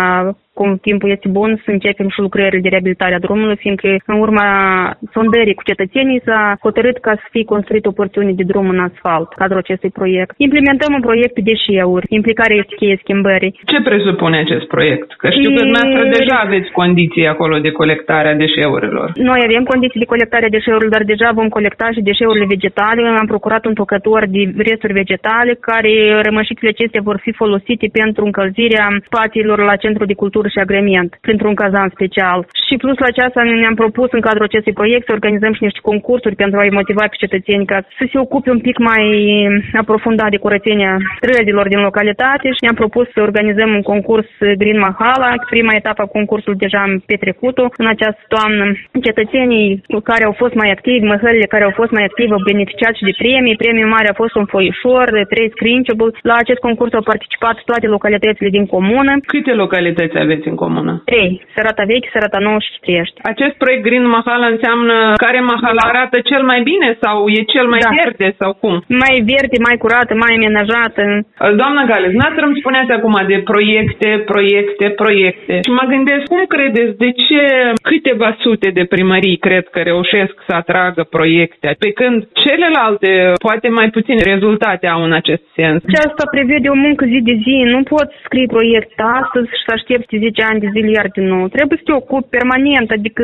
cum 0.60 0.70
timpul 0.88 1.10
este 1.16 1.30
bun, 1.40 1.62
să 1.66 1.70
începem 1.72 2.08
și 2.10 2.20
lucrările 2.20 2.62
de 2.62 2.70
reabilitare 2.70 3.16
a 3.16 3.26
drumului, 3.26 3.56
fiindcă 3.56 3.88
în 4.06 4.18
urma 4.26 4.48
sondării 5.16 5.60
cu 5.60 5.64
cetățenii 5.64 6.22
s-a 6.26 6.58
hotărât 6.66 6.98
ca 6.98 7.14
să 7.22 7.26
fie 7.34 7.52
construit 7.54 7.86
o 7.86 7.98
porțiune 8.00 8.32
de 8.40 8.44
drum 8.52 8.68
în 8.70 8.80
asfalt, 8.80 9.30
cadrul 9.42 9.64
acestui 9.64 9.92
proiect. 10.00 10.34
Implementăm 10.38 10.92
un 10.94 11.04
proiect 11.08 11.34
de 11.36 11.48
deșeuri. 11.52 12.06
Implicarea 12.20 12.58
este 12.62 12.76
cheie 12.80 12.98
schimbării. 13.04 13.52
Ce 13.72 13.80
presupune 13.90 14.38
acest 14.38 14.66
proiect? 14.74 15.08
Că 15.22 15.28
știu 15.30 15.50
că 15.56 15.62
dumneavoastră 15.64 16.04
deja 16.20 16.36
aveți 16.46 16.70
condiții 16.80 17.28
acolo 17.34 17.56
de 17.66 17.72
colectare 17.72 18.28
a 18.30 18.42
deșeurilor. 18.44 19.08
Noi 19.30 19.40
avem 19.48 19.64
condiții 19.74 20.04
de 20.04 20.12
colectare 20.14 20.46
a 20.46 20.56
deșeurilor, 20.58 20.92
dar 20.98 21.04
deja 21.14 21.30
vom 21.40 21.50
colecta 21.58 21.88
și 21.96 22.08
deșeurile 22.10 22.46
vegetale. 22.56 23.02
Am 23.22 23.28
procurat 23.34 23.66
un 23.66 23.74
tocător 23.82 24.22
de 24.36 24.42
resturi 24.70 24.94
vegetale 25.02 25.52
care 25.70 25.94
rămășițele 26.28 26.74
acestea 26.74 27.02
vor 27.10 27.18
fi 27.26 27.32
folosite 27.42 27.88
pentru 28.00 28.22
încălzirea 28.26 28.86
spațiilor 29.10 29.60
la 29.70 29.76
centru 29.76 30.06
de 30.06 30.14
cultură 30.14 30.43
cultură 30.44 30.52
și 30.54 30.66
agrement 30.66 31.12
printr-un 31.26 31.56
cazan 31.64 31.90
special. 31.96 32.40
Și 32.68 32.76
plus 32.84 32.98
la 33.04 33.10
aceasta 33.10 33.40
ne-am 33.44 33.78
propus 33.84 34.10
în 34.18 34.26
cadrul 34.28 34.50
acestui 34.50 34.78
proiect 34.80 35.06
să 35.06 35.16
organizăm 35.18 35.54
și 35.54 35.64
niște 35.68 35.88
concursuri 35.90 36.40
pentru 36.44 36.58
a-i 36.60 36.78
motiva 36.80 37.06
pe 37.12 37.22
cetățeni 37.24 37.70
ca 37.72 37.78
să 37.98 38.04
se 38.12 38.18
ocupe 38.26 38.50
un 38.56 38.62
pic 38.68 38.78
mai 38.90 39.06
aprofundat 39.84 40.30
de 40.34 40.44
curățenia 40.46 40.94
străzilor 41.20 41.66
din 41.74 41.82
localitate 41.88 42.48
și 42.56 42.64
ne-am 42.64 42.82
propus 42.84 43.06
să 43.12 43.20
organizăm 43.28 43.70
un 43.78 43.84
concurs 43.92 44.30
Green 44.62 44.80
Mahala. 44.88 45.32
Prima 45.56 45.74
etapă 45.80 46.02
a 46.02 46.14
concursului 46.18 46.64
deja 46.66 46.80
am 46.82 46.94
petrecut 47.12 47.56
în 47.82 47.88
această 47.94 48.24
toamnă. 48.34 48.66
Cetățenii 49.08 49.68
care 50.10 50.24
au 50.26 50.36
fost 50.42 50.54
mai 50.62 50.70
activi, 50.76 51.12
măhările 51.14 51.48
care 51.54 51.64
au 51.64 51.74
fost 51.80 51.92
mai 51.92 52.04
active 52.10 52.34
au 52.34 52.48
beneficiat 52.52 52.94
și 52.96 53.08
de 53.10 53.14
premii. 53.22 53.62
Premiul 53.64 53.94
mare 53.96 54.08
a 54.10 54.20
fost 54.22 54.36
un 54.40 54.46
foișor 54.54 55.06
de 55.18 55.24
trei 55.34 55.50
screenshot 55.56 56.16
La 56.30 56.36
acest 56.44 56.62
concurs 56.68 56.94
au 56.94 57.10
participat 57.14 57.56
toate 57.70 57.88
localitățile 57.96 58.50
din 58.58 58.66
comună. 58.76 59.12
Câte 59.34 59.54
localități 59.64 60.18
aveți? 60.24 60.33
Aveți 60.34 60.52
în 60.54 60.58
comună? 60.64 60.94
Trei. 61.12 61.32
Sărata 61.56 61.84
Veche, 61.90 62.10
Sărata 62.16 62.40
Nouă 62.48 62.60
și 62.66 62.72
Triești. 62.86 63.18
Acest 63.34 63.56
proiect 63.62 63.84
Green 63.88 64.08
Mahal 64.16 64.42
înseamnă 64.54 64.96
care 65.26 65.40
Mahal 65.54 65.76
da. 65.82 65.88
arată 65.90 66.18
cel 66.32 66.44
mai 66.52 66.60
bine 66.72 66.90
sau 67.04 67.18
e 67.38 67.42
cel 67.56 67.68
mai 67.74 67.82
da. 67.86 67.92
verde 68.00 68.28
sau 68.42 68.52
cum? 68.62 68.76
Mai 69.04 69.16
verde, 69.32 69.58
mai 69.68 69.78
curată, 69.84 70.14
mai 70.24 70.34
amenajată. 70.38 71.02
Doamna 71.62 71.84
Gales, 71.92 72.14
noastră 72.22 72.44
îmi 72.46 72.60
spuneați 72.62 72.92
acum 72.98 73.16
de 73.32 73.38
proiecte, 73.52 74.10
proiecte, 74.32 74.86
proiecte. 75.04 75.56
Și 75.66 75.72
mă 75.80 75.86
gândesc, 75.94 76.24
cum 76.34 76.44
credeți, 76.56 76.98
de 77.04 77.10
ce 77.26 77.42
câteva 77.90 78.30
sute 78.44 78.68
de 78.78 78.84
primării 78.94 79.38
cred 79.48 79.66
că 79.74 79.80
reușesc 79.92 80.34
să 80.48 80.54
atragă 80.62 81.02
proiecte, 81.18 81.68
pe 81.84 81.90
când 82.00 82.18
celelalte 82.44 83.12
poate 83.46 83.68
mai 83.80 83.88
puține 83.96 84.22
rezultate 84.34 84.86
au 84.88 85.02
în 85.08 85.14
acest 85.22 85.44
sens? 85.60 85.80
Și 85.92 85.98
asta 86.08 86.24
prevede 86.36 86.68
o 86.76 86.78
muncă 86.86 87.04
zi 87.12 87.20
de 87.30 87.36
zi. 87.46 87.56
Nu 87.74 87.82
poți 87.94 88.14
scrie 88.28 88.48
proiect 88.56 88.98
astăzi 89.20 89.50
și 89.58 89.64
să 89.66 89.72
aștepți 89.78 90.16
10 90.26 90.44
ani 90.50 90.64
de 90.64 90.70
zile 90.76 90.90
iar 90.98 91.08
din 91.16 91.28
nou. 91.34 91.44
Trebuie 91.56 91.78
să 91.80 91.86
te 91.88 91.96
ocupi 92.02 92.34
permanent, 92.38 92.88
adică 92.98 93.24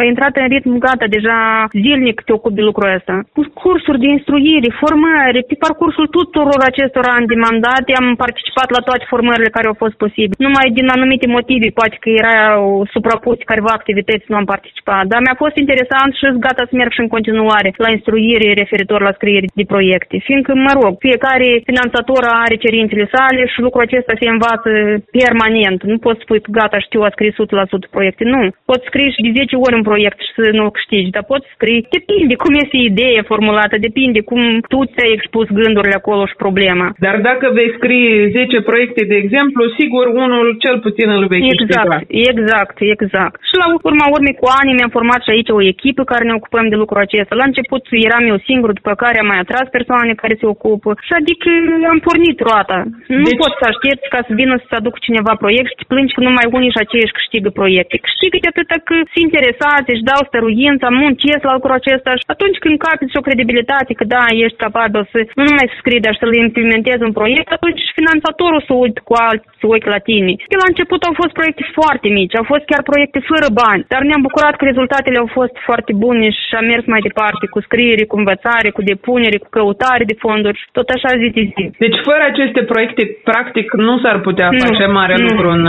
ai 0.00 0.08
intrat 0.12 0.34
în 0.42 0.48
ritm, 0.52 0.72
gata, 0.86 1.06
deja 1.16 1.38
zilnic 1.84 2.16
te 2.20 2.32
ocupi 2.38 2.58
de 2.58 2.66
lucrul 2.68 2.94
ăsta. 2.98 3.14
Cu 3.36 3.42
cursuri 3.62 4.02
de 4.02 4.08
instruire, 4.16 4.78
formare, 4.82 5.40
pe 5.48 5.54
parcursul 5.66 6.06
tuturor 6.18 6.60
acestor 6.70 7.04
ani 7.16 7.30
de 7.32 7.38
mandat 7.46 7.84
am 8.00 8.08
participat 8.24 8.68
la 8.76 8.84
toate 8.88 9.04
formările 9.12 9.54
care 9.56 9.66
au 9.68 9.76
fost 9.82 9.96
posibile. 10.02 10.44
Numai 10.46 10.68
din 10.78 10.86
anumite 10.96 11.26
motive, 11.36 11.68
poate 11.80 11.96
că 12.02 12.08
erau 12.22 12.62
suprapuse 12.94 13.48
careva 13.50 13.72
activități, 13.74 14.28
nu 14.30 14.36
am 14.40 14.48
participat, 14.54 15.04
dar 15.10 15.20
mi-a 15.22 15.42
fost 15.44 15.56
interesant 15.64 16.10
și 16.18 16.24
gata 16.46 16.64
să 16.68 16.74
merg 16.76 16.92
și 16.94 17.04
în 17.04 17.14
continuare 17.16 17.68
la 17.84 17.90
instruire 17.96 18.48
referitor 18.62 19.00
la 19.08 19.16
scriere 19.18 19.48
de 19.58 19.64
proiecte, 19.72 20.16
fiindcă, 20.28 20.52
mă 20.66 20.72
rog, 20.80 20.92
fiecare 21.06 21.48
finanțator 21.70 22.22
are 22.44 22.56
cerințele 22.64 23.06
sale 23.14 23.42
și 23.52 23.64
lucrul 23.66 23.86
acesta 23.86 24.12
se 24.20 24.28
învață 24.34 24.70
permanent. 25.18 25.78
Nu 25.92 25.98
poți 26.06 26.24
spui 26.24 26.37
că 26.44 26.50
gata, 26.60 26.78
știu, 26.86 27.00
a 27.02 27.10
scris 27.16 27.34
100% 27.34 27.96
proiecte. 27.96 28.24
Nu. 28.34 28.42
Poți 28.70 28.88
scrie 28.90 29.10
și 29.14 29.24
de 29.26 29.30
10 29.40 29.56
ori 29.64 29.78
un 29.80 29.84
proiect 29.90 30.18
și 30.26 30.32
să 30.38 30.44
nu 30.58 30.64
câștigi, 30.76 31.14
dar 31.16 31.24
poți 31.32 31.46
scrie. 31.56 31.80
Depinde 31.96 32.34
cum 32.42 32.52
este 32.62 32.76
ideea 32.90 33.22
formulată, 33.32 33.74
depinde 33.88 34.20
cum 34.30 34.42
tu 34.72 34.78
ți-ai 34.92 35.14
expus 35.16 35.46
gândurile 35.60 35.96
acolo 36.00 36.22
și 36.30 36.40
problema. 36.44 36.86
Dar 37.06 37.16
dacă 37.28 37.46
vei 37.58 37.70
scrie 37.78 38.12
10 38.30 38.60
proiecte, 38.70 39.02
de 39.12 39.16
exemplu, 39.22 39.62
sigur 39.78 40.04
unul 40.24 40.46
cel 40.64 40.76
puțin 40.84 41.08
îl 41.16 41.24
vei 41.32 41.42
Exact, 41.54 42.04
exact, 42.28 42.76
exact. 42.94 43.38
Și 43.48 43.54
la 43.62 43.66
urma 43.88 44.06
urmei 44.16 44.40
cu 44.40 44.46
ani 44.60 44.76
mi-am 44.76 44.96
format 44.98 45.20
și 45.22 45.32
aici 45.34 45.56
o 45.58 45.66
echipă 45.72 46.02
care 46.12 46.24
ne 46.24 46.34
ocupăm 46.38 46.66
de 46.72 46.80
lucrul 46.82 47.00
acesta. 47.06 47.40
La 47.40 47.48
început 47.50 47.82
eram 48.08 48.24
eu 48.32 48.38
singur, 48.48 48.70
după 48.78 48.92
care 49.02 49.16
am 49.18 49.28
mai 49.32 49.40
atras 49.42 49.66
persoane 49.76 50.20
care 50.22 50.34
se 50.40 50.46
ocupă 50.54 50.90
și 51.06 51.12
adică 51.20 51.48
am 51.92 51.98
pornit 52.06 52.38
roata. 52.48 52.78
Nu 53.22 53.28
deci... 53.30 53.40
poți 53.42 53.58
să 53.60 53.64
aștepți 53.68 54.08
ca 54.14 54.20
să 54.26 54.32
vină 54.40 54.54
să 54.68 54.72
aduc 54.78 54.94
cineva 55.06 55.34
proiect 55.42 55.70
și 55.78 55.88
plângi 55.90 56.14
că 56.14 56.20
numai 56.28 56.46
unii 56.56 56.74
și 56.74 56.82
aceiași 56.82 57.16
câștigă 57.18 57.48
proiecte. 57.60 57.96
Câștigă 58.06 58.36
de 58.40 58.50
atâta 58.52 58.76
că 58.88 58.94
sunt 59.12 59.24
interesați, 59.26 59.92
își 59.94 60.08
dau 60.10 60.20
stăruința, 60.30 60.88
muncesc 61.02 61.42
la 61.48 61.56
lucrul 61.56 61.78
acesta 61.80 62.10
și 62.20 62.26
atunci 62.34 62.58
când 62.62 62.76
capiți 62.86 63.12
și 63.12 63.20
o 63.20 63.26
credibilitate 63.28 63.90
că 63.98 64.04
da, 64.16 64.24
ești 64.44 64.62
capabil 64.64 65.02
să 65.12 65.18
nu 65.38 65.42
numai 65.48 65.70
să 65.70 65.76
scrii, 65.80 66.04
dar 66.06 66.14
să-l 66.20 66.34
implementezi 66.46 67.06
un 67.08 67.14
proiect, 67.18 67.50
atunci 67.58 67.82
finanțatorul 67.98 68.62
să 68.68 68.72
uit 68.84 68.96
cu 69.08 69.14
alți 69.28 69.46
ochi 69.72 69.92
la 69.94 70.00
tine. 70.08 70.32
De 70.52 70.58
la 70.62 70.70
început 70.72 71.00
au 71.04 71.14
fost 71.22 71.32
proiecte 71.38 71.64
foarte 71.78 72.08
mici, 72.18 72.38
au 72.40 72.46
fost 72.52 72.64
chiar 72.70 72.82
proiecte 72.90 73.20
fără 73.30 73.48
bani, 73.62 73.86
dar 73.92 74.00
ne-am 74.02 74.26
bucurat 74.28 74.54
că 74.56 74.64
rezultatele 74.70 75.18
au 75.20 75.30
fost 75.38 75.54
foarte 75.68 75.92
bune 76.04 76.26
și 76.30 76.52
am 76.58 76.66
mers 76.72 76.84
mai 76.94 77.02
departe 77.08 77.44
cu 77.54 77.58
scriere, 77.66 78.04
cu 78.10 78.16
învățare, 78.22 78.68
cu 78.76 78.82
depunere, 78.90 79.36
cu 79.38 79.48
căutare 79.56 80.04
de 80.10 80.16
fonduri, 80.24 80.58
tot 80.78 80.88
așa 80.96 81.10
zi 81.20 81.28
de 81.38 81.44
zi. 81.52 81.64
Deci 81.84 81.98
fără 82.08 82.22
aceste 82.32 82.60
proiecte, 82.72 83.02
practic, 83.30 83.66
nu 83.88 83.94
s-ar 84.02 84.18
putea 84.28 84.48
nu, 84.50 84.58
face 84.66 84.86
mare 85.00 85.14
nu, 85.18 85.26
lucru 85.28 85.48
în 85.56 85.64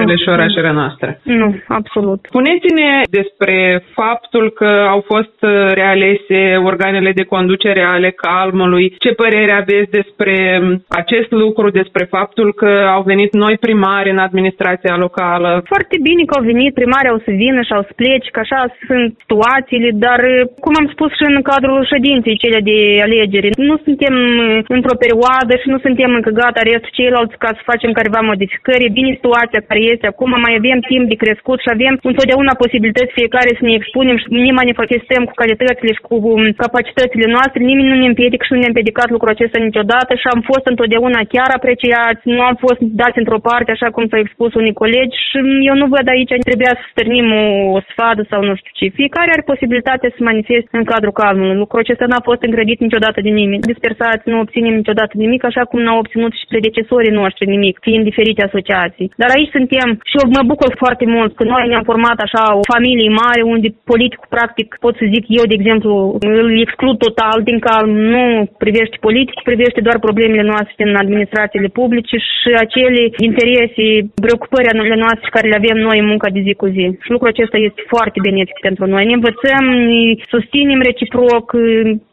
satele 0.00 0.16
nu, 0.18 0.22
și 0.22 0.28
orașele 0.36 0.72
noastre. 0.72 1.20
Nu, 1.22 1.48
absolut. 1.68 2.20
Spuneți-ne 2.32 2.90
despre 3.10 3.84
faptul 3.92 4.50
că 4.50 4.70
au 4.94 5.00
fost 5.12 5.36
uh, 5.42 5.50
realese 5.80 6.40
organele 6.70 7.12
de 7.12 7.24
conducere 7.34 7.82
ale 7.82 8.10
calmului. 8.10 8.94
Ce 8.98 9.10
părere 9.22 9.52
aveți 9.52 9.90
despre 9.90 10.34
um, 10.62 10.84
acest 10.88 11.30
lucru, 11.30 11.70
despre 11.70 12.04
faptul 12.16 12.52
că 12.52 12.72
au 12.96 13.02
venit 13.02 13.32
noi 13.32 13.56
primari 13.66 14.10
în 14.10 14.18
administrația 14.18 14.96
locală? 14.96 15.50
Foarte 15.72 15.96
bine 16.02 16.22
că 16.24 16.34
au 16.38 16.44
venit 16.52 16.74
primarii, 16.74 17.12
au 17.14 17.20
să 17.26 17.32
vină 17.44 17.60
și 17.62 17.72
au 17.72 17.82
să 17.88 17.92
plece, 18.02 18.28
că 18.30 18.40
așa 18.42 18.60
sunt 18.86 19.08
situațiile, 19.20 19.90
dar 20.06 20.20
uh, 20.34 20.48
cum 20.64 20.74
am 20.80 20.88
spus 20.94 21.10
și 21.18 21.24
în 21.30 21.42
cadrul 21.50 21.88
ședinței 21.92 22.40
cele 22.44 22.60
de 22.70 22.78
alegeri, 23.06 23.48
nu 23.70 23.76
suntem 23.86 24.14
uh, 24.16 24.58
într-o 24.76 25.00
perioadă 25.04 25.52
și 25.62 25.68
nu 25.72 25.78
suntem 25.86 26.10
încă 26.18 26.30
gata 26.42 26.60
restul 26.70 26.96
ceilalți 26.98 27.38
ca 27.44 27.50
să 27.56 27.68
facem 27.70 27.90
careva 27.98 28.20
modificări. 28.30 28.86
E 28.86 28.98
bine 29.00 29.12
situația 29.18 29.60
care 29.68 29.80
este 29.94 30.06
acum, 30.08 30.30
mai 30.46 30.54
avem 30.60 30.78
timp 30.92 31.04
de 31.12 31.20
crescut 31.24 31.58
și 31.60 31.70
avem 31.74 31.94
întotdeauna 32.10 32.60
posibilități 32.62 33.16
fiecare 33.18 33.50
să 33.58 33.62
ne 33.64 33.74
expunem 33.80 34.16
și 34.22 34.26
ne 34.46 34.52
manifestăm 34.60 35.22
cu 35.28 35.34
calitățile 35.42 35.92
și 35.96 36.02
cu 36.08 36.14
um, 36.32 36.44
capacitățile 36.64 37.26
noastre. 37.36 37.60
Nimeni 37.62 37.90
nu 37.92 37.96
ne 38.00 38.08
împiedică 38.12 38.42
și 38.44 38.52
nu 38.52 38.58
ne-a 38.60 38.72
împiedicat 38.72 39.08
lucrul 39.14 39.34
acesta 39.34 39.58
niciodată 39.68 40.12
și 40.20 40.26
am 40.34 40.40
fost 40.50 40.64
întotdeauna 40.72 41.20
chiar 41.34 41.50
apreciați, 41.58 42.22
nu 42.34 42.40
am 42.48 42.56
fost 42.64 42.80
dați 43.00 43.20
într-o 43.22 43.44
parte, 43.48 43.70
așa 43.72 43.88
cum 43.94 44.04
s-a 44.06 44.18
expus 44.24 44.50
unii 44.60 44.80
colegi 44.82 45.16
și 45.28 45.38
eu 45.70 45.74
nu 45.82 45.86
văd 45.94 46.06
aici 46.14 46.32
trebuia 46.48 46.74
să 46.80 46.84
stârnim 46.92 47.26
o, 47.42 47.44
o 47.76 47.80
sfadă 47.90 48.22
sau 48.30 48.40
nu 48.48 48.54
știu 48.60 48.72
ce. 48.78 48.98
Fiecare 49.00 49.30
are 49.32 49.50
posibilitatea 49.52 50.10
să 50.16 50.20
manifeste 50.30 50.74
în 50.80 50.84
cadrul 50.92 51.18
calmului. 51.22 51.60
Lucrul 51.62 51.82
acesta 51.82 52.06
n-a 52.08 52.28
fost 52.28 52.42
îngrădit 52.42 52.80
niciodată 52.86 53.18
de 53.26 53.32
nimeni. 53.40 53.68
Dispersați 53.72 54.28
nu 54.30 54.36
obținem 54.44 54.74
niciodată 54.80 55.12
nimic, 55.24 55.42
așa 55.44 55.62
cum 55.70 55.80
n-au 55.82 55.98
obținut 56.02 56.32
și 56.38 56.50
predecesorii 56.52 57.18
noștri 57.20 57.52
nimic, 57.54 57.74
fiind 57.86 58.04
diferite 58.10 58.42
asociații. 58.44 59.10
Dar 59.20 59.28
aici 59.36 59.54
suntem 59.70 59.90
și 60.08 60.16
eu 60.20 60.26
mă 60.36 60.42
bucur 60.52 60.70
foarte 60.82 61.06
mult 61.14 61.30
că 61.34 61.44
noi 61.44 61.64
ne-am 61.68 61.88
format 61.92 62.18
așa 62.26 62.42
o 62.60 62.64
familie 62.74 63.10
mare 63.22 63.42
unde 63.54 63.68
politicul 63.92 64.34
practic 64.36 64.66
pot 64.84 64.94
să 64.96 65.04
zic 65.14 65.24
eu 65.38 65.44
de 65.50 65.56
exemplu 65.60 65.92
îl 66.40 66.48
exclud 66.66 66.96
total 67.06 67.38
din 67.48 67.58
calm, 67.68 67.90
nu 68.14 68.24
privește 68.64 68.96
politicul, 69.06 69.50
privește 69.50 69.80
doar 69.86 69.98
problemele 70.06 70.44
noastre 70.52 70.74
din 70.76 71.02
administrațiile 71.04 71.68
publice 71.80 72.16
și 72.16 72.50
acele 72.64 73.02
interese, 73.28 73.86
preocupări 74.26 74.70
ale 74.70 74.96
noastre 75.04 75.28
care 75.36 75.46
le 75.48 75.60
avem 75.60 75.78
noi 75.88 75.98
în 76.02 76.10
munca 76.12 76.28
de 76.36 76.40
zi 76.46 76.52
cu 76.62 76.66
zi. 76.76 76.84
Și 77.04 77.10
lucrul 77.14 77.32
acesta 77.32 77.56
este 77.68 77.82
foarte 77.94 78.18
benefic 78.28 78.58
pentru 78.68 78.84
noi. 78.92 79.04
Ne 79.06 79.16
învățăm, 79.18 79.64
ne 79.90 80.02
susținem 80.32 80.80
reciproc, 80.88 81.46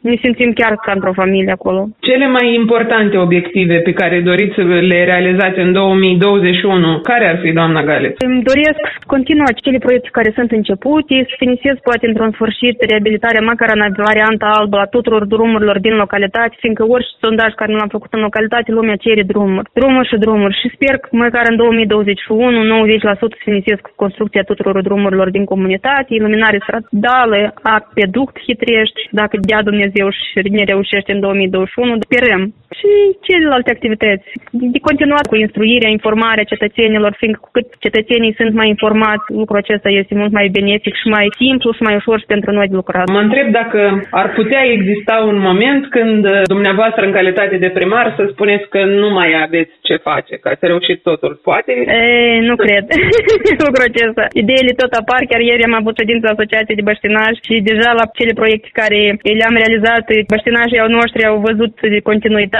ne 0.07 0.15
simțim 0.23 0.51
chiar 0.59 0.73
ca 0.85 0.91
într-o 0.95 1.17
familie 1.21 1.51
acolo. 1.57 1.79
Cele 2.09 2.27
mai 2.37 2.47
importante 2.61 3.15
obiective 3.17 3.75
pe 3.87 3.93
care 3.99 4.17
doriți 4.29 4.55
să 4.55 4.63
le 4.91 4.99
realizați 5.11 5.59
în 5.65 5.71
2021, 5.71 6.99
care 7.09 7.25
ar 7.31 7.37
fi, 7.41 7.46
doamna 7.59 7.81
Gale? 7.89 8.09
Îmi 8.27 8.43
doresc 8.49 8.79
să 8.95 9.05
continuu 9.13 9.45
acele 9.47 9.79
proiecte 9.85 10.09
care 10.17 10.31
sunt 10.37 10.51
începute, 10.51 11.15
să 11.29 11.33
finisez 11.43 11.75
poate 11.87 12.05
într-un 12.07 12.31
sfârșit 12.37 12.75
reabilitarea 12.89 13.47
măcar 13.51 13.69
în 13.75 13.81
varianta 14.09 14.47
albă 14.59 14.77
a 14.79 14.91
tuturor 14.95 15.23
drumurilor 15.33 15.77
din 15.79 15.95
localitate, 16.03 16.55
fiindcă 16.63 16.83
orice 16.95 17.13
sondaj 17.23 17.51
care 17.53 17.71
l-am 17.73 17.91
făcut 17.95 18.11
în 18.13 18.21
localitate, 18.27 18.71
lumea 18.71 19.03
cere 19.05 19.23
drumuri, 19.31 19.69
drumuri 19.79 20.09
și 20.11 20.23
drumuri 20.25 20.59
și 20.61 20.73
sper 20.75 20.95
că 20.97 21.09
măcar 21.11 21.45
în 21.49 21.55
2021 21.55 22.87
90% 22.87 23.19
să 23.19 23.45
finisez 23.47 23.77
cu 23.81 23.91
construcția 23.95 24.43
tuturor 24.49 24.81
drumurilor 24.81 25.29
din 25.29 25.45
comunitate, 25.45 26.13
iluminare 26.13 26.59
stradală, 26.65 27.53
apeduct 27.61 28.35
hitrești, 28.45 28.99
dacă 29.11 29.35
dea 29.49 29.61
Dumnezeu 29.69 30.07
și 30.09 30.41
bine 30.41 30.63
reușește 30.63 31.11
în 31.11 31.19
2021. 31.19 31.97
Sperăm. 31.99 32.53
Și 32.77 32.91
celelalte 33.27 33.71
activități. 33.71 34.27
De 34.73 34.79
continuat 34.89 35.25
cu 35.27 35.35
instruirea, 35.35 35.89
informarea 35.97 36.49
cetățenilor, 36.53 37.11
fiindcă 37.21 37.39
cu 37.43 37.49
cât 37.55 37.67
cetățenii 37.85 38.37
sunt 38.39 38.53
mai 38.53 38.67
informați, 38.75 39.25
lucrul 39.41 39.57
acesta 39.63 39.89
este 39.89 40.13
mult 40.21 40.31
mai 40.31 40.47
benefic 40.57 40.93
și 41.01 41.07
mai 41.17 41.27
simplu 41.41 41.69
și 41.73 41.85
mai 41.87 41.95
ușor 42.01 42.17
și 42.19 42.31
pentru 42.33 42.51
noi 42.51 42.67
de 42.67 42.75
lucrat. 42.81 43.07
Mă 43.09 43.23
întreb 43.27 43.47
dacă 43.61 43.79
ar 44.21 44.27
putea 44.39 44.63
exista 44.75 45.15
un 45.31 45.39
moment 45.47 45.81
când 45.95 46.21
dumneavoastră, 46.53 47.01
în 47.05 47.11
calitate 47.19 47.55
de 47.57 47.69
primar, 47.77 48.05
să 48.17 48.23
spuneți 48.33 48.67
că 48.73 48.79
nu 49.01 49.09
mai 49.17 49.29
aveți 49.45 49.73
ce 49.87 49.95
face, 50.09 50.33
că 50.41 50.47
ați 50.49 50.65
reușit 50.71 50.99
totul. 51.09 51.33
Poate? 51.49 51.71
E, 51.71 52.39
nu 52.49 52.55
cred 52.63 52.83
lucrul 53.65 53.89
acesta. 53.91 54.23
Ideile 54.41 54.73
tot 54.81 54.91
apar. 55.01 55.21
Chiar 55.29 55.41
ieri 55.41 55.67
am 55.69 55.75
avut 55.79 55.95
ședință 55.97 56.25
Asociației 56.27 56.79
de 56.79 56.87
Băștinași 56.89 57.39
și 57.47 57.55
deja 57.71 57.89
la 57.99 58.05
cele 58.17 58.33
proiecte 58.41 58.69
care 58.81 58.99
le-am 59.39 59.55
realizat, 59.61 60.05
băștinașii 60.33 60.83
au 60.83 60.89
noștri 60.99 61.29
au 61.31 61.37
văzut 61.47 61.73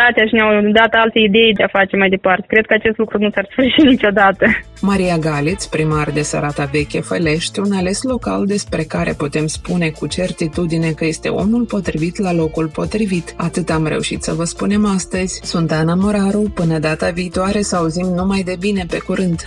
continuitatea 0.08 0.26
și 0.26 0.34
ne-au 0.34 0.72
dat 0.72 0.94
alte 1.04 1.20
idei 1.20 1.54
de 1.54 1.64
a 1.64 1.78
face 1.78 1.96
mai 1.98 2.10
departe. 2.10 2.46
Cred 2.48 2.66
că 2.66 2.74
acest 2.74 2.98
lucru 2.98 3.18
nu 3.18 3.30
s-ar 3.30 3.48
sfârși 3.52 3.82
niciodată. 3.94 4.46
Maria 4.82 5.18
Galiț, 5.18 5.66
primar 5.66 6.10
de 6.14 6.22
Sărata 6.22 6.66
Veche 6.72 7.02
Fălești, 7.02 7.60
un 7.60 7.72
ales 7.80 8.04
local 8.04 8.46
despre 8.46 8.84
care 8.84 9.12
putem 9.18 9.48
spune 9.48 9.90
cu 9.90 10.08
certitudine 10.08 10.90
că 10.92 11.06
este 11.06 11.30
omul 11.30 11.66
potrivit 11.66 12.20
la 12.20 12.34
locul 12.34 12.68
potrivit. 12.68 13.34
Atât 13.38 13.70
am 13.70 13.88
reușit 13.88 14.22
să 14.24 14.34
vă 14.34 14.44
spunem 14.44 14.86
astăzi. 14.86 15.40
Sunt 15.44 15.72
Ana 15.72 15.96
Moraru, 15.96 16.52
până 16.56 16.80
data 16.80 17.10
viitoare 17.10 17.62
să 17.62 17.76
auzim 17.76 18.08
numai 18.16 18.42
de 18.42 18.56
bine 18.60 18.84
pe 18.90 18.98
curând. 18.98 19.40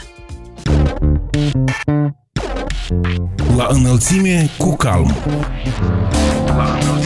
La 3.56 3.66
înălțime 3.70 4.46
cu 4.58 4.76
calm. 4.76 5.10
La 6.46 6.64
înălțime. 6.80 6.99